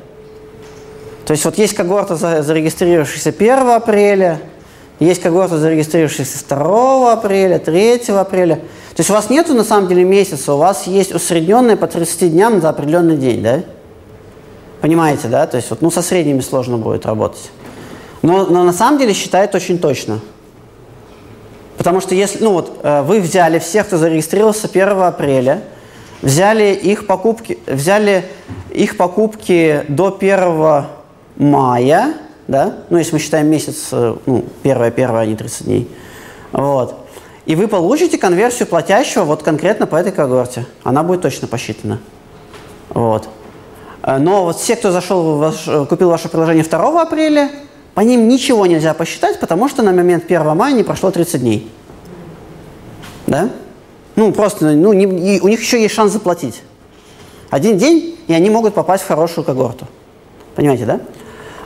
То 1.25 1.31
есть 1.31 1.43
вот 1.43 1.57
есть 1.57 1.73
когорта, 1.73 2.15
зарегистрировавшаяся 2.43 3.29
1 3.29 3.69
апреля, 3.69 4.39
есть 4.99 5.21
когорта, 5.21 5.57
зарегистрировавшаяся 5.57 6.45
2 6.47 7.13
апреля, 7.13 7.59
3 7.59 8.01
апреля. 8.09 8.55
То 8.55 8.99
есть 8.99 9.09
у 9.09 9.13
вас 9.13 9.29
нету 9.29 9.53
на 9.53 9.63
самом 9.63 9.87
деле 9.87 10.03
месяца, 10.03 10.53
у 10.53 10.57
вас 10.57 10.85
есть 10.85 11.13
усредненное 11.13 11.77
по 11.77 11.87
30 11.87 12.31
дням 12.31 12.61
за 12.61 12.69
определенный 12.69 13.17
день, 13.17 13.41
да? 13.41 13.63
Понимаете, 14.81 15.27
да? 15.27 15.47
То 15.47 15.57
есть 15.57 15.69
вот, 15.69 15.81
ну, 15.81 15.89
со 15.89 16.01
средними 16.01 16.41
сложно 16.41 16.77
будет 16.77 17.05
работать. 17.05 17.49
Но, 18.26 18.47
но 18.47 18.63
на 18.63 18.73
самом 18.73 18.97
деле 18.97 19.13
считает 19.13 19.53
очень 19.53 19.78
точно. 19.78 20.19
Потому 21.78 22.01
что 22.01 22.15
если, 22.15 22.43
ну 22.43 22.53
вот, 22.53 22.80
э, 22.82 23.03
вы 23.03 23.21
взяли 23.21 23.59
всех, 23.59 23.86
кто 23.86 23.97
зарегистрировался 23.97 24.67
1 24.67 25.03
апреля, 25.03 25.61
взяли 26.23 26.73
их 26.73 27.05
покупки, 27.05 27.59
взяли 27.67 28.26
их 28.71 28.97
покупки 28.97 29.84
до 29.89 30.07
1 30.07 30.86
мая, 31.36 32.15
да, 32.47 32.78
ну, 32.89 32.97
если 32.97 33.13
мы 33.13 33.19
считаем 33.19 33.45
месяц, 33.47 33.89
э, 33.91 34.15
ну, 34.26 34.45
первое, 34.63 34.89
первое, 34.89 35.21
а 35.21 35.26
не 35.28 35.36
30 35.36 35.65
дней, 35.65 35.88
вот, 36.51 36.95
и 37.45 37.55
вы 37.55 37.67
получите 37.67 38.17
конверсию 38.17 38.67
платящего 38.67 39.23
вот 39.23 39.43
конкретно 39.43 39.86
по 39.86 39.97
этой 39.97 40.11
когорте. 40.11 40.65
Она 40.84 41.03
будет 41.03 41.21
точно 41.21 41.47
посчитана. 41.47 41.99
Вот. 42.89 43.30
Э, 44.01 44.17
но 44.17 44.45
вот 44.45 44.57
все, 44.57 44.76
кто 44.76 44.89
зашел, 44.89 45.38
ваш, 45.38 45.69
купил 45.88 46.09
ваше 46.09 46.28
приложение 46.28 46.63
2 46.63 47.01
апреля, 47.03 47.51
по 47.95 48.01
ним 48.01 48.27
ничего 48.27 48.65
нельзя 48.65 48.93
посчитать, 48.93 49.39
потому 49.39 49.67
что 49.67 49.81
на 49.81 49.91
момент 49.91 50.25
1 50.25 50.55
мая 50.55 50.73
не 50.73 50.83
прошло 50.83 51.11
30 51.11 51.41
дней. 51.41 51.71
Да? 53.25 53.49
Ну, 54.15 54.31
просто, 54.31 54.71
ну, 54.71 54.93
не, 54.93 55.39
у 55.39 55.47
них 55.47 55.61
еще 55.61 55.81
есть 55.81 55.95
шанс 55.95 56.11
заплатить. 56.11 56.61
Один 57.49 57.77
день, 57.77 58.19
и 58.27 58.33
они 58.33 58.49
могут 58.49 58.73
попасть 58.73 59.03
в 59.03 59.07
хорошую 59.07 59.45
когорту. 59.45 59.87
Понимаете, 60.55 60.85
да? 60.85 60.99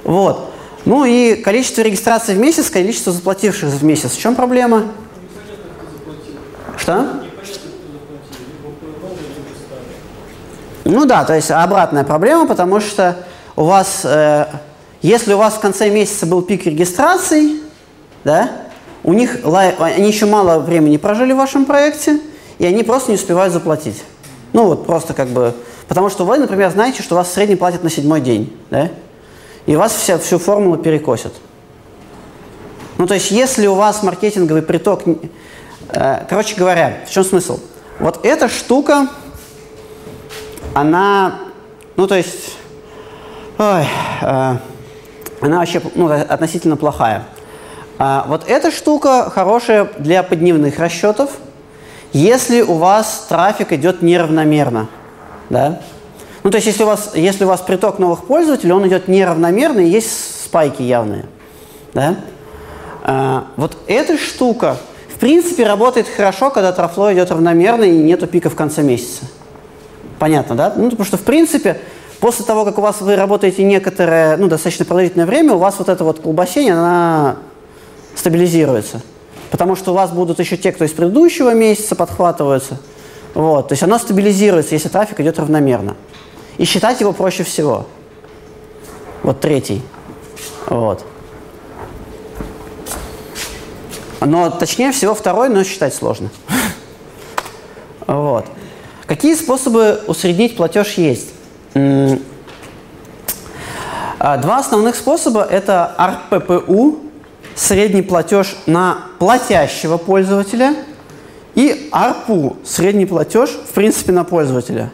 Вот. 0.04 0.52
Ну 0.86 1.04
и 1.06 1.36
количество 1.36 1.82
регистраций 1.82 2.36
в 2.36 2.40
месяц, 2.40 2.70
количество 2.70 3.12
заплативших 3.12 3.70
в 3.70 3.84
месяц. 3.84 4.12
В 4.12 4.20
чем 4.20 4.36
проблема? 4.36 4.86
Что? 6.78 7.22
Ну 10.86 11.06
да, 11.06 11.26
то 11.26 11.36
есть 11.36 11.52
обратная 11.52 12.04
проблема, 12.04 12.48
потому 12.48 12.80
что 12.80 13.18
у 13.56 13.66
вас, 13.66 14.02
э, 14.04 14.46
если 15.02 15.34
у 15.34 15.38
вас 15.38 15.56
в 15.56 15.60
конце 15.60 15.90
месяца 15.90 16.26
был 16.26 16.42
пик 16.42 16.66
регистраций, 16.66 17.62
да, 18.24 18.52
у 19.04 19.14
них 19.14 19.40
они 19.46 20.08
еще 20.08 20.26
мало 20.26 20.60
времени 20.60 20.98
прожили 20.98 21.32
в 21.32 21.38
вашем 21.38 21.66
проекте, 21.66 22.20
и 22.58 22.66
они 22.66 22.84
просто 22.84 23.12
не 23.12 23.16
успевают 23.16 23.54
заплатить. 23.54 24.04
Ну 24.52 24.66
вот 24.66 24.86
просто 24.86 25.14
как 25.14 25.30
бы, 25.30 25.54
потому 25.88 26.10
что 26.10 26.26
вы, 26.26 26.38
например, 26.38 26.70
знаете, 26.72 27.02
что 27.02 27.16
вас 27.16 27.30
в 27.30 27.34
среднем 27.34 27.58
платят 27.58 27.84
на 27.84 27.90
седьмой 27.90 28.20
день, 28.20 28.58
да, 28.70 28.90
и 29.66 29.76
вас 29.76 29.94
вся, 29.94 30.18
всю 30.18 30.38
формулу 30.38 30.78
перекосят. 30.78 31.34
Ну 32.98 33.08
то 33.08 33.14
есть 33.14 33.32
если 33.32 33.68
у 33.68 33.76
вас 33.76 34.04
маркетинговый 34.04 34.62
приток, 34.62 35.04
э, 35.88 36.26
короче 36.30 36.56
говоря, 36.56 36.98
в 37.08 37.12
чем 37.12 37.24
смысл? 37.24 37.60
Вот 38.00 38.26
эта 38.26 38.50
штука, 38.50 39.08
она, 40.74 41.40
ну 41.96 42.08
то 42.08 42.16
есть, 42.16 42.58
ой, 43.58 43.86
э, 44.22 44.58
она 45.42 45.60
вообще 45.60 45.82
ну, 45.96 46.10
относительно 46.10 46.76
плохая. 46.78 47.26
А 47.98 48.26
вот 48.28 48.46
эта 48.48 48.72
штука 48.72 49.30
хорошая 49.30 49.90
для 49.98 50.24
подневных 50.24 50.80
расчетов, 50.80 51.32
если 52.14 52.62
у 52.62 52.76
вас 52.76 53.26
трафик 53.30 53.72
идет 53.74 54.02
неравномерно. 54.02 54.88
Да? 55.50 55.82
Ну, 56.44 56.52
то 56.52 56.58
есть, 56.58 56.68
если 56.68 56.84
у, 56.84 56.88
вас, 56.88 57.12
если 57.16 57.44
у 57.44 57.48
вас 57.48 57.62
приток 57.62 58.00
новых 58.00 58.24
пользователей, 58.24 58.72
он 58.72 58.88
идет 58.88 59.08
неравномерно, 59.08 59.82
и 59.82 59.90
есть 59.90 60.46
спайки 60.46 60.82
явные. 60.82 61.26
Да? 61.94 62.16
А, 63.04 63.48
вот 63.58 63.78
эта 63.88 64.18
штука, 64.18 64.78
в 65.14 65.20
принципе, 65.20 65.66
работает 65.66 66.08
хорошо, 66.08 66.50
когда 66.50 66.72
трафло 66.72 67.14
идет 67.14 67.32
равномерно 67.32 67.84
и 67.84 67.92
нету 67.92 68.28
пика 68.28 68.50
в 68.50 68.56
конце 68.56 68.82
месяца. 68.82 69.26
Понятно, 70.18 70.56
да? 70.56 70.74
Ну, 70.76 70.90
потому 70.90 71.06
что, 71.06 71.18
в 71.18 71.24
принципе, 71.24 71.80
после 72.20 72.46
того, 72.46 72.66
как 72.66 72.78
у 72.78 72.82
вас 72.82 73.02
вы 73.02 73.16
работаете 73.16 73.64
некоторое, 73.64 74.38
ну, 74.38 74.48
достаточно 74.48 74.86
продолжительное 74.86 75.26
время, 75.26 75.54
у 75.54 75.58
вас 75.58 75.76
вот 75.80 75.90
это 75.90 76.04
вот 76.04 76.20
колбасение, 76.20 76.74
она 76.74 77.38
стабилизируется. 78.16 79.02
Потому 79.52 79.76
что 79.76 79.92
у 79.92 79.94
вас 79.96 80.12
будут 80.12 80.40
еще 80.40 80.58
те, 80.58 80.72
кто 80.72 80.86
из 80.86 80.92
предыдущего 80.92 81.54
месяца 81.54 81.96
подхватываются. 81.96 82.80
Вот. 83.34 83.70
То 83.70 83.74
есть 83.74 83.84
оно 83.84 83.98
стабилизируется, 83.98 84.76
если 84.76 84.90
трафик 84.90 85.20
идет 85.20 85.40
равномерно. 85.40 85.96
И 86.58 86.66
считать 86.66 87.00
его 87.02 87.14
проще 87.14 87.44
всего. 87.44 87.88
Вот 89.24 89.40
третий. 89.40 89.82
Вот. 90.68 91.06
Но 94.20 94.50
точнее 94.50 94.92
всего 94.92 95.16
второй, 95.16 95.50
но 95.50 95.64
считать 95.64 95.94
сложно. 95.94 96.30
Вот. 98.08 98.46
Какие 99.06 99.36
способы 99.36 100.02
усреднить 100.08 100.58
платеж 100.58 100.94
есть? 100.94 101.30
А, 101.74 102.18
два 104.38 104.58
основных 104.58 104.96
способа– 104.96 105.44
это 105.50 105.96
RPPU, 105.98 107.00
средний 107.56 108.02
платеж 108.02 108.56
на 108.66 109.06
платящего 109.20 109.98
пользователя, 109.98 110.76
и 111.56 111.90
ARPU, 111.92 112.58
средний 112.66 113.06
платеж, 113.06 113.50
в 113.50 113.74
принципе, 113.74 114.12
на 114.12 114.24
пользователя. 114.24 114.92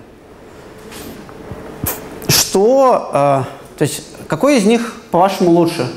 Что, 2.27 3.09
э, 3.13 3.77
то 3.77 3.81
есть, 3.81 4.03
какой 4.27 4.57
из 4.57 4.65
них, 4.65 4.93
по-вашему, 5.11 5.51
лучше? 5.51 5.91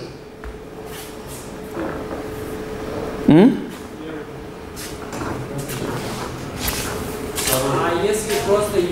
М? 3.28 3.68
просто 8.48 8.78
единая 8.78 8.87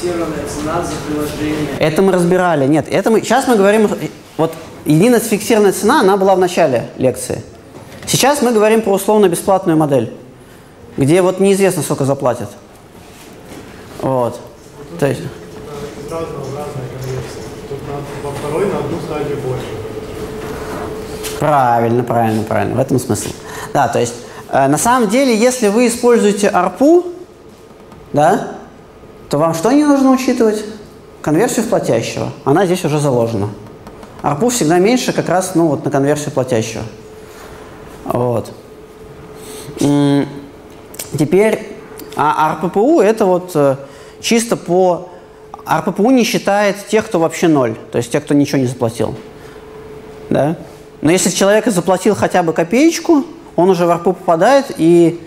фиксированная 0.00 0.46
цена 0.48 0.82
за 0.82 0.92
приложение. 1.06 1.76
Это 1.78 2.02
мы 2.02 2.12
разбирали. 2.12 2.66
Нет, 2.66 2.86
это 2.90 3.10
мы, 3.10 3.20
сейчас 3.20 3.46
мы 3.46 3.56
говорим, 3.56 3.88
вот 4.36 4.54
единая 4.84 5.20
фиксированная 5.20 5.72
цена, 5.72 6.00
она 6.00 6.16
была 6.16 6.34
в 6.34 6.38
начале 6.38 6.88
лекции. 6.96 7.42
Сейчас 8.06 8.42
мы 8.42 8.52
говорим 8.52 8.82
про 8.82 8.92
условно-бесплатную 8.92 9.76
модель, 9.76 10.12
где 10.96 11.22
вот 11.22 11.38
неизвестно, 11.38 11.82
сколько 11.82 12.04
заплатят. 12.04 12.48
Вот. 14.00 14.40
То 14.98 15.06
есть... 15.06 15.20
во 16.08 18.32
второй 18.32 18.66
на 18.66 18.78
одну 18.78 18.98
стадию 19.06 19.36
больше. 19.38 19.66
Правильно, 21.38 22.02
правильно, 22.02 22.42
правильно. 22.42 22.76
В 22.76 22.80
этом 22.80 22.98
смысл. 22.98 23.28
Да, 23.72 23.88
то 23.88 24.00
есть 24.00 24.14
э, 24.50 24.66
на 24.66 24.78
самом 24.78 25.08
деле, 25.08 25.36
если 25.36 25.68
вы 25.68 25.86
используете 25.86 26.48
арпу, 26.48 27.06
да, 28.12 28.59
то 29.30 29.38
вам 29.38 29.54
что 29.54 29.70
не 29.70 29.84
нужно 29.84 30.10
учитывать? 30.10 30.64
Конверсию 31.22 31.64
в 31.64 31.68
платящего. 31.68 32.32
Она 32.44 32.66
здесь 32.66 32.84
уже 32.84 32.98
заложена. 32.98 33.50
ARPU 34.22 34.50
всегда 34.50 34.78
меньше 34.78 35.12
как 35.12 35.28
раз 35.28 35.54
ну, 35.54 35.68
вот, 35.68 35.84
на 35.84 35.90
конверсию 35.90 36.32
платящего. 36.32 36.82
Вот. 38.04 38.52
Теперь, 41.16 41.76
а 42.16 42.58
RPPU 42.60 43.00
это 43.00 43.24
вот 43.24 43.52
э, 43.54 43.76
чисто 44.20 44.56
по... 44.56 45.08
RPPU 45.64 46.12
не 46.12 46.24
считает 46.24 46.88
тех, 46.88 47.06
кто 47.06 47.20
вообще 47.20 47.46
ноль, 47.48 47.76
то 47.92 47.98
есть 47.98 48.10
тех, 48.10 48.24
кто 48.24 48.34
ничего 48.34 48.58
не 48.58 48.66
заплатил. 48.66 49.14
Да? 50.28 50.56
Но 51.02 51.10
если 51.12 51.30
человек 51.30 51.66
заплатил 51.66 52.14
хотя 52.14 52.42
бы 52.42 52.52
копеечку, 52.52 53.24
он 53.56 53.70
уже 53.70 53.86
в 53.86 53.90
ARPU 53.90 54.14
попадает, 54.14 54.66
и 54.76 55.20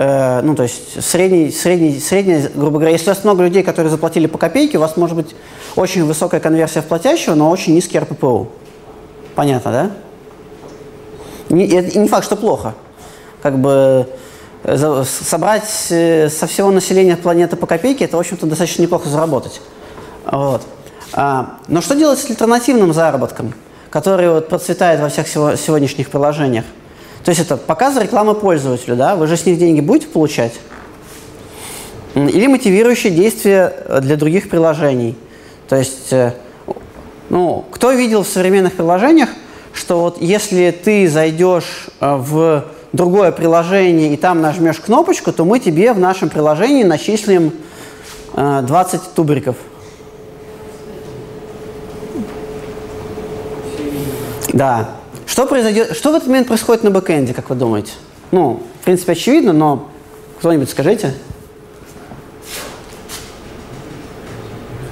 Э, 0.00 0.40
ну, 0.40 0.54
то 0.54 0.62
есть 0.62 1.04
средний, 1.04 1.50
средний, 1.50 2.00
средний, 2.00 2.48
грубо 2.54 2.78
говоря, 2.78 2.92
если 2.92 3.10
у 3.10 3.14
вас 3.14 3.22
много 3.22 3.42
людей, 3.42 3.62
которые 3.62 3.90
заплатили 3.90 4.26
по 4.26 4.38
копейке, 4.38 4.78
у 4.78 4.80
вас 4.80 4.96
может 4.96 5.14
быть 5.14 5.36
очень 5.76 6.06
высокая 6.06 6.40
конверсия 6.40 6.80
в 6.80 6.86
платящего, 6.86 7.34
но 7.34 7.50
очень 7.50 7.74
низкий 7.74 7.98
РППУ. 7.98 8.48
Понятно, 9.34 9.70
да? 9.70 9.90
Не, 11.50 11.66
это 11.66 11.98
не 11.98 12.08
факт, 12.08 12.24
что 12.24 12.36
плохо. 12.36 12.72
Как 13.42 13.58
бы 13.58 14.08
э, 14.64 15.04
собрать 15.04 15.68
э, 15.90 16.30
со 16.30 16.46
всего 16.46 16.70
населения 16.70 17.18
планеты 17.18 17.56
по 17.56 17.66
копейке, 17.66 18.06
это, 18.06 18.16
в 18.16 18.20
общем-то, 18.20 18.46
достаточно 18.46 18.80
неплохо 18.80 19.06
заработать. 19.06 19.60
Вот. 20.24 20.62
А, 21.12 21.58
но 21.68 21.82
что 21.82 21.94
делать 21.94 22.18
с 22.18 22.30
альтернативным 22.30 22.94
заработком, 22.94 23.52
который 23.90 24.30
вот 24.30 24.48
процветает 24.48 24.98
во 25.00 25.10
всех 25.10 25.28
сегодняшних 25.28 26.08
приложениях? 26.08 26.64
То 27.24 27.30
есть 27.30 27.40
это 27.40 27.56
показ 27.56 27.96
рекламы 27.96 28.34
пользователю, 28.34 28.96
да? 28.96 29.16
Вы 29.16 29.26
же 29.26 29.36
с 29.36 29.44
них 29.46 29.58
деньги 29.58 29.80
будете 29.80 30.08
получать? 30.08 30.52
Или 32.14 32.46
мотивирующие 32.46 33.12
действия 33.12 33.72
для 34.00 34.16
других 34.16 34.48
приложений. 34.48 35.16
То 35.68 35.76
есть 35.76 36.12
э, 36.12 36.32
Ну, 37.28 37.64
кто 37.70 37.92
видел 37.92 38.24
в 38.24 38.28
современных 38.28 38.72
приложениях, 38.72 39.28
что 39.72 40.00
вот 40.00 40.20
если 40.20 40.70
ты 40.72 41.08
зайдешь 41.08 41.86
э, 42.00 42.16
в 42.16 42.64
другое 42.92 43.30
приложение 43.30 44.12
и 44.12 44.16
там 44.16 44.40
нажмешь 44.40 44.80
кнопочку, 44.80 45.32
то 45.32 45.44
мы 45.44 45.60
тебе 45.60 45.92
в 45.92 46.00
нашем 46.00 46.28
приложении 46.28 46.82
начислим 46.82 47.52
э, 48.34 48.62
20 48.66 49.14
тубриков. 49.14 49.56
Да. 54.52 54.99
Что 55.40 55.46
произойдет? 55.46 55.96
Что 55.96 56.12
в 56.12 56.16
этот 56.16 56.28
момент 56.28 56.48
происходит 56.48 56.84
на 56.84 56.90
бэкэнде, 56.90 57.32
как 57.32 57.48
вы 57.48 57.56
думаете? 57.56 57.92
Ну, 58.30 58.62
в 58.82 58.84
принципе, 58.84 59.12
очевидно, 59.12 59.54
но 59.54 59.88
кто-нибудь 60.38 60.68
скажите. 60.68 61.14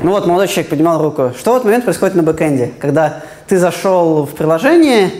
Ну 0.01 0.13
вот, 0.13 0.27
молодой 0.27 0.49
человек 0.49 0.71
поднимал 0.71 1.03
руку. 1.03 1.35
Что 1.39 1.53
в 1.53 1.57
этот 1.57 1.67
момент 1.67 1.85
происходит 1.85 2.15
на 2.15 2.23
бэкэнде? 2.23 2.73
Когда 2.81 3.25
ты 3.47 3.59
зашел 3.59 4.25
в 4.25 4.31
приложение 4.31 5.11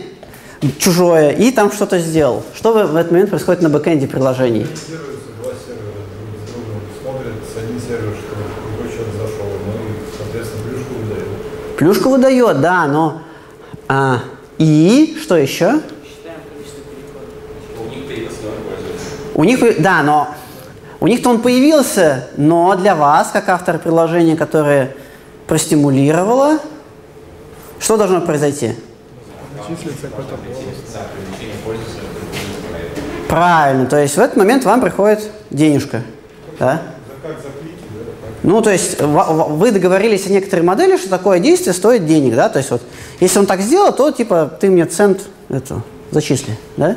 чужое 0.79 1.29
и 1.29 1.51
там 1.51 1.71
что-то 1.71 1.99
сделал. 1.99 2.41
Что 2.55 2.73
в 2.73 2.95
этот 2.95 3.11
момент 3.11 3.29
происходит 3.29 3.61
на 3.61 3.69
бэкэнде 3.69 4.07
приложений? 4.07 4.65
Ну. 5.05 5.11
Плюшку 11.77 12.09
выдает, 12.09 12.61
да, 12.61 12.87
но... 12.87 13.21
а, 13.87 14.21
и 14.59 15.17
что 15.19 15.37
еще? 15.37 15.81
У 19.33 19.43
них 19.45 19.81
да, 19.81 20.03
но 20.03 20.35
у 20.99 21.07
них-то 21.07 21.29
он 21.29 21.41
появился, 21.41 22.27
но 22.35 22.75
для 22.75 22.93
вас, 22.93 23.29
как 23.31 23.47
автора 23.47 23.77
приложения, 23.77 24.35
которое 24.35 24.95
простимулировало, 25.47 26.59
что 27.79 27.95
должно 27.95 28.19
произойти? 28.19 28.75
Правильно, 33.29 33.85
то 33.85 33.97
есть 33.97 34.17
в 34.17 34.19
этот 34.19 34.35
момент 34.35 34.65
вам 34.65 34.81
приходит 34.81 35.31
денежка, 35.51 36.01
да? 36.59 36.81
За 37.07 37.27
как 37.27 37.37
за 37.37 37.49
клики, 37.59 37.83
да? 37.93 38.27
так. 38.27 38.28
Ну, 38.41 38.61
то 38.61 38.71
есть 38.71 39.01
вы 39.01 39.71
договорились 39.71 40.25
о 40.27 40.31
некоторой 40.31 40.63
модели, 40.63 40.97
что 40.97 41.09
такое 41.09 41.39
действие 41.39 41.73
стоит 41.73 42.05
денег, 42.05 42.35
да? 42.35 42.47
То 42.49 42.59
есть 42.59 42.71
вот, 42.71 42.81
если 43.19 43.39
он 43.39 43.45
так 43.45 43.61
сделал, 43.61 43.91
то 43.93 44.11
типа 44.11 44.51
ты 44.59 44.69
мне 44.69 44.85
цент 44.85 45.21
это, 45.49 45.81
зачисли, 46.11 46.57
да? 46.77 46.95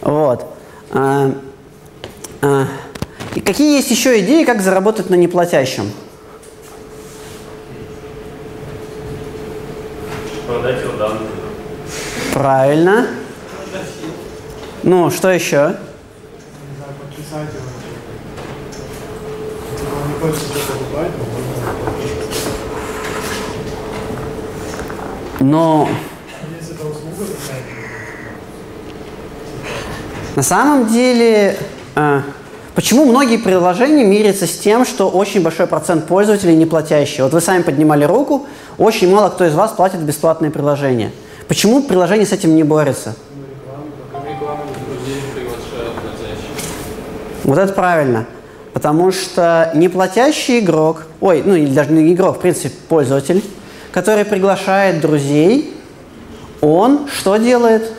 Вот. 0.00 0.46
А, 0.92 1.32
а, 2.40 2.66
и 3.34 3.40
какие 3.40 3.76
есть 3.76 3.90
еще 3.90 4.20
идеи, 4.20 4.44
как 4.44 4.60
заработать 4.60 5.10
на 5.10 5.14
неплатящем? 5.14 5.90
Продать 10.46 10.82
его 10.82 10.96
данные. 10.96 11.28
Правильно. 12.32 13.06
Ну, 14.82 15.10
что 15.10 15.30
еще? 15.30 15.56
Не 15.56 16.76
знаю, 16.76 16.94
подписать 17.00 17.54
его. 17.54 17.70
Если 19.70 19.86
он 19.86 20.08
не 20.08 20.09
хочет 20.09 20.09
что-то 20.09 20.09
покупать, 20.09 20.09
то 20.09 20.09
можно 20.09 20.09
подписаться. 20.09 20.09
Ну, 20.09 20.09
Если 20.09 20.09
это 20.09 20.09
услуга 20.09 20.09
какая-то, 25.40 25.88
на 30.36 30.42
самом 30.42 30.88
деле, 30.88 31.56
а, 31.94 32.22
почему 32.74 33.06
многие 33.06 33.38
приложения 33.38 34.04
мирятся 34.04 34.46
с 34.46 34.58
тем, 34.58 34.84
что 34.84 35.08
очень 35.08 35.42
большой 35.42 35.66
процент 35.66 36.06
пользователей 36.06 36.56
не 36.56 36.66
платящие? 36.66 37.24
Вот 37.24 37.32
вы 37.32 37.40
сами 37.40 37.62
поднимали 37.62 38.04
руку, 38.04 38.46
очень 38.76 39.10
мало 39.10 39.30
кто 39.30 39.46
из 39.46 39.54
вас 39.54 39.72
платит 39.72 40.00
бесплатные 40.00 40.50
приложения. 40.50 41.12
Почему 41.48 41.82
приложение 41.82 42.26
с 42.26 42.32
этим 42.32 42.54
не 42.54 42.62
борется? 42.62 43.14
Платящих. 46.02 46.50
Вот 47.44 47.58
это 47.58 47.72
правильно. 47.72 48.26
Потому 48.72 49.10
что 49.10 49.72
неплатящий 49.74 50.60
игрок, 50.60 51.06
ой, 51.20 51.42
ну 51.44 51.54
или 51.54 51.72
даже 51.72 51.90
не 51.92 52.12
игрок, 52.12 52.38
в 52.38 52.40
принципе, 52.40 52.70
пользователь, 52.88 53.42
который 53.92 54.24
приглашает 54.24 55.00
друзей, 55.00 55.76
он 56.60 57.08
что 57.08 57.36
делает? 57.36 57.92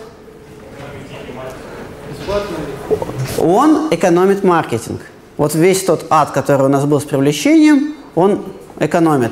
Он 3.38 3.90
экономит 3.92 4.44
маркетинг. 4.44 5.02
Вот 5.38 5.56
весь 5.56 5.84
тот 5.84 6.06
ад, 6.10 6.32
который 6.32 6.68
у 6.68 6.70
нас 6.70 6.86
был 6.86 7.02
с 7.02 7.04
привлечением, 7.04 7.96
он 8.16 8.46
экономит. 8.80 9.32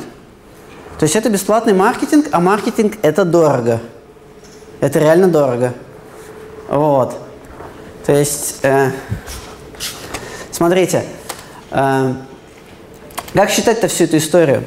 То 0.98 1.04
есть 1.04 1.16
это 1.16 1.30
бесплатный 1.30 1.74
маркетинг, 1.74 2.28
а 2.32 2.40
маркетинг 2.42 2.98
это 3.02 3.24
дорого. 3.24 3.80
Это 4.82 5.00
реально 5.00 5.28
дорого. 5.28 5.74
Вот. 6.68 7.16
То 8.06 8.14
есть, 8.14 8.58
э, 8.64 8.92
смотрите, 10.52 11.04
как 11.70 13.50
считать-то 13.50 13.88
всю 13.88 14.06
эту 14.06 14.18
историю? 14.18 14.64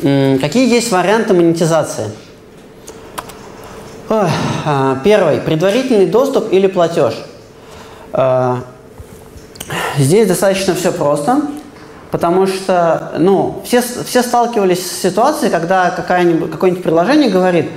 Какие 0.00 0.68
есть 0.68 0.90
варианты 0.90 1.34
монетизации? 1.34 2.10
А, 4.08 4.98
Первый. 5.02 5.38
Предварительный 5.38 6.06
доступ 6.06 6.52
или 6.52 6.66
платеж. 6.66 7.14
Э, 8.12 8.56
Здесь 9.96 10.26
достаточно 10.26 10.74
все 10.74 10.92
просто, 10.92 11.42
потому 12.10 12.46
что 12.46 13.12
ну, 13.18 13.62
все, 13.64 13.80
все 13.80 14.22
сталкивались 14.22 14.84
с 14.84 15.02
ситуацией, 15.02 15.50
когда 15.50 15.90
какое-нибудь 15.90 16.82
приложение 16.82 17.30
говорит, 17.30 17.70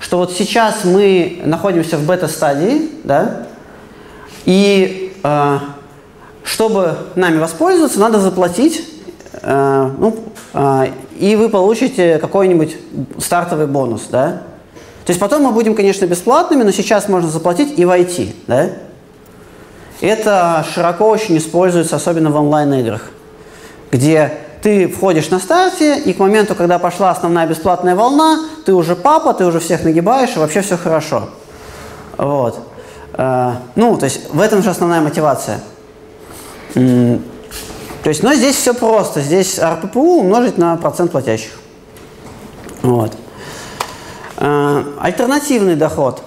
что 0.00 0.18
вот 0.18 0.32
сейчас 0.32 0.84
мы 0.84 1.42
находимся 1.44 1.96
в 1.96 2.06
бета-стадии, 2.06 2.90
да, 3.02 3.46
и 4.44 5.12
э, 5.22 5.58
чтобы 6.44 6.96
нами 7.14 7.38
воспользоваться, 7.38 7.98
надо 7.98 8.20
заплатить, 8.20 8.86
э, 9.42 9.90
ну, 9.98 10.16
э, 10.52 10.86
и 11.18 11.36
вы 11.36 11.48
получите 11.48 12.18
какой-нибудь 12.18 12.76
стартовый 13.18 13.66
бонус, 13.66 14.02
да. 14.10 14.42
То 15.06 15.10
есть 15.10 15.20
потом 15.20 15.42
мы 15.42 15.52
будем, 15.52 15.74
конечно, 15.74 16.06
бесплатными, 16.06 16.62
но 16.62 16.70
сейчас 16.70 17.08
можно 17.08 17.30
заплатить 17.30 17.78
и 17.78 17.84
войти, 17.84 18.36
да. 18.46 18.70
Это 20.00 20.64
широко 20.74 21.08
очень 21.08 21.38
используется, 21.38 21.96
особенно 21.96 22.30
в 22.30 22.36
онлайн-играх, 22.36 23.10
где 23.90 24.32
ты 24.62 24.88
входишь 24.88 25.30
на 25.30 25.38
старте, 25.38 25.98
и 25.98 26.12
к 26.12 26.18
моменту, 26.18 26.54
когда 26.54 26.78
пошла 26.78 27.10
основная 27.10 27.46
бесплатная 27.46 27.94
волна, 27.94 28.40
ты 28.66 28.74
уже 28.74 28.96
папа, 28.96 29.32
ты 29.32 29.46
уже 29.46 29.60
всех 29.60 29.82
нагибаешь, 29.82 30.36
и 30.36 30.38
вообще 30.38 30.60
все 30.60 30.76
хорошо. 30.76 31.30
Вот. 32.18 32.58
Э, 33.14 33.52
Ну, 33.76 33.96
то 33.96 34.04
есть 34.04 34.32
в 34.32 34.40
этом 34.40 34.62
же 34.62 34.70
основная 34.70 35.00
мотивация. 35.00 35.60
То 36.74 38.10
есть, 38.10 38.22
но 38.22 38.34
здесь 38.34 38.56
все 38.56 38.74
просто. 38.74 39.20
Здесь 39.20 39.58
РППУ 39.58 40.20
умножить 40.20 40.58
на 40.58 40.76
процент 40.76 41.10
платящих. 41.12 41.52
Вот. 42.82 43.12
Э, 44.36 44.84
Альтернативный 45.00 45.76
доход. 45.76 46.22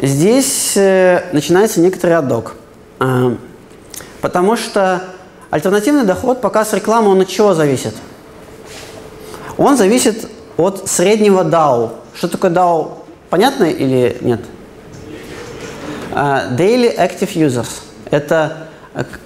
Здесь 0.00 0.72
э, 0.76 1.24
начинается 1.32 1.80
некоторый 1.80 2.16
адок. 2.16 2.56
Э, 2.98 3.36
Потому 4.20 4.56
что 4.56 5.02
альтернативный 5.50 6.04
доход, 6.04 6.40
показ 6.40 6.72
рекламы, 6.72 7.10
он 7.10 7.20
от 7.20 7.28
чего 7.28 7.54
зависит? 7.54 7.94
Он 9.56 9.76
зависит 9.76 10.28
от 10.56 10.88
среднего 10.88 11.42
DAO. 11.42 11.92
Что 12.14 12.28
такое 12.28 12.50
DAO? 12.50 12.98
Понятно 13.30 13.64
или 13.64 14.18
нет? 14.20 14.40
Э, 16.12 16.50
Daily 16.56 16.96
Active 16.96 17.34
Users. 17.34 17.68
Это 18.10 18.69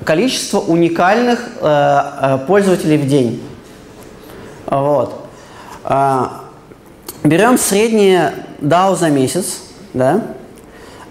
количество 0.05 0.59
уникальных 0.61 1.41
э, 1.61 2.01
э, 2.21 2.39
пользователей 2.47 2.99
в 2.99 3.07
день. 3.07 3.43
Вот. 4.67 5.27
Э, 5.85 6.27
Берем 7.23 7.57
среднее 7.57 8.35
DAO 8.61 8.97
за 8.97 9.09
месяц, 9.09 9.63
да, 9.95 10.21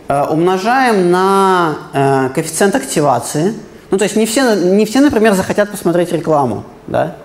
э, 0.07 0.23
умножаем 0.29 1.09
на 1.09 1.75
э, 1.93 2.29
коэффициент 2.35 2.75
активации. 2.75 3.55
Ну, 3.89 3.97
то 3.97 4.03
есть 4.03 4.15
не 4.15 4.27
все, 4.27 4.55
не 4.55 4.85
все, 4.85 5.01
например, 5.01 5.33
захотят 5.33 5.71
посмотреть 5.71 6.11
рекламу, 6.11 6.63
да, 6.87 7.15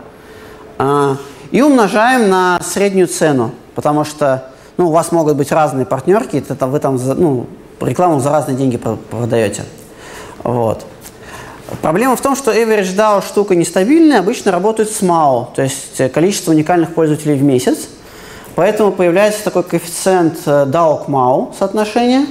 и 1.51 1.63
умножаем 1.63 2.29
на 2.29 2.61
среднюю 2.63 3.09
цену, 3.09 3.53
потому 3.75 4.05
что 4.05 4.51
ну, 4.77 4.89
у 4.89 4.93
вас 4.93 5.11
могут 5.11 5.37
быть 5.37 5.51
разные 5.51 5.87
партнерки, 5.87 6.45
это, 6.47 6.67
вы 6.67 6.79
там 6.79 7.01
ну, 7.17 7.47
рекламу 7.81 8.21
за 8.21 8.31
разные 8.31 8.57
деньги 8.57 8.77
про- 8.77 8.97
продаете. 8.97 9.65
Вот. 10.45 10.85
Проблема 11.83 12.17
в 12.17 12.21
том, 12.23 12.35
что 12.35 12.51
Average 12.51 12.97
DAO 12.97 13.23
штука 13.23 13.55
нестабильная, 13.55 14.21
обычно 14.21 14.51
работает 14.51 14.91
с 14.91 15.03
MAO, 15.03 15.49
то 15.55 15.63
есть 15.63 16.01
э, 16.01 16.09
количество 16.09 16.53
уникальных 16.53 16.95
пользователей 16.95 17.35
в 17.35 17.43
месяц. 17.43 17.89
Поэтому 18.55 18.91
появляется 18.91 19.45
такой 19.45 19.65
коэффициент 19.65 20.39
э, 20.47 20.65
DAO 20.65 21.05
к 21.05 21.09
MAO 21.09 21.55
соотношение. 21.59 22.27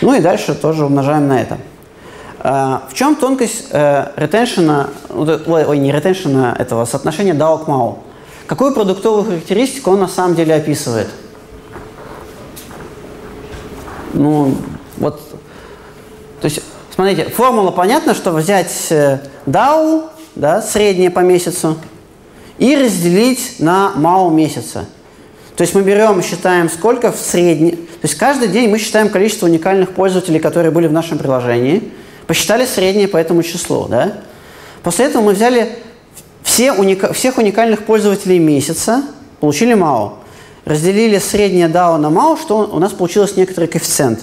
Ну 0.00 0.14
и 0.14 0.20
дальше 0.20 0.54
тоже 0.54 0.86
умножаем 0.86 1.28
на 1.28 1.42
это. 1.42 1.58
Э, 2.38 2.78
В 2.88 2.94
чем 2.94 3.16
тонкость 3.16 3.66
ретеншена, 3.70 4.88
ой, 5.10 5.78
не 5.78 5.92
ретеншена 5.92 6.56
этого 6.58 6.86
соотношения 6.86 7.34
DAO 7.34 7.62
к 7.64 7.68
MAO? 7.68 7.98
какую 8.46 8.74
продуктовую 8.74 9.24
характеристику 9.24 9.92
он 9.92 10.00
на 10.00 10.08
самом 10.08 10.34
деле 10.34 10.54
описывает? 10.54 11.08
Ну, 14.14 14.56
вот, 14.96 15.20
то 16.40 16.46
есть, 16.46 16.60
смотрите, 17.00 17.30
формула 17.30 17.70
понятна, 17.70 18.12
что 18.12 18.30
взять 18.30 18.88
э, 18.90 19.20
DAO, 19.46 20.10
да, 20.34 20.60
среднее 20.60 21.10
по 21.10 21.20
месяцу, 21.20 21.78
и 22.58 22.76
разделить 22.76 23.54
на 23.58 23.94
MAU 23.96 24.30
месяца. 24.30 24.84
То 25.56 25.62
есть 25.62 25.74
мы 25.74 25.80
берем 25.80 26.22
считаем, 26.22 26.68
сколько 26.68 27.10
в 27.10 27.16
среднем, 27.16 27.76
то 27.76 28.02
есть 28.02 28.16
каждый 28.16 28.48
день 28.48 28.68
мы 28.68 28.78
считаем 28.78 29.08
количество 29.08 29.46
уникальных 29.46 29.92
пользователей, 29.92 30.40
которые 30.40 30.72
были 30.72 30.88
в 30.88 30.92
нашем 30.92 31.16
приложении, 31.16 31.90
посчитали 32.26 32.66
среднее 32.66 33.08
по 33.08 33.16
этому 33.16 33.42
числу, 33.42 33.86
да? 33.88 34.18
После 34.82 35.06
этого 35.06 35.22
мы 35.22 35.32
взяли 35.32 35.78
все 36.42 36.70
уника 36.70 37.14
всех 37.14 37.38
уникальных 37.38 37.84
пользователей 37.84 38.38
месяца, 38.38 39.04
получили 39.40 39.74
MAU. 39.74 40.16
Разделили 40.66 41.16
среднее 41.16 41.68
DAO 41.68 41.96
на 41.96 42.08
MAU, 42.08 42.38
что 42.38 42.68
у 42.70 42.78
нас 42.78 42.92
получилось 42.92 43.36
некоторый 43.36 43.68
коэффициент. 43.68 44.20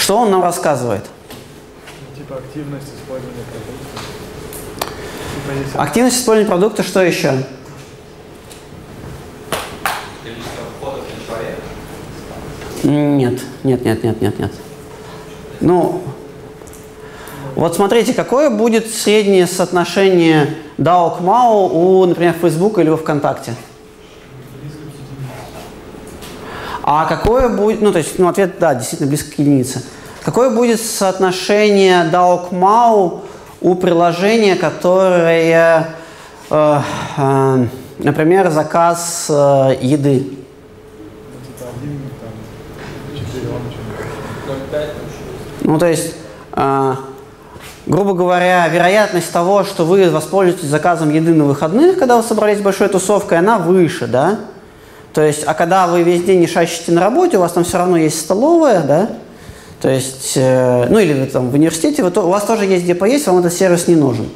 Что 0.00 0.16
он 0.16 0.30
нам 0.30 0.42
рассказывает? 0.42 1.04
Типа 2.16 2.36
активность 2.36 2.86
использования 2.86 3.44
продукта. 3.52 4.00
Типа 5.34 5.58
если 5.64 5.78
Активность 5.78 6.16
использования 6.16 6.48
продукта, 6.48 6.82
что 6.82 7.02
еще? 7.02 7.44
Нет, 12.82 13.40
нет, 13.62 13.84
нет, 13.84 14.02
нет, 14.02 14.20
нет, 14.22 14.38
нет. 14.38 14.52
Ну, 15.60 16.02
вот 17.54 17.76
смотрите, 17.76 18.14
какое 18.14 18.48
будет 18.48 18.92
среднее 18.92 19.46
соотношение 19.46 20.56
DAO 20.78 21.18
к 21.18 21.20
MAO 21.20 21.70
у, 21.70 22.06
например, 22.06 22.34
Facebook 22.40 22.78
или 22.78 22.88
во 22.88 22.96
ВКонтакте? 22.96 23.54
А 26.82 27.06
какое 27.06 27.48
будет, 27.48 27.80
ну, 27.82 27.92
то 27.92 27.98
есть, 27.98 28.18
ну, 28.18 28.28
ответ, 28.28 28.54
да, 28.58 28.74
действительно 28.74 29.08
близко 29.08 29.36
к 29.36 29.38
единице. 29.38 29.82
Какое 30.24 30.50
будет 30.50 30.80
соотношение 30.80 32.04
DAO 32.10 32.48
к 32.48 32.52
MAO 32.52 33.20
у 33.60 33.74
приложения, 33.74 34.56
которое, 34.56 35.88
э, 36.50 36.80
э, 37.16 37.66
например, 37.98 38.50
заказ 38.50 39.26
э, 39.28 39.76
еды? 39.80 40.40
один, 41.80 42.00
там, 42.20 43.18
четыре, 43.18 43.48
он 43.48 43.62
что-нибудь. 43.70 44.70
0,5 44.70 44.70
там 44.70 44.82
еще 44.82 45.70
Ну, 45.70 45.78
то 45.78 45.86
есть, 45.86 46.14
э, 46.52 46.94
грубо 47.86 48.14
говоря, 48.14 48.68
вероятность 48.68 49.32
того, 49.32 49.64
что 49.64 49.84
вы 49.84 50.10
воспользуетесь 50.10 50.68
заказом 50.68 51.10
еды 51.10 51.34
на 51.34 51.44
выходных, 51.44 51.98
когда 51.98 52.16
вы 52.16 52.22
собрались 52.22 52.60
большой 52.60 52.88
тусовкой, 52.88 53.38
она 53.38 53.58
выше, 53.58 54.06
да? 54.06 54.38
То 55.12 55.22
есть, 55.22 55.42
а 55.44 55.54
когда 55.54 55.86
вы 55.86 56.02
весь 56.02 56.22
день 56.22 56.40
не 56.40 56.46
шащите 56.46 56.92
на 56.92 57.00
работе, 57.00 57.36
у 57.36 57.40
вас 57.40 57.52
там 57.52 57.64
все 57.64 57.78
равно 57.78 57.96
есть 57.96 58.20
столовая, 58.20 58.82
да? 58.82 59.10
То 59.80 59.88
есть, 59.88 60.34
э, 60.36 60.86
ну 60.88 60.98
или 60.98 61.14
вы 61.14 61.26
там 61.26 61.50
в 61.50 61.54
университете, 61.54 62.02
вы 62.02 62.10
у 62.10 62.28
вас 62.28 62.44
тоже 62.44 62.66
есть 62.66 62.84
где 62.84 62.94
поесть, 62.94 63.26
вам 63.26 63.38
этот 63.38 63.52
сервис 63.52 63.88
не 63.88 63.96
нужен. 63.96 64.28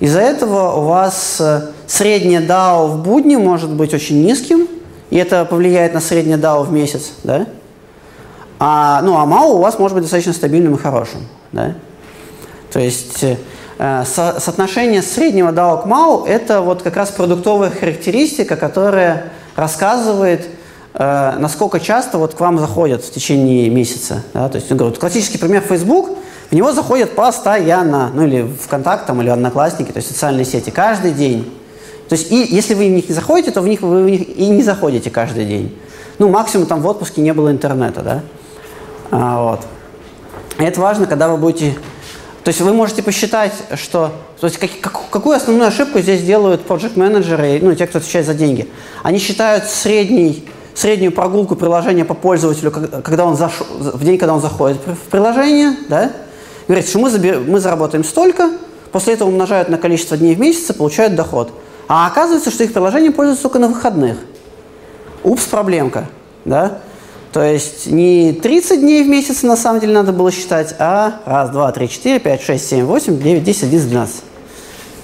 Из-за 0.00 0.20
этого 0.20 0.72
у 0.72 0.82
вас 0.82 1.36
э, 1.40 1.68
среднее 1.86 2.40
DAO 2.40 2.88
в 2.88 3.02
будни 3.02 3.36
может 3.36 3.70
быть 3.70 3.94
очень 3.94 4.24
низким, 4.24 4.66
и 5.10 5.16
это 5.16 5.44
повлияет 5.44 5.94
на 5.94 6.00
среднее 6.00 6.36
DAO 6.36 6.64
в 6.64 6.72
месяц, 6.72 7.12
да? 7.22 7.46
А, 8.58 9.02
ну, 9.02 9.16
а 9.16 9.26
МАУ 9.26 9.56
у 9.56 9.58
вас 9.58 9.78
может 9.80 9.94
быть 9.94 10.04
достаточно 10.04 10.32
стабильным 10.32 10.76
и 10.76 10.78
хорошим. 10.78 11.26
Да? 11.50 11.74
То 12.72 12.78
есть 12.78 13.24
э, 13.24 13.36
со- 14.04 14.36
соотношение 14.38 15.02
среднего 15.02 15.50
DAO 15.50 15.82
к 15.82 15.86
МАУ– 15.86 16.24
это 16.26 16.60
вот 16.60 16.82
как 16.82 16.96
раз 16.96 17.10
продуктовая 17.10 17.70
характеристика, 17.70 18.54
которая 18.54 19.32
рассказывает, 19.56 20.46
э, 20.94 21.34
насколько 21.38 21.80
часто 21.80 22.18
вот 22.18 22.34
к 22.34 22.40
вам 22.40 22.58
заходят 22.58 23.04
в 23.04 23.12
течение 23.12 23.68
месяца. 23.70 24.22
Да? 24.34 24.48
То 24.48 24.56
есть, 24.56 24.70
ну, 24.70 24.76
говорю, 24.76 24.94
классический 24.94 25.38
пример 25.38 25.62
Facebook, 25.62 26.10
в 26.50 26.54
него 26.54 26.72
заходят 26.72 27.12
постоянно, 27.12 28.10
ну 28.12 28.26
или 28.26 28.46
ВКонтакт 28.64 29.06
там, 29.06 29.22
или 29.22 29.30
Одноклассники, 29.30 29.90
то 29.90 29.96
есть 29.98 30.08
социальные 30.08 30.44
сети, 30.44 30.70
каждый 30.70 31.12
день. 31.12 31.50
То 32.10 32.14
есть 32.14 32.30
и 32.30 32.44
если 32.54 32.74
вы 32.74 32.88
в 32.88 32.90
них 32.90 33.08
не 33.08 33.14
заходите, 33.14 33.52
то 33.52 33.62
в 33.62 33.68
них 33.68 33.80
вы 33.80 34.02
в 34.02 34.10
них 34.10 34.28
и 34.36 34.46
не 34.48 34.62
заходите 34.62 35.08
каждый 35.08 35.46
день. 35.46 35.78
Ну, 36.18 36.28
максимум 36.28 36.66
там 36.66 36.82
в 36.82 36.86
отпуске 36.86 37.22
не 37.22 37.32
было 37.32 37.50
интернета, 37.50 38.02
да? 38.02 38.20
А, 39.10 39.42
вот. 39.42 39.60
И 40.58 40.62
это 40.64 40.80
важно, 40.80 41.06
когда 41.06 41.28
вы 41.28 41.38
будете... 41.38 41.74
То 42.44 42.48
есть 42.48 42.60
вы 42.60 42.72
можете 42.72 43.02
посчитать, 43.02 43.52
что... 43.76 44.10
То 44.40 44.46
есть 44.48 44.58
как- 44.58 44.80
как- 44.80 45.10
какую 45.10 45.36
основную 45.36 45.68
ошибку 45.68 46.00
здесь 46.00 46.22
делают 46.22 46.66
project 46.66 46.98
менеджеры 46.98 47.60
ну, 47.62 47.74
те, 47.74 47.86
кто 47.86 47.98
отвечает 47.98 48.26
за 48.26 48.34
деньги? 48.34 48.68
Они 49.04 49.18
считают 49.18 49.64
средний, 49.66 50.48
среднюю 50.74 51.12
прогулку 51.12 51.54
приложения 51.54 52.04
по 52.04 52.14
пользователю, 52.14 52.72
когда 52.72 53.26
он 53.26 53.36
зашел, 53.36 53.66
в 53.78 54.04
день, 54.04 54.18
когда 54.18 54.34
он 54.34 54.40
заходит 54.40 54.78
в 54.86 55.10
приложение, 55.10 55.76
да? 55.88 56.10
Говорят, 56.66 56.88
что 56.88 56.98
мы, 56.98 57.10
забер- 57.10 57.44
мы 57.48 57.60
заработаем 57.60 58.02
столько, 58.02 58.50
после 58.90 59.14
этого 59.14 59.28
умножают 59.28 59.68
на 59.68 59.78
количество 59.78 60.16
дней 60.16 60.34
в 60.34 60.40
месяц 60.40 60.70
и 60.70 60.72
получают 60.72 61.14
доход. 61.14 61.52
А 61.86 62.08
оказывается, 62.08 62.50
что 62.50 62.64
их 62.64 62.72
приложение 62.72 63.12
пользуется 63.12 63.44
только 63.44 63.60
на 63.60 63.68
выходных. 63.68 64.16
Упс, 65.22 65.44
проблемка, 65.44 66.08
да? 66.44 66.78
То 67.32 67.42
есть 67.42 67.86
не 67.86 68.32
30 68.32 68.80
дней 68.80 69.04
в 69.04 69.08
месяц 69.08 69.42
на 69.42 69.56
самом 69.56 69.80
деле 69.80 69.94
надо 69.94 70.12
было 70.12 70.30
считать, 70.30 70.74
а 70.78 71.20
раз, 71.24 71.50
два, 71.50 71.72
три, 71.72 71.88
четыре, 71.88 72.20
пять, 72.20 72.42
шесть, 72.42 72.68
семь, 72.68 72.84
восемь, 72.84 73.18
девять, 73.18 73.42
десять, 73.42 73.64
одиннадцать, 73.64 73.88
двенадцать. 73.88 74.22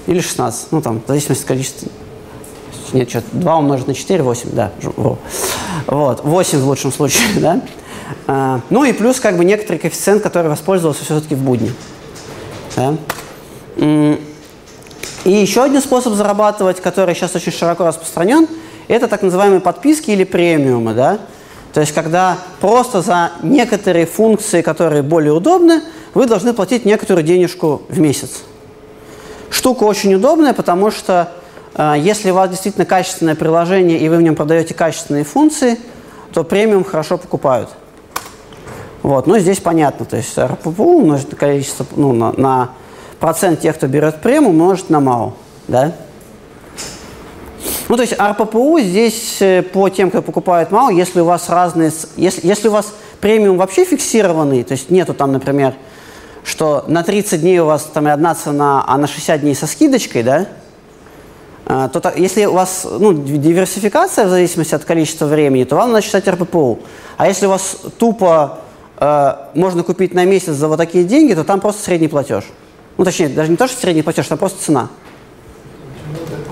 Или 0.05 0.21
16, 0.21 0.71
ну 0.71 0.81
там, 0.81 1.01
в 1.01 1.07
зависимости 1.07 1.43
от 1.43 1.47
количества. 1.47 1.87
Нет, 2.93 3.09
что-то 3.09 3.27
2 3.33 3.57
умножить 3.57 3.87
на 3.87 3.93
4, 3.93 4.23
8, 4.23 4.49
да. 4.53 4.71
Вот, 5.85 6.23
8 6.23 6.59
в 6.59 6.67
лучшем 6.67 6.91
случае, 6.91 7.27
да. 7.37 7.61
А, 8.25 8.61
ну 8.69 8.83
и 8.83 8.93
плюс 8.93 9.19
как 9.19 9.37
бы 9.37 9.45
некоторый 9.45 9.77
коэффициент, 9.77 10.23
который 10.23 10.49
воспользовался 10.49 11.03
все-таки 11.05 11.35
в 11.35 11.43
будни. 11.43 11.71
Да? 12.75 12.95
И 13.77 15.31
еще 15.31 15.63
один 15.63 15.81
способ 15.81 16.13
зарабатывать, 16.13 16.79
который 16.79 17.13
сейчас 17.13 17.35
очень 17.35 17.51
широко 17.51 17.85
распространен, 17.85 18.47
это 18.87 19.07
так 19.07 19.21
называемые 19.21 19.61
подписки 19.61 20.11
или 20.11 20.23
премиумы. 20.23 20.93
Да? 20.93 21.19
То 21.73 21.81
есть, 21.81 21.93
когда 21.93 22.37
просто 22.59 23.01
за 23.01 23.31
некоторые 23.43 24.05
функции, 24.05 24.61
которые 24.61 25.03
более 25.03 25.33
удобны, 25.33 25.81
вы 26.13 26.25
должны 26.25 26.53
платить 26.53 26.85
некоторую 26.85 27.23
денежку 27.23 27.83
в 27.89 27.99
месяц. 27.99 28.41
Штука 29.49 29.83
очень 29.83 30.13
удобная, 30.13 30.53
потому 30.53 30.89
что 30.91 31.31
э, 31.75 31.95
если 31.97 32.31
у 32.31 32.35
вас 32.35 32.49
действительно 32.49 32.85
качественное 32.85 33.35
приложение 33.35 33.99
и 33.99 34.09
вы 34.09 34.17
в 34.17 34.21
нем 34.21 34.35
продаете 34.35 34.73
качественные 34.73 35.23
функции, 35.23 35.79
то 36.33 36.43
премиум 36.43 36.83
хорошо 36.83 37.17
покупают. 37.17 37.69
Вот, 39.01 39.27
ну 39.27 39.37
здесь 39.39 39.59
понятно, 39.59 40.05
то 40.05 40.17
есть 40.17 40.37
РППУ 40.37 40.99
умножить 40.99 41.29
количество, 41.29 41.85
ну, 41.95 42.11
на, 42.11 42.33
на 42.33 42.69
процент 43.19 43.61
тех, 43.61 43.75
кто 43.75 43.87
берет 43.87 44.21
премиум, 44.21 44.47
умножить 44.47 44.89
на 44.89 44.99
МАУ, 44.99 45.33
да? 45.67 45.93
Ну, 47.89 47.95
то 47.95 48.03
есть 48.03 48.13
РППУ 48.19 48.79
здесь 48.79 49.37
э, 49.41 49.63
по 49.63 49.89
тем, 49.89 50.09
кто 50.11 50.21
покупает 50.21 50.69
МАУ, 50.71 50.91
если 50.91 51.21
у 51.21 51.25
вас 51.25 51.49
разные, 51.49 51.91
если, 52.17 52.47
если 52.47 52.67
у 52.67 52.71
вас 52.71 52.93
премиум 53.19 53.57
вообще 53.57 53.83
фиксированный, 53.83 54.63
то 54.63 54.73
есть 54.73 54.91
нету 54.91 55.15
там, 55.15 55.31
например, 55.31 55.73
что 56.43 56.85
на 56.87 57.01
30 57.03 57.41
дней 57.41 57.59
у 57.59 57.65
вас 57.65 57.89
там 57.91 58.05
одна 58.07 58.35
цена, 58.35 58.83
а 58.87 58.95
на 58.97 59.07
60 59.07 59.41
дней 59.41 59.55
со 59.55 59.65
скидочкой, 59.65 60.21
да, 60.21 60.45
а, 61.65 61.87
то 61.89 61.99
так- 61.99 62.19
если 62.19 62.45
у 62.45 62.53
вас 62.53 62.85
ну, 62.99 63.11
ди- 63.13 63.37
диверсификация 63.37 64.25
в 64.25 64.29
зависимости 64.29 64.75
от 64.75 64.85
количества 64.85 65.25
времени, 65.25 65.63
то 65.63 65.75
вам 65.75 65.91
надо 65.91 66.03
считать 66.03 66.27
РППУ. 66.27 66.79
А 67.17 67.27
если 67.27 67.47
у 67.47 67.49
вас 67.49 67.75
тупо 67.97 68.59
э, 68.99 69.33
можно 69.55 69.81
купить 69.83 70.13
на 70.13 70.25
месяц 70.25 70.53
за 70.53 70.67
вот 70.67 70.77
такие 70.77 71.03
деньги, 71.05 71.33
то 71.33 71.43
там 71.43 71.59
просто 71.59 71.83
средний 71.83 72.07
платеж. 72.07 72.43
Ну, 72.97 73.03
точнее, 73.05 73.29
даже 73.29 73.49
не 73.49 73.57
то, 73.57 73.67
что 73.67 73.79
средний 73.81 74.03
платеж, 74.03 74.27
там 74.27 74.37
просто 74.37 74.63
цена. 74.63 74.89
Почему 76.03 76.19
вот 76.19 76.27
этот 76.27 76.47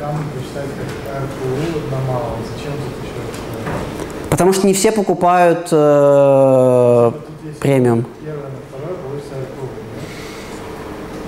гамму 0.00 0.18
посчитать 0.34 0.70
как 0.78 1.22
РПУ 1.22 1.90
на 1.90 2.12
мало? 2.12 2.36
Зачем 2.54 2.72
тут 2.72 2.94
еще 3.02 3.18
РПУ? 3.18 4.21
Потому 4.32 4.54
что 4.54 4.66
не 4.66 4.72
все 4.72 4.92
покупают 4.92 5.68
э, 5.70 7.12
премиум. 7.60 8.06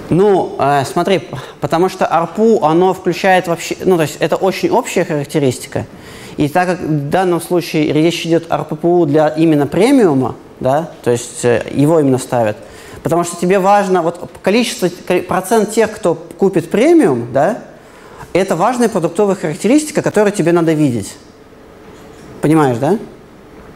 Ну, 0.08 0.56
э, 0.58 0.84
смотри, 0.86 1.28
потому 1.60 1.90
что 1.90 2.06
ARPU, 2.06 2.60
оно 2.62 2.94
включает 2.94 3.46
вообще, 3.46 3.76
ну, 3.84 3.96
то 3.96 4.02
есть 4.02 4.16
это 4.20 4.36
очень 4.36 4.70
общая 4.70 5.04
характеристика. 5.04 5.84
И 6.38 6.48
так 6.48 6.66
как 6.66 6.80
в 6.80 7.10
данном 7.10 7.42
случае 7.42 7.92
речь 7.92 8.24
идет 8.24 8.46
о 8.48 8.60
RPPU 8.60 9.04
для 9.04 9.28
именно 9.28 9.66
премиума, 9.66 10.36
да, 10.60 10.88
то 11.02 11.10
есть 11.10 11.44
э, 11.44 11.62
его 11.74 12.00
именно 12.00 12.16
ставят, 12.16 12.56
потому 13.02 13.24
что 13.24 13.36
тебе 13.36 13.58
важно, 13.58 14.00
вот 14.00 14.30
количество, 14.42 14.88
ко- 14.88 15.20
процент 15.20 15.72
тех, 15.72 15.92
кто 15.92 16.14
купит 16.14 16.70
премиум, 16.70 17.34
да, 17.34 17.58
это 18.32 18.56
важная 18.56 18.88
продуктовая 18.88 19.36
характеристика, 19.36 20.00
которую 20.00 20.32
тебе 20.32 20.52
надо 20.52 20.72
видеть. 20.72 21.12
Понимаешь, 22.44 22.76
да? 22.76 22.98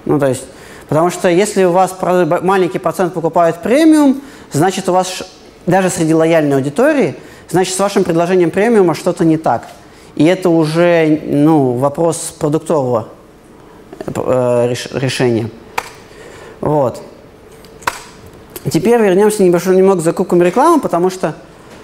Ну, 0.04 0.18
то 0.18 0.26
есть, 0.26 0.44
потому 0.90 1.08
что 1.08 1.30
если 1.30 1.64
у 1.64 1.72
вас 1.72 1.96
маленький 2.42 2.78
процент 2.78 3.14
покупает 3.14 3.62
премиум, 3.62 4.20
значит, 4.52 4.90
у 4.90 4.92
вас 4.92 5.22
даже 5.64 5.88
среди 5.88 6.12
лояльной 6.12 6.56
аудитории 6.56 7.16
значит, 7.48 7.74
с 7.74 7.78
вашим 7.78 8.04
предложением 8.04 8.50
премиума 8.50 8.94
что-то 8.94 9.24
не 9.24 9.38
так. 9.38 9.66
И 10.16 10.24
это 10.26 10.50
уже 10.50 11.18
ну, 11.24 11.78
вопрос 11.78 12.34
продуктового 12.38 13.08
э, 14.04 14.74
решения. 14.92 15.48
Вот. 16.60 17.00
Теперь 18.70 19.00
вернемся 19.00 19.42
небольшой, 19.44 19.76
немного 19.76 20.02
к 20.02 20.04
закупкам 20.04 20.42
рекламы, 20.42 20.78
потому 20.78 21.08
что, 21.08 21.34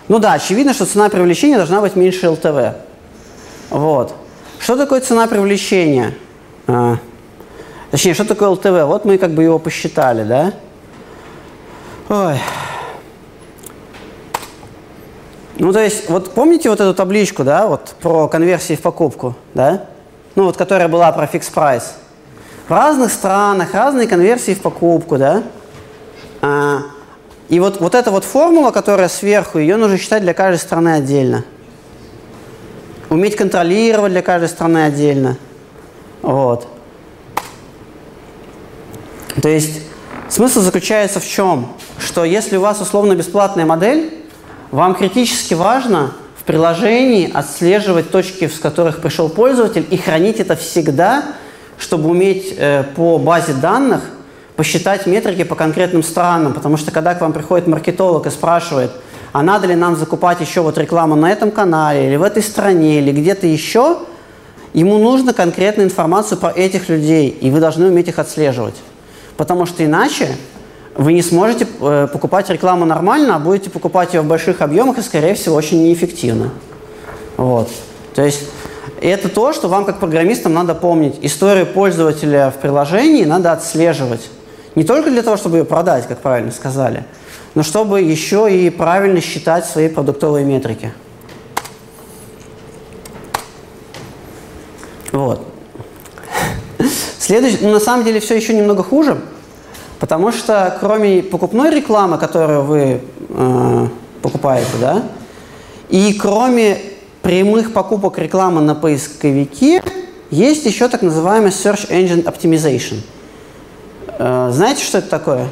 ну 0.09 0.19
да, 0.19 0.35
очевидно, 0.35 0.75
что 0.75 0.85
цена 0.85 1.09
привлечения 1.09 1.57
должна 1.57 1.81
быть 1.81 1.97
меньше 1.97 2.29
ЛТВ. 2.29 2.77
Вот. 3.71 4.15
Что 4.59 4.77
такое 4.77 5.01
цена 5.01 5.27
привлечения? 5.27 6.13
А, 6.67 6.97
точнее, 7.91 8.15
что 8.15 8.25
такое 8.25 8.49
ЛТВ? 8.51 8.87
Вот 8.87 9.05
мы 9.05 9.19
как 9.19 9.33
бы 9.33 9.43
его 9.43 9.59
посчитали, 9.59 10.25
да? 10.25 10.53
Ой. 12.09 12.39
Ну, 15.57 15.73
то 15.73 15.81
есть, 15.81 16.09
вот 16.09 16.35
помните 16.35 16.69
вот 16.69 16.81
эту 16.81 16.95
табличку, 16.95 17.45
да, 17.45 17.67
вот 17.67 17.95
про 18.01 18.29
конверсии 18.29 18.75
в 18.75 18.83
покупку, 18.83 19.35
да? 19.55 19.87
Ну, 20.35 20.45
вот 20.45 20.57
которая 20.57 20.89
была 20.89 21.13
про 21.13 21.27
фикс 21.27 21.49
прайс. 21.49 21.95
В 22.67 22.71
разных 22.71 23.13
странах 23.13 23.73
разные 23.73 24.09
конверсии 24.09 24.55
в 24.55 24.61
покупку, 24.61 25.17
да? 25.17 25.43
А, 26.43 26.81
и 27.49 27.61
вот, 27.61 27.81
вот 27.81 27.95
эта 27.95 28.11
вот 28.11 28.25
формула, 28.25 28.71
которая 28.71 29.09
сверху, 29.09 29.59
ее 29.59 29.77
нужно 29.77 29.97
считать 29.97 30.23
для 30.23 30.35
каждой 30.35 30.61
страны 30.61 30.95
отдельно. 30.95 31.45
Уметь 33.11 33.37
контролировать 33.37 34.13
для 34.13 34.23
каждой 34.23 34.49
страны 34.49 34.85
отдельно. 34.85 35.37
Вот. 36.25 36.67
То 39.43 39.49
есть 39.49 39.83
смысл 40.31 40.63
заключается 40.63 41.21
в 41.21 41.27
чем? 41.27 41.69
Что 41.99 42.25
если 42.25 42.57
у 42.57 42.63
вас 42.63 42.81
условно 42.81 43.15
бесплатная 43.15 43.67
модель, 43.67 44.11
вам 44.71 44.95
критически 44.95 45.53
важно 45.53 46.13
в 46.39 46.45
приложении 46.45 47.31
отслеживать 47.31 48.11
точки, 48.11 48.49
с 48.49 48.59
которых 48.59 49.03
пришел 49.03 49.29
пользователь, 49.29 49.87
и 49.91 49.99
хранить 49.99 50.41
это 50.41 50.57
всегда, 50.57 51.25
чтобы 51.77 52.09
уметь 52.09 52.55
э, 52.57 52.85
по 52.97 53.19
базе 53.19 53.53
данных 53.53 54.01
посчитать 54.57 55.05
метрики 55.05 55.45
по 55.45 55.57
конкретным 55.57 56.03
странам. 56.03 56.55
Потому 56.55 56.79
что 56.79 56.91
когда 56.91 57.15
к 57.15 57.21
вам 57.21 57.35
приходит 57.35 57.67
маркетолог 57.67 58.27
и 58.27 58.31
спрашивает, 58.31 58.93
а 59.33 59.43
надо 59.43 59.67
ли 59.67 59.75
нам 59.75 59.95
закупать 59.95 60.41
еще 60.41 60.63
вот 60.63 60.79
рекламу 60.79 61.17
на 61.17 61.31
этом 61.31 61.51
канале, 61.51 62.07
или 62.07 62.17
в 62.17 62.23
этой 62.23 62.43
стране, 62.43 63.01
или 63.01 63.13
где-то 63.13 63.47
еще, 63.47 63.99
ему 64.75 64.99
нужно 64.99 65.33
конкретную 65.33 65.87
информацию 65.87 66.37
про 66.39 66.51
этих 66.51 66.89
людей, 66.89 67.29
и 67.29 67.51
вы 67.51 67.61
должны 67.61 67.87
уметь 67.87 68.09
их 68.09 68.19
отслеживать. 68.19 68.75
Потому 69.37 69.65
что 69.65 69.85
иначе 69.85 70.37
вы 70.95 71.13
не 71.13 71.23
сможете 71.23 71.67
э, 71.81 72.09
покупать 72.13 72.51
рекламу 72.51 72.85
нормально, 72.85 73.37
а 73.37 73.39
будете 73.39 73.71
покупать 73.71 74.15
ее 74.15 74.21
в 74.21 74.27
больших 74.27 74.61
объемах 74.61 74.99
и, 74.99 75.03
скорее 75.03 75.35
всего, 75.35 75.57
очень 75.57 75.83
неэффективно. 75.83 76.51
Вот. 77.37 77.69
То 78.15 78.23
есть 78.23 78.43
это 79.01 79.29
то, 79.29 79.53
что 79.53 79.69
вам 79.69 79.85
как 79.85 79.99
программистам 79.99 80.55
надо 80.55 80.75
помнить. 80.75 81.19
Историю 81.23 81.67
пользователя 81.67 82.51
в 82.51 82.61
приложении 82.61 83.25
надо 83.25 83.53
отслеживать. 83.53 84.29
Не 84.75 84.85
только 84.85 85.11
для 85.11 85.23
того, 85.23 85.37
чтобы 85.37 85.59
ее 85.59 85.65
продать, 85.65 86.07
как 86.07 86.19
правильно 86.19 86.53
сказали, 86.53 87.05
но 87.55 87.63
чтобы 87.63 88.01
еще 88.01 88.49
и 88.51 88.71
правильно 88.71 89.21
считать 89.21 89.67
свои 89.67 89.89
продуктовые 89.89 90.45
метрики. 90.45 90.93
Вот. 95.13 95.47
Следующий, 97.25 97.61
ну, 97.63 97.71
на 97.71 97.81
самом 97.81 98.05
деле 98.05 98.21
все 98.21 98.37
еще 98.37 98.53
немного 98.53 98.83
хуже, 98.83 99.19
потому 99.99 100.31
что 100.31 100.77
кроме 100.79 101.23
покупной 101.23 101.71
рекламы, 101.71 102.19
которую 102.19 102.65
вы 102.65 103.01
э, 103.31 103.87
покупаете, 104.21 104.69
да, 104.79 105.05
и 105.89 106.13
кроме 106.21 106.83
прямых 107.23 107.73
покупок 107.73 108.19
рекламы 108.19 108.61
на 108.61 108.75
поисковике, 108.75 109.83
есть 110.31 110.67
еще 110.67 110.87
так 110.89 111.01
называемый 111.01 111.49
Search 111.49 111.89
Engine 111.89 112.25
Optimization. 112.25 112.99
Э, 114.19 114.51
знаете, 114.53 114.85
что 114.85 114.99
это 114.99 115.09
такое? 115.09 115.49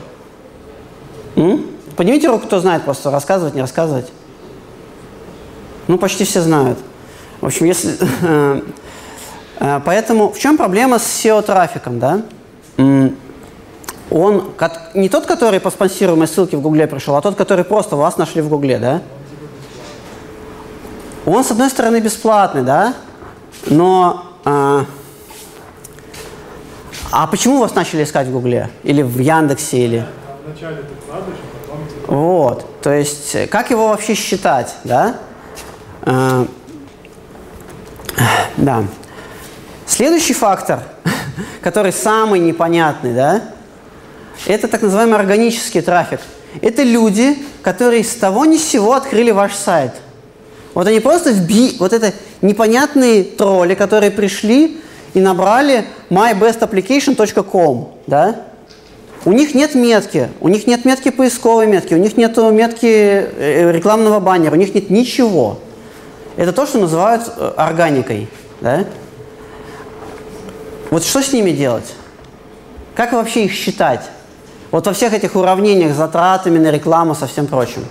М? 1.37 1.69
Поднимите 1.97 2.29
руку, 2.29 2.45
кто 2.49 2.61
знает, 2.61 2.83
просто 2.83 3.11
рассказывать, 3.11 3.55
не 3.55 3.63
рассказывать. 3.63 4.13
Ну, 5.89 5.97
почти 5.97 6.25
все 6.25 6.43
знают. 6.43 6.79
В 7.41 7.47
общем, 7.47 7.65
если... 7.65 7.97
Э, 9.61 9.81
поэтому 9.85 10.31
в 10.33 10.39
чем 10.39 10.57
проблема 10.57 10.99
с 10.99 11.05
SEO-трафиком, 11.05 11.99
да? 11.99 12.23
Он 14.11 14.53
не 14.95 15.09
тот, 15.09 15.27
который 15.27 15.59
по 15.59 15.71
спонсируемой 15.71 16.29
ссылке 16.29 16.57
в 16.57 16.61
Гугле 16.61 16.87
пришел, 16.87 17.17
а 17.17 17.23
тот, 17.23 17.35
который 17.35 17.65
просто 17.65 17.97
вас 17.97 18.19
нашли 18.19 18.43
в 18.43 18.49
Гугле, 18.49 18.79
да? 18.79 19.01
Он, 21.25 21.45
с 21.45 21.51
одной 21.51 21.71
стороны, 21.71 22.01
бесплатный, 22.01 22.63
да? 22.63 22.95
Но... 23.67 24.25
А, 24.45 24.85
а 27.11 27.27
почему 27.27 27.59
вас 27.59 27.75
начали 27.75 28.03
искать 28.03 28.27
в 28.27 28.33
Гугле? 28.33 28.71
Или 28.83 29.03
в 29.03 29.19
Яндексе? 29.19 29.79
Или... 29.79 30.07
А. 31.11 31.23
Вот. 32.09 32.81
То 32.83 32.93
есть, 32.93 33.49
как 33.49 33.71
его 33.71 33.89
вообще 33.89 34.15
считать, 34.15 34.75
да? 34.85 35.17
А, 36.03 36.47
да. 38.57 38.85
Следующий 40.03 40.35
фактор, 40.35 40.81
который 41.63 41.93
самый 41.93 42.41
непонятный, 42.41 43.15
да, 43.15 43.41
это 44.49 44.67
так 44.67 44.83
называемый 44.83 45.15
органический 45.15 45.81
трафик. 45.81 46.19
Это 46.61 46.83
люди, 46.83 47.39
которые 47.63 48.03
с 48.03 48.17
того 48.17 48.45
ни 48.45 48.57
с 48.57 48.65
сего 48.65 48.95
открыли 48.95 49.31
ваш 49.31 49.55
сайт. 49.55 49.93
Вот 50.75 50.89
они 50.89 50.99
просто 50.99 51.31
вби... 51.31 51.77
Вот 51.79 51.93
это 51.93 52.13
непонятные 52.41 53.23
тролли, 53.23 53.75
которые 53.77 54.11
пришли 54.11 54.81
и 55.15 55.21
набрали 55.21 55.85
mybestapplication.com, 56.11 57.95
да? 58.09 58.41
У 59.25 59.31
них 59.31 59.55
нет 59.55 59.77
метки, 59.77 60.31
у 60.41 60.49
них 60.49 60.67
нет 60.67 60.85
метки 60.85 61.11
поисковой 61.13 61.69
метки, 61.69 61.95
у 61.95 61.99
них 61.99 62.17
нет 62.17 62.37
метки 62.37 62.87
э, 62.87 63.71
рекламного 63.71 64.19
баннера, 64.19 64.55
у 64.55 64.59
них 64.59 64.75
нет 64.75 64.91
ничего. 64.91 65.61
Это 66.37 66.53
то, 66.53 66.67
что 66.67 66.79
называют 66.79 67.23
э, 67.37 67.53
органикой, 67.57 68.27
да? 68.61 68.85
Вот 70.93 71.05
что 71.05 71.23
с 71.23 71.33
ними 71.33 71.53
делать? 71.53 71.95
Как 72.95 73.15
вообще 73.15 73.47
их 73.47 73.53
считать? 73.53 74.03
Вот 74.71 74.87
во 74.87 74.93
всех 74.93 75.15
этих 75.15 75.37
уравнениях 75.37 75.97
затратами 75.97 76.59
на 76.59 76.71
рекламу, 76.71 77.15
со 77.15 77.27
всем 77.27 77.47
прочим. 77.47 77.83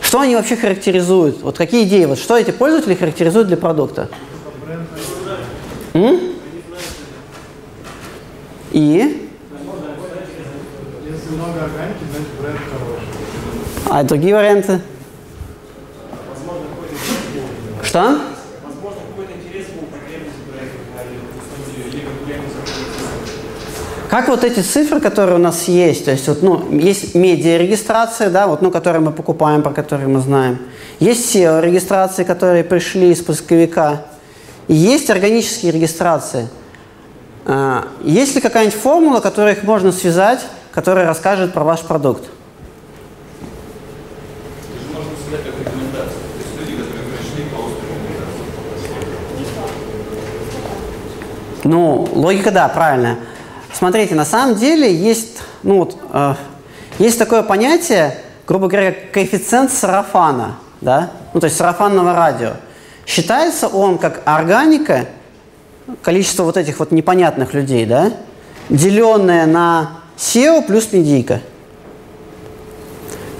Что 0.00 0.18
они 0.18 0.34
вообще 0.34 0.56
характеризуют? 0.56 1.42
Вот 1.42 1.56
какие 1.56 1.84
идеи? 1.84 2.06
Вот 2.06 2.18
что 2.18 2.36
эти 2.36 2.50
пользователи 2.50 2.96
характеризуют 2.96 3.46
для 3.46 3.56
продукта? 3.56 4.08
М? 5.92 6.32
И? 8.72 9.30
А 13.88 14.02
другие 14.02 14.34
варианты? 14.34 14.80
Что? 17.84 18.33
Как 24.14 24.28
вот 24.28 24.44
эти 24.44 24.60
цифры, 24.60 25.00
которые 25.00 25.34
у 25.34 25.40
нас 25.40 25.66
есть, 25.66 26.04
то 26.04 26.12
есть 26.12 26.28
вот, 26.28 26.40
ну, 26.40 26.70
есть 26.70 27.16
медиа-регистрация, 27.16 28.30
да, 28.30 28.46
вот, 28.46 28.62
ну, 28.62 28.70
которые 28.70 29.02
мы 29.02 29.10
покупаем, 29.10 29.60
про 29.60 29.72
которые 29.72 30.06
мы 30.06 30.20
знаем. 30.20 30.60
Есть 31.00 31.34
SEO-регистрации, 31.34 32.22
которые 32.22 32.62
пришли 32.62 33.10
из 33.10 33.22
поисковика. 33.22 34.04
И 34.68 34.74
есть 34.74 35.10
органические 35.10 35.72
регистрации. 35.72 36.46
А, 37.44 37.88
есть 38.04 38.36
ли 38.36 38.40
какая-нибудь 38.40 38.78
формула, 38.78 39.18
которую 39.18 39.56
их 39.56 39.64
можно 39.64 39.90
связать, 39.90 40.42
которая 40.70 41.08
расскажет 41.08 41.52
про 41.52 41.64
ваш 41.64 41.80
продукт? 41.80 42.22
Ну, 51.64 52.08
логика, 52.12 52.52
да, 52.52 52.68
правильная. 52.68 53.18
Смотрите, 53.76 54.14
на 54.14 54.24
самом 54.24 54.54
деле 54.54 54.94
есть, 54.94 55.38
ну, 55.64 55.78
вот, 55.78 55.98
э, 56.12 56.34
есть 57.00 57.18
такое 57.18 57.42
понятие, 57.42 58.16
грубо 58.46 58.68
говоря, 58.68 58.94
коэффициент 59.12 59.72
сарафана, 59.72 60.58
да? 60.80 61.10
ну, 61.32 61.40
то 61.40 61.46
есть 61.46 61.56
сарафанного 61.56 62.14
радио. 62.14 62.52
Считается 63.04 63.66
он 63.66 63.98
как 63.98 64.22
органика, 64.26 65.06
количество 66.02 66.44
вот 66.44 66.56
этих 66.56 66.78
вот 66.78 66.92
непонятных 66.92 67.52
людей, 67.52 67.84
да, 67.84 68.12
деленное 68.68 69.44
на 69.46 69.90
SEO 70.16 70.64
плюс 70.64 70.92
медийка. 70.92 71.40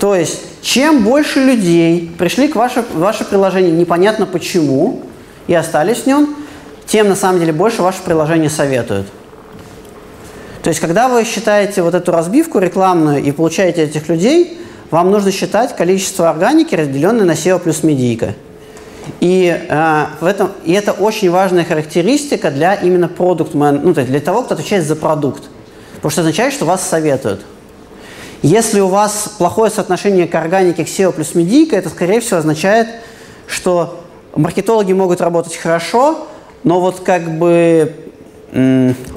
То 0.01 0.17
есть, 0.17 0.43
чем 0.63 1.05
больше 1.05 1.39
людей 1.39 2.13
пришли 2.19 2.49
к 2.49 2.57
ваше, 2.57 2.85
ваше 2.93 3.25
приложение 3.25 3.71
непонятно 3.71 4.27
почему 4.27 5.03
и 5.47 5.55
остались 5.55 5.99
в 5.99 6.07
нем, 6.07 6.35
тем 6.87 7.09
на 7.09 7.15
самом 7.15 7.39
деле 7.39 7.53
больше 7.53 7.83
ваше 7.83 8.03
приложение 8.03 8.51
советуют. 8.51 9.07
То 10.65 10.71
есть, 10.71 10.81
когда 10.81 11.11
вы 11.11 11.25
считаете 11.25 11.83
вот 11.83 11.95
эту 11.95 12.11
разбивку 12.11 12.59
рекламную 12.59 13.23
и 13.23 13.31
получаете 13.33 13.83
этих 13.83 14.09
людей, 14.09 14.59
вам 14.91 15.11
нужно 15.11 15.31
считать 15.31 15.77
количество 15.77 16.31
органики, 16.31 16.75
разделенное 16.75 17.27
на 17.27 17.33
SEO 17.33 17.59
плюс 17.59 17.83
медийка. 17.83 18.33
И, 19.21 19.55
э, 19.69 20.07
в 20.23 20.25
этом, 20.25 20.53
и 20.65 20.73
это 20.73 20.93
очень 20.93 21.31
важная 21.31 21.67
характеристика 21.67 22.51
для 22.51 22.73
именно 22.77 23.09
продукт 23.09 23.53
ну, 23.53 23.93
то 23.93 24.01
есть 24.01 24.11
для 24.11 24.21
того, 24.21 24.43
кто 24.43 24.55
отвечает 24.55 24.87
за 24.87 24.97
продукт. 24.97 25.43
Потому 25.97 26.11
что 26.11 26.23
означает, 26.23 26.55
что 26.55 26.65
вас 26.65 26.83
советуют. 26.89 27.43
Если 28.41 28.81
у 28.81 28.89
вас 28.89 29.35
плохое 29.37 29.71
соотношение 29.71 30.27
к 30.27 30.35
органике 30.35 30.87
к 30.87 30.89
SEO 30.89 31.13
плюс 31.13 31.35
медийка, 31.35 31.77
это, 31.77 31.91
скорее 31.91 32.21
всего, 32.21 32.39
означает, 32.39 32.89
что 33.47 34.01
маркетологи 34.35 34.95
могут 34.95 35.21
работать 35.21 35.57
хорошо, 35.57 36.27
но 36.63 36.81
вот 36.81 37.01
как 37.01 37.37
бы 37.37 37.93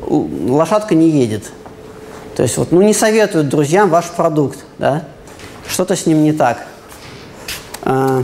лошадка 0.07 0.95
не 0.95 1.09
едет. 1.09 1.51
То 2.35 2.43
есть 2.43 2.57
вот, 2.57 2.71
ну 2.71 2.81
не 2.81 2.93
советуют 2.93 3.49
друзьям 3.49 3.89
ваш 3.89 4.05
продукт, 4.05 4.59
да? 4.77 5.03
Что-то 5.67 5.95
с 5.95 6.05
ним 6.05 6.23
не 6.23 6.33
так. 6.33 6.65
А, 7.83 8.23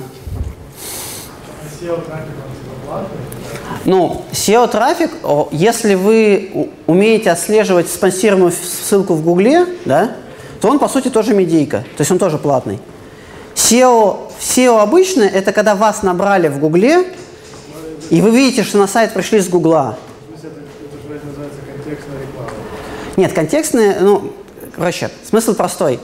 ну, 3.86 4.24
SEO-трафик, 4.32 5.12
если 5.52 5.96
вы 5.96 6.70
умеете 6.88 7.32
отслеживать 7.32 7.90
спонсируемую 7.90 8.52
ссылку 8.52 9.14
в 9.14 9.24
Гугле, 9.24 9.66
да, 9.86 10.12
то 10.62 10.70
он, 10.70 10.80
по 10.80 10.88
сути, 10.88 11.10
тоже 11.10 11.34
медийка, 11.34 11.80
то 11.98 12.02
есть 12.02 12.12
он 12.12 12.18
тоже 12.18 12.38
платный. 12.38 12.80
SEO, 13.56 14.32
SEO 14.40 14.80
обычно– 14.80 15.24
это 15.24 15.52
когда 15.52 15.76
вас 15.76 16.04
набрали 16.04 16.48
в 16.48 16.60
Гугле, 16.60 17.08
и 18.10 18.22
вы 18.22 18.32
видите, 18.32 18.64
что 18.64 18.78
на 18.78 18.88
сайт 18.88 19.14
пришли 19.14 19.40
с 19.40 19.50
Гугла. 19.50 19.98
Нет, 23.18 23.34
контекстные, 23.34 23.98
ну, 24.00 24.34
короче, 24.76 25.10
смысл 25.28 25.54
простой. 25.54 26.00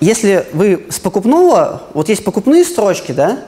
Если 0.00 0.46
вы 0.52 0.86
с 0.90 0.98
покупного, 0.98 1.82
вот 1.94 2.08
есть 2.08 2.24
покупные 2.24 2.64
строчки, 2.64 3.12
да, 3.12 3.38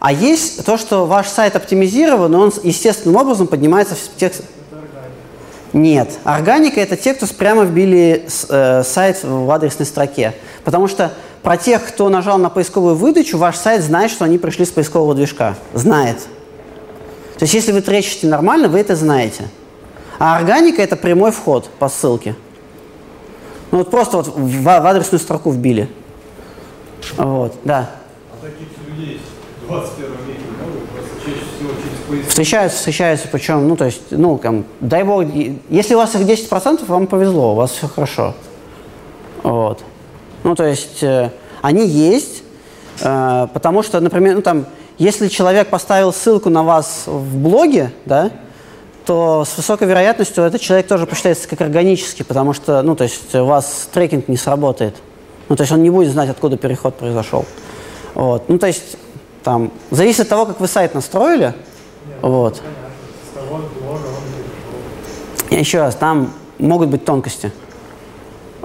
а 0.00 0.12
есть 0.12 0.64
то, 0.64 0.76
что 0.76 1.06
ваш 1.06 1.28
сайт 1.28 1.56
оптимизирован, 1.56 2.34
он 2.34 2.52
естественным 2.62 3.16
образом 3.16 3.46
поднимается 3.46 3.94
в 3.94 4.16
текст. 4.16 4.42
Нет. 5.72 6.18
Органика– 6.24 6.80
это 6.82 6.96
те, 6.96 7.14
кто 7.14 7.26
прямо 7.26 7.64
вбили 7.64 8.26
э, 8.48 8.82
сайт 8.84 9.22
в 9.22 9.50
адресной 9.50 9.86
строке. 9.86 10.34
Потому 10.64 10.88
что 10.88 11.12
про 11.42 11.56
тех, 11.56 11.86
кто 11.86 12.08
нажал 12.08 12.38
на 12.38 12.48
поисковую 12.48 12.94
выдачу, 12.94 13.36
ваш 13.36 13.56
сайт 13.56 13.82
знает, 13.82 14.10
что 14.10 14.24
они 14.24 14.38
пришли 14.38 14.64
с 14.64 14.70
поискового 14.70 15.14
движка. 15.14 15.56
Знает. 15.74 16.18
То 17.38 17.44
есть 17.44 17.54
если 17.54 17.72
вы 17.72 17.82
тречите 17.82 18.26
нормально, 18.26 18.68
вы 18.68 18.80
это 18.80 18.96
знаете. 18.96 19.44
А 20.18 20.36
органика– 20.36 20.82
это 20.82 20.96
прямой 20.96 21.30
вход 21.30 21.70
по 21.78 21.88
ссылке. 21.88 22.34
Ну 23.70 23.78
вот 23.78 23.90
просто 23.90 24.16
вот 24.16 24.28
в, 24.28 24.62
в 24.62 24.68
адресную 24.68 25.20
строку 25.20 25.50
вбили. 25.50 25.88
Вот, 27.16 27.54
да. 27.64 27.90
А 28.32 28.44
таких 28.44 28.68
людей 28.88 29.20
в 29.62 29.68
21 29.68 30.10
веке 30.26 30.40
много, 30.56 30.86
просто 30.92 31.24
чаще 31.24 31.44
всего 31.56 31.70
через 31.70 31.98
поиск. 32.08 32.28
Встречаются, 32.28 32.78
встречаются, 32.78 33.28
причем, 33.30 33.68
ну, 33.68 33.76
то 33.76 33.84
есть, 33.84 34.02
ну, 34.10 34.38
там, 34.38 34.64
дай 34.80 35.04
бог, 35.04 35.24
если 35.68 35.94
у 35.94 35.98
вас 35.98 36.14
их 36.14 36.22
10%, 36.22 36.86
вам 36.86 37.06
повезло, 37.06 37.52
у 37.52 37.54
вас 37.54 37.72
все 37.72 37.86
хорошо. 37.86 38.34
Вот. 39.42 39.82
Ну, 40.44 40.54
то 40.54 40.64
есть, 40.64 41.02
э, 41.02 41.30
они 41.62 41.86
есть, 41.86 42.42
э, 43.00 43.46
потому 43.52 43.82
что, 43.82 44.00
например, 44.00 44.36
ну, 44.36 44.42
там, 44.42 44.66
если 44.96 45.28
человек 45.28 45.68
поставил 45.68 46.12
ссылку 46.12 46.50
на 46.50 46.62
вас 46.62 47.04
в 47.06 47.36
блоге, 47.36 47.92
да, 48.04 48.30
то 49.08 49.46
с 49.46 49.56
высокой 49.56 49.88
вероятностью 49.88 50.44
этот 50.44 50.60
человек 50.60 50.86
тоже 50.86 51.06
посчитается 51.06 51.48
как 51.48 51.62
органический, 51.62 52.26
потому 52.26 52.52
что, 52.52 52.82
ну, 52.82 52.94
то 52.94 53.04
есть 53.04 53.34
у 53.34 53.46
вас 53.46 53.88
трекинг 53.90 54.28
не 54.28 54.36
сработает. 54.36 54.96
Ну, 55.48 55.56
то 55.56 55.62
есть 55.62 55.72
он 55.72 55.82
не 55.82 55.88
будет 55.88 56.12
знать, 56.12 56.28
откуда 56.28 56.58
переход 56.58 56.94
произошел. 56.94 57.46
Вот. 58.12 58.50
Ну, 58.50 58.58
то 58.58 58.66
есть 58.66 58.98
там 59.42 59.72
зависит 59.90 60.20
от 60.20 60.28
того, 60.28 60.44
как 60.44 60.60
вы 60.60 60.68
сайт 60.68 60.92
настроили. 60.92 61.54
Нет, 62.06 62.18
вот. 62.20 62.62
Я 65.48 65.58
еще 65.58 65.78
раз, 65.78 65.94
там 65.94 66.34
могут 66.58 66.90
быть 66.90 67.06
тонкости. 67.06 67.50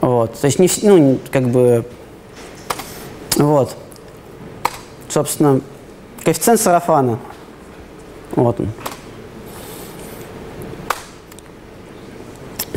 Вот. 0.01 0.33
То 0.41 0.47
есть 0.47 0.59
не, 0.59 0.69
ну, 0.81 1.19
как 1.31 1.47
бы, 1.47 1.85
вот. 3.37 3.77
Собственно, 5.07 5.61
коэффициент 6.25 6.59
сарафана. 6.59 7.17
Вот 8.35 8.59
он. 8.59 8.67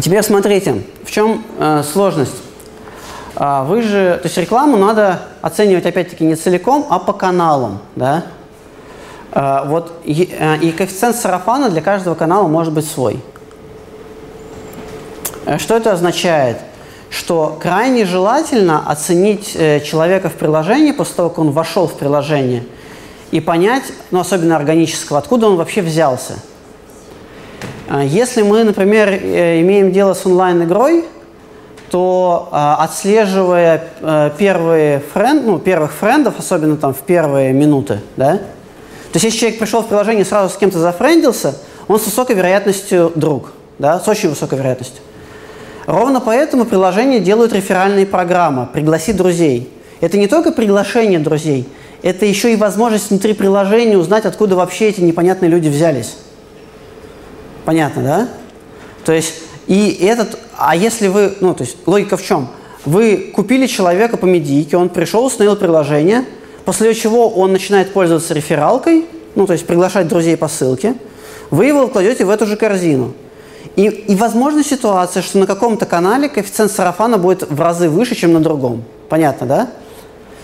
Теперь 0.06 0.22
смотрите, 0.22 0.84
в 1.02 1.10
чем 1.10 1.42
э, 1.58 1.82
сложность. 1.82 2.36
А, 3.34 3.64
вы 3.64 3.82
же, 3.82 4.16
то 4.22 4.28
есть 4.28 4.38
рекламу 4.38 4.76
надо 4.76 5.22
оценивать 5.42 5.84
опять-таки 5.84 6.22
не 6.22 6.36
целиком, 6.36 6.86
а 6.90 7.00
по 7.00 7.12
каналам, 7.12 7.80
да? 7.96 8.22
А, 9.32 9.64
вот 9.64 9.94
и, 10.04 10.32
э, 10.38 10.58
и 10.58 10.70
коэффициент 10.70 11.16
сарафана 11.16 11.70
для 11.70 11.82
каждого 11.82 12.14
канала 12.14 12.46
может 12.46 12.72
быть 12.72 12.88
свой. 12.88 13.20
Э, 15.44 15.58
что 15.58 15.76
это 15.76 15.90
означает? 15.90 16.58
Что 17.10 17.58
крайне 17.60 18.04
желательно 18.04 18.88
оценить 18.88 19.56
э, 19.56 19.80
человека 19.80 20.28
в 20.28 20.34
приложении 20.34 20.92
после 20.92 21.16
того, 21.16 21.30
как 21.30 21.40
он 21.40 21.50
вошел 21.50 21.88
в 21.88 21.94
приложение, 21.94 22.62
и 23.32 23.40
понять, 23.40 23.82
ну 24.12 24.20
особенно 24.20 24.54
органического, 24.54 25.18
откуда 25.18 25.48
он 25.48 25.56
вообще 25.56 25.82
взялся. 25.82 26.34
А, 27.88 28.02
если 28.02 28.42
мы, 28.42 28.64
например, 28.64 29.08
э, 29.08 29.60
имеем 29.60 29.92
дело 29.92 30.14
с 30.14 30.26
онлайн-игрой, 30.26 31.04
то 31.90 32.48
а, 32.50 32.82
отслеживая 32.82 33.84
э, 34.00 34.30
первые 34.36 35.00
френд, 35.12 35.46
ну, 35.46 35.58
первых 35.58 35.92
френдов, 35.92 36.34
особенно 36.38 36.76
там 36.76 36.92
в 36.92 36.98
первые 36.98 37.52
минуты, 37.52 38.00
да, 38.16 38.40
то 39.16 39.18
есть 39.18 39.24
если 39.24 39.38
человек 39.38 39.60
пришел 39.60 39.82
в 39.82 39.86
приложение 39.86 40.22
и 40.22 40.26
сразу 40.26 40.52
с 40.52 40.58
кем-то 40.58 40.78
зафрендился, 40.78 41.54
он 41.88 42.00
с 42.00 42.04
высокой 42.04 42.34
вероятностью 42.34 43.12
друг, 43.14 43.52
да, 43.78 44.00
с 44.00 44.08
очень 44.08 44.28
высокой 44.30 44.58
вероятностью. 44.58 45.00
Ровно 45.86 46.20
поэтому 46.20 46.64
приложения 46.64 47.20
делают 47.20 47.52
реферальные 47.52 48.06
программы 48.06 48.66
«Пригласи 48.66 49.12
друзей». 49.12 49.72
Это 50.00 50.18
не 50.18 50.26
только 50.26 50.50
приглашение 50.50 51.20
друзей, 51.20 51.68
это 52.02 52.26
еще 52.26 52.52
и 52.52 52.56
возможность 52.56 53.10
внутри 53.10 53.32
приложения 53.32 53.96
узнать, 53.96 54.26
откуда 54.26 54.56
вообще 54.56 54.88
эти 54.88 55.00
непонятные 55.00 55.50
люди 55.50 55.68
взялись. 55.68 56.16
Понятно, 57.66 58.02
да? 58.02 58.28
То 59.04 59.12
есть, 59.12 59.34
и 59.66 59.98
этот, 60.00 60.38
а 60.56 60.76
если 60.76 61.08
вы, 61.08 61.34
ну, 61.40 61.52
то 61.52 61.64
есть, 61.64 61.76
логика 61.84 62.16
в 62.16 62.22
чем? 62.22 62.48
Вы 62.84 63.32
купили 63.34 63.66
человека 63.66 64.16
по 64.16 64.24
медийке, 64.24 64.76
он 64.76 64.88
пришел, 64.88 65.24
установил 65.24 65.56
приложение, 65.56 66.24
после 66.64 66.94
чего 66.94 67.28
он 67.28 67.52
начинает 67.52 67.92
пользоваться 67.92 68.34
рефералкой, 68.34 69.06
ну, 69.34 69.46
то 69.48 69.52
есть 69.52 69.66
приглашать 69.66 70.06
друзей 70.06 70.36
по 70.36 70.46
ссылке, 70.46 70.94
вы 71.50 71.66
его 71.66 71.88
кладете 71.88 72.24
в 72.24 72.30
эту 72.30 72.46
же 72.46 72.56
корзину. 72.56 73.14
И, 73.74 73.86
и 73.86 74.14
возможна 74.14 74.62
ситуация, 74.62 75.22
что 75.22 75.38
на 75.38 75.46
каком-то 75.46 75.86
канале 75.86 76.28
коэффициент 76.28 76.70
сарафана 76.70 77.18
будет 77.18 77.50
в 77.50 77.60
разы 77.60 77.88
выше, 77.88 78.14
чем 78.14 78.32
на 78.32 78.40
другом. 78.40 78.84
Понятно, 79.08 79.46
да? 79.46 79.70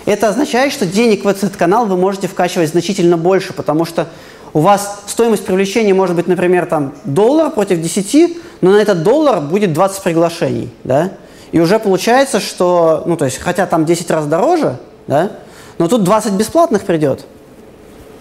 Это 0.06 0.28
означает, 0.28 0.72
что 0.72 0.86
денег 0.86 1.24
в 1.24 1.28
этот 1.28 1.56
канал 1.56 1.86
вы 1.86 1.96
можете 1.96 2.26
вкачивать 2.26 2.70
значительно 2.70 3.16
больше, 3.16 3.52
потому 3.52 3.84
что 3.84 4.08
у 4.54 4.60
вас 4.60 5.02
стоимость 5.06 5.44
привлечения 5.44 5.94
может 5.94 6.14
быть, 6.14 6.26
например, 6.26 6.66
там 6.66 6.94
доллар 7.04 7.50
против 7.50 7.80
10, 7.80 8.36
но 8.60 8.72
на 8.72 8.76
этот 8.76 9.02
доллар 9.02 9.40
будет 9.40 9.72
20 9.72 10.02
приглашений, 10.02 10.70
да? 10.84 11.12
И 11.52 11.60
уже 11.60 11.78
получается, 11.78 12.40
что, 12.40 13.02
ну, 13.06 13.16
то 13.16 13.24
есть, 13.24 13.38
хотя 13.38 13.66
там 13.66 13.84
10 13.84 14.10
раз 14.10 14.26
дороже, 14.26 14.78
да, 15.06 15.32
но 15.78 15.88
тут 15.88 16.04
20 16.04 16.32
бесплатных 16.34 16.82
придет. 16.82 17.24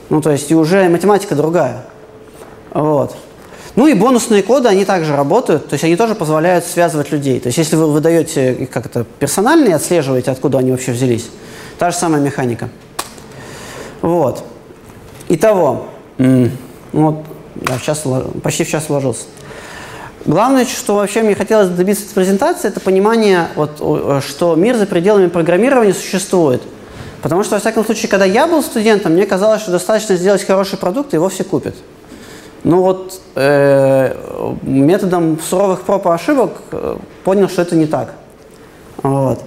Ну, 0.09 0.21
то 0.21 0.31
есть, 0.31 0.51
и 0.51 0.55
уже 0.55 0.89
математика 0.89 1.35
другая. 1.35 1.83
Вот. 2.73 3.15
Ну 3.75 3.87
и 3.87 3.93
бонусные 3.93 4.43
коды, 4.43 4.67
они 4.67 4.83
также 4.83 5.15
работают, 5.15 5.69
то 5.69 5.75
есть 5.75 5.83
они 5.85 5.95
тоже 5.95 6.13
позволяют 6.13 6.65
связывать 6.65 7.11
людей. 7.11 7.39
То 7.39 7.47
есть 7.47 7.57
если 7.57 7.77
вы 7.77 7.89
выдаете 7.89 8.67
как 8.71 8.85
это 8.85 9.05
персональные, 9.19 9.75
отслеживаете, 9.75 10.31
откуда 10.31 10.57
они 10.57 10.71
вообще 10.71 10.91
взялись, 10.91 11.29
та 11.77 11.91
же 11.91 11.97
самая 11.97 12.21
механика. 12.21 12.69
Вот. 14.01 14.43
Итого, 15.29 15.87
Mm. 16.21 16.51
Вот, 16.93 17.15
да, 17.55 17.73
в 17.77 18.39
почти 18.41 18.63
в 18.63 18.69
час. 18.69 18.85
Главное, 20.25 20.65
что 20.65 20.95
вообще 20.95 21.23
мне 21.23 21.33
хотелось 21.33 21.69
добиться 21.69 22.05
этой 22.05 22.13
презентации, 22.13 22.67
это 22.67 22.79
понимание, 22.79 23.47
вот, 23.55 23.77
что 24.23 24.55
мир 24.55 24.77
за 24.77 24.85
пределами 24.85 25.27
программирования 25.27 25.93
существует. 25.93 26.61
Потому 27.23 27.43
что, 27.43 27.55
во 27.55 27.59
всяком 27.59 27.85
случае, 27.85 28.09
когда 28.09 28.25
я 28.25 28.45
был 28.45 28.61
студентом, 28.61 29.13
мне 29.13 29.25
казалось, 29.25 29.63
что 29.63 29.71
достаточно 29.71 30.15
сделать 30.15 30.45
хороший 30.45 30.77
продукт, 30.77 31.13
и 31.13 31.17
его 31.17 31.29
все 31.29 31.43
купят. 31.43 31.75
Но 32.63 32.83
вот 32.83 33.19
э, 33.35 34.15
методом 34.61 35.39
суровых 35.39 35.81
проб 35.81 36.05
и 36.05 36.09
ошибок 36.09 36.51
э, 36.71 36.97
понял, 37.23 37.49
что 37.49 37.63
это 37.63 37.75
не 37.75 37.87
так. 37.87 38.13
Вот. 39.01 39.39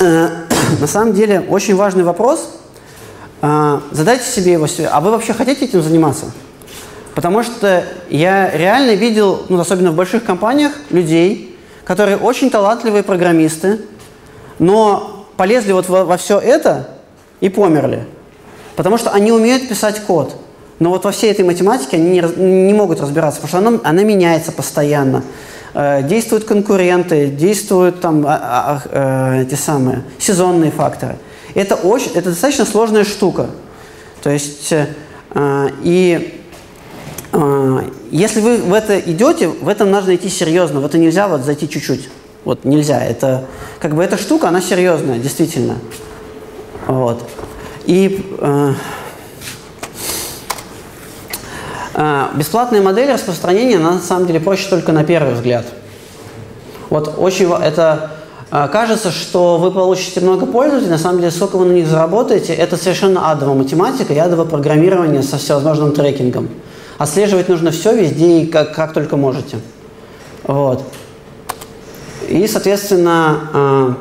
Э, 0.00 0.28
на 0.80 0.86
самом 0.88 1.12
деле, 1.12 1.40
очень 1.48 1.76
важный 1.76 2.02
вопрос– 2.02 2.54
задайте 3.40 4.24
себе 4.24 4.52
его. 4.52 4.66
А 4.90 5.00
вы 5.00 5.10
вообще 5.10 5.32
хотите 5.32 5.64
этим 5.64 5.82
заниматься? 5.82 6.26
Потому 7.14 7.42
что 7.42 7.84
я 8.10 8.50
реально 8.50 8.94
видел, 8.94 9.44
ну, 9.48 9.58
особенно 9.58 9.90
в 9.90 9.96
больших 9.96 10.24
компаниях, 10.24 10.72
людей, 10.90 11.56
которые 11.84 12.16
очень 12.16 12.50
талантливые 12.50 13.02
программисты, 13.02 13.80
но 14.58 15.26
полезли 15.36 15.72
вот 15.72 15.88
во, 15.88 16.04
во 16.04 16.16
все 16.16 16.38
это 16.38 16.88
и 17.40 17.48
померли. 17.48 18.06
Потому 18.76 18.98
что 18.98 19.10
они 19.10 19.32
умеют 19.32 19.68
писать 19.68 20.00
код. 20.00 20.36
Но 20.78 20.90
вот 20.90 21.04
во 21.04 21.10
всей 21.10 21.30
этой 21.30 21.44
математике 21.44 21.96
они 21.96 22.10
не, 22.10 22.20
не 22.20 22.74
могут 22.74 23.00
разбираться, 23.00 23.40
потому 23.40 23.48
что 23.48 23.68
она, 23.68 23.80
она 23.82 24.04
меняется 24.04 24.52
постоянно. 24.52 25.24
Э, 25.74 26.02
действуют 26.02 26.44
конкуренты, 26.44 27.26
действуют 27.26 28.00
там 28.00 28.24
а, 28.26 28.36
а, 28.36 28.82
а, 28.92 29.34
э, 29.38 29.42
эти 29.42 29.54
самые 29.54 30.04
сезонные 30.18 30.70
факторы. 30.70 31.16
Это, 31.54 31.74
очень, 31.74 32.12
это 32.14 32.30
достаточно 32.30 32.64
сложная 32.64 33.04
штука. 33.04 33.50
То 34.22 34.30
есть, 34.30 34.72
э, 34.72 34.86
э, 35.34 35.68
и 35.82 36.40
э, 37.32 37.80
если 38.10 38.40
вы 38.40 38.58
в 38.58 38.72
это 38.72 38.98
идете, 38.98 39.48
в 39.48 39.68
этом 39.68 39.90
нужно 39.90 40.14
идти 40.14 40.28
серьезно, 40.28 40.80
в 40.80 40.86
это 40.86 40.98
нельзя 40.98 41.28
вот 41.28 41.42
зайти 41.42 41.68
чуть-чуть. 41.68 42.08
Вот 42.44 42.64
нельзя. 42.64 43.04
Это 43.04 43.44
как 43.80 43.94
бы 43.94 44.02
эта 44.02 44.16
штука, 44.16 44.48
она 44.48 44.60
серьезная, 44.60 45.18
действительно. 45.18 45.76
Вот. 46.86 47.22
И 47.84 48.24
э, 48.38 48.72
э, 51.94 52.26
бесплатная 52.34 52.82
модель 52.82 53.12
распространения, 53.12 53.76
она 53.76 53.92
на 53.92 54.00
самом 54.00 54.26
деле 54.26 54.40
проще 54.40 54.68
только 54.68 54.92
на 54.92 55.04
первый 55.04 55.34
взгляд. 55.34 55.66
Вот 56.90 57.14
очень 57.18 57.52
это 57.52 58.17
кажется, 58.50 59.10
что 59.10 59.58
вы 59.58 59.70
получите 59.70 60.20
много 60.20 60.46
пользователей, 60.46 60.90
на 60.90 60.98
самом 60.98 61.18
деле 61.18 61.30
сколько 61.30 61.56
вы 61.56 61.66
на 61.66 61.72
них 61.72 61.86
заработаете, 61.86 62.54
это 62.54 62.76
совершенно 62.76 63.30
адовая 63.30 63.54
математика 63.54 64.12
и 64.12 64.18
адовое 64.18 64.46
программирование 64.46 65.22
со 65.22 65.36
всевозможным 65.36 65.92
трекингом. 65.92 66.48
Отслеживать 66.96 67.48
нужно 67.48 67.70
все 67.70 67.94
везде 67.94 68.40
и 68.40 68.46
как, 68.46 68.74
как 68.74 68.92
только 68.92 69.16
можете. 69.16 69.58
Вот. 70.44 70.82
И, 72.28 72.46
соответственно, 72.46 73.96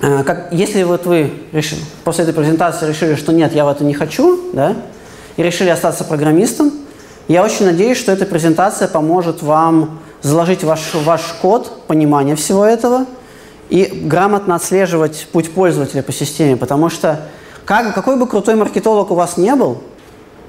э, 0.00 0.16
э, 0.20 0.24
как, 0.24 0.52
если 0.52 0.82
вот 0.84 1.06
вы 1.06 1.32
решили, 1.52 1.80
после 2.04 2.24
этой 2.24 2.34
презентации 2.34 2.88
решили, 2.88 3.14
что 3.14 3.32
нет, 3.32 3.54
я 3.54 3.64
в 3.64 3.68
это 3.68 3.84
не 3.84 3.94
хочу, 3.94 4.40
да, 4.52 4.76
и 5.36 5.42
решили 5.42 5.68
остаться 5.68 6.04
программистом, 6.04 6.72
я 7.26 7.42
очень 7.42 7.66
надеюсь, 7.66 7.98
что 7.98 8.12
эта 8.12 8.26
презентация 8.26 8.86
поможет 8.86 9.42
вам 9.42 10.00
заложить 10.24 10.64
ваш, 10.64 10.94
ваш 10.94 11.20
код, 11.42 11.86
понимание 11.86 12.34
всего 12.34 12.64
этого 12.64 13.04
и 13.68 13.84
грамотно 13.84 14.54
отслеживать 14.54 15.28
путь 15.30 15.52
пользователя 15.52 16.02
по 16.02 16.12
системе, 16.12 16.56
потому 16.56 16.88
что 16.88 17.20
как, 17.66 17.94
какой 17.94 18.16
бы 18.16 18.26
крутой 18.26 18.54
маркетолог 18.54 19.10
у 19.10 19.14
вас 19.14 19.36
не 19.36 19.54
был, 19.54 19.82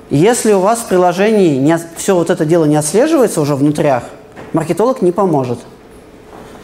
если 0.10 0.54
у 0.54 0.60
вас 0.60 0.80
в 0.80 0.86
приложении 0.86 1.58
не, 1.58 1.78
все 1.98 2.16
вот 2.16 2.30
это 2.30 2.46
дело 2.46 2.64
не 2.66 2.78
отслеживается 2.78 3.42
уже 3.42 3.56
внутрях, 3.56 4.04
маркетолог 4.54 5.02
не 5.02 5.12
поможет. 5.12 5.60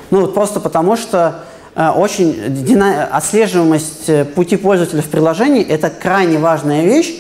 Ну 0.10 0.22
вот 0.22 0.34
просто 0.34 0.62
потому, 0.62 0.96
что 0.96 1.44
э, 1.76 1.90
очень 1.90 2.34
дина- 2.64 3.10
отслеживаемость 3.12 4.08
э, 4.08 4.24
пути 4.24 4.56
пользователя 4.56 5.02
в 5.02 5.10
приложении– 5.10 5.64
это 5.68 5.90
крайне 5.90 6.38
важная 6.38 6.86
вещь. 6.86 7.14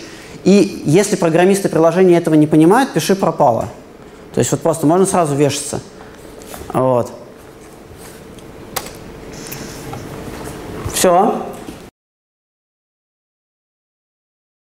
И 0.45 0.83
если 0.85 1.17
программисты 1.17 1.67
приложения 1.67 2.17
этого 2.17 2.35
не 2.35 2.47
понимают, 2.47 2.93
пиши 2.93 3.15
пропало. 3.15 3.67
То 4.33 4.39
есть 4.39 4.51
вот 4.51 4.61
просто 4.61 4.85
можно 4.85 5.05
сразу 5.05 5.35
вешаться. 5.35 5.81
Вот. 6.73 7.11
Все. 10.93 11.50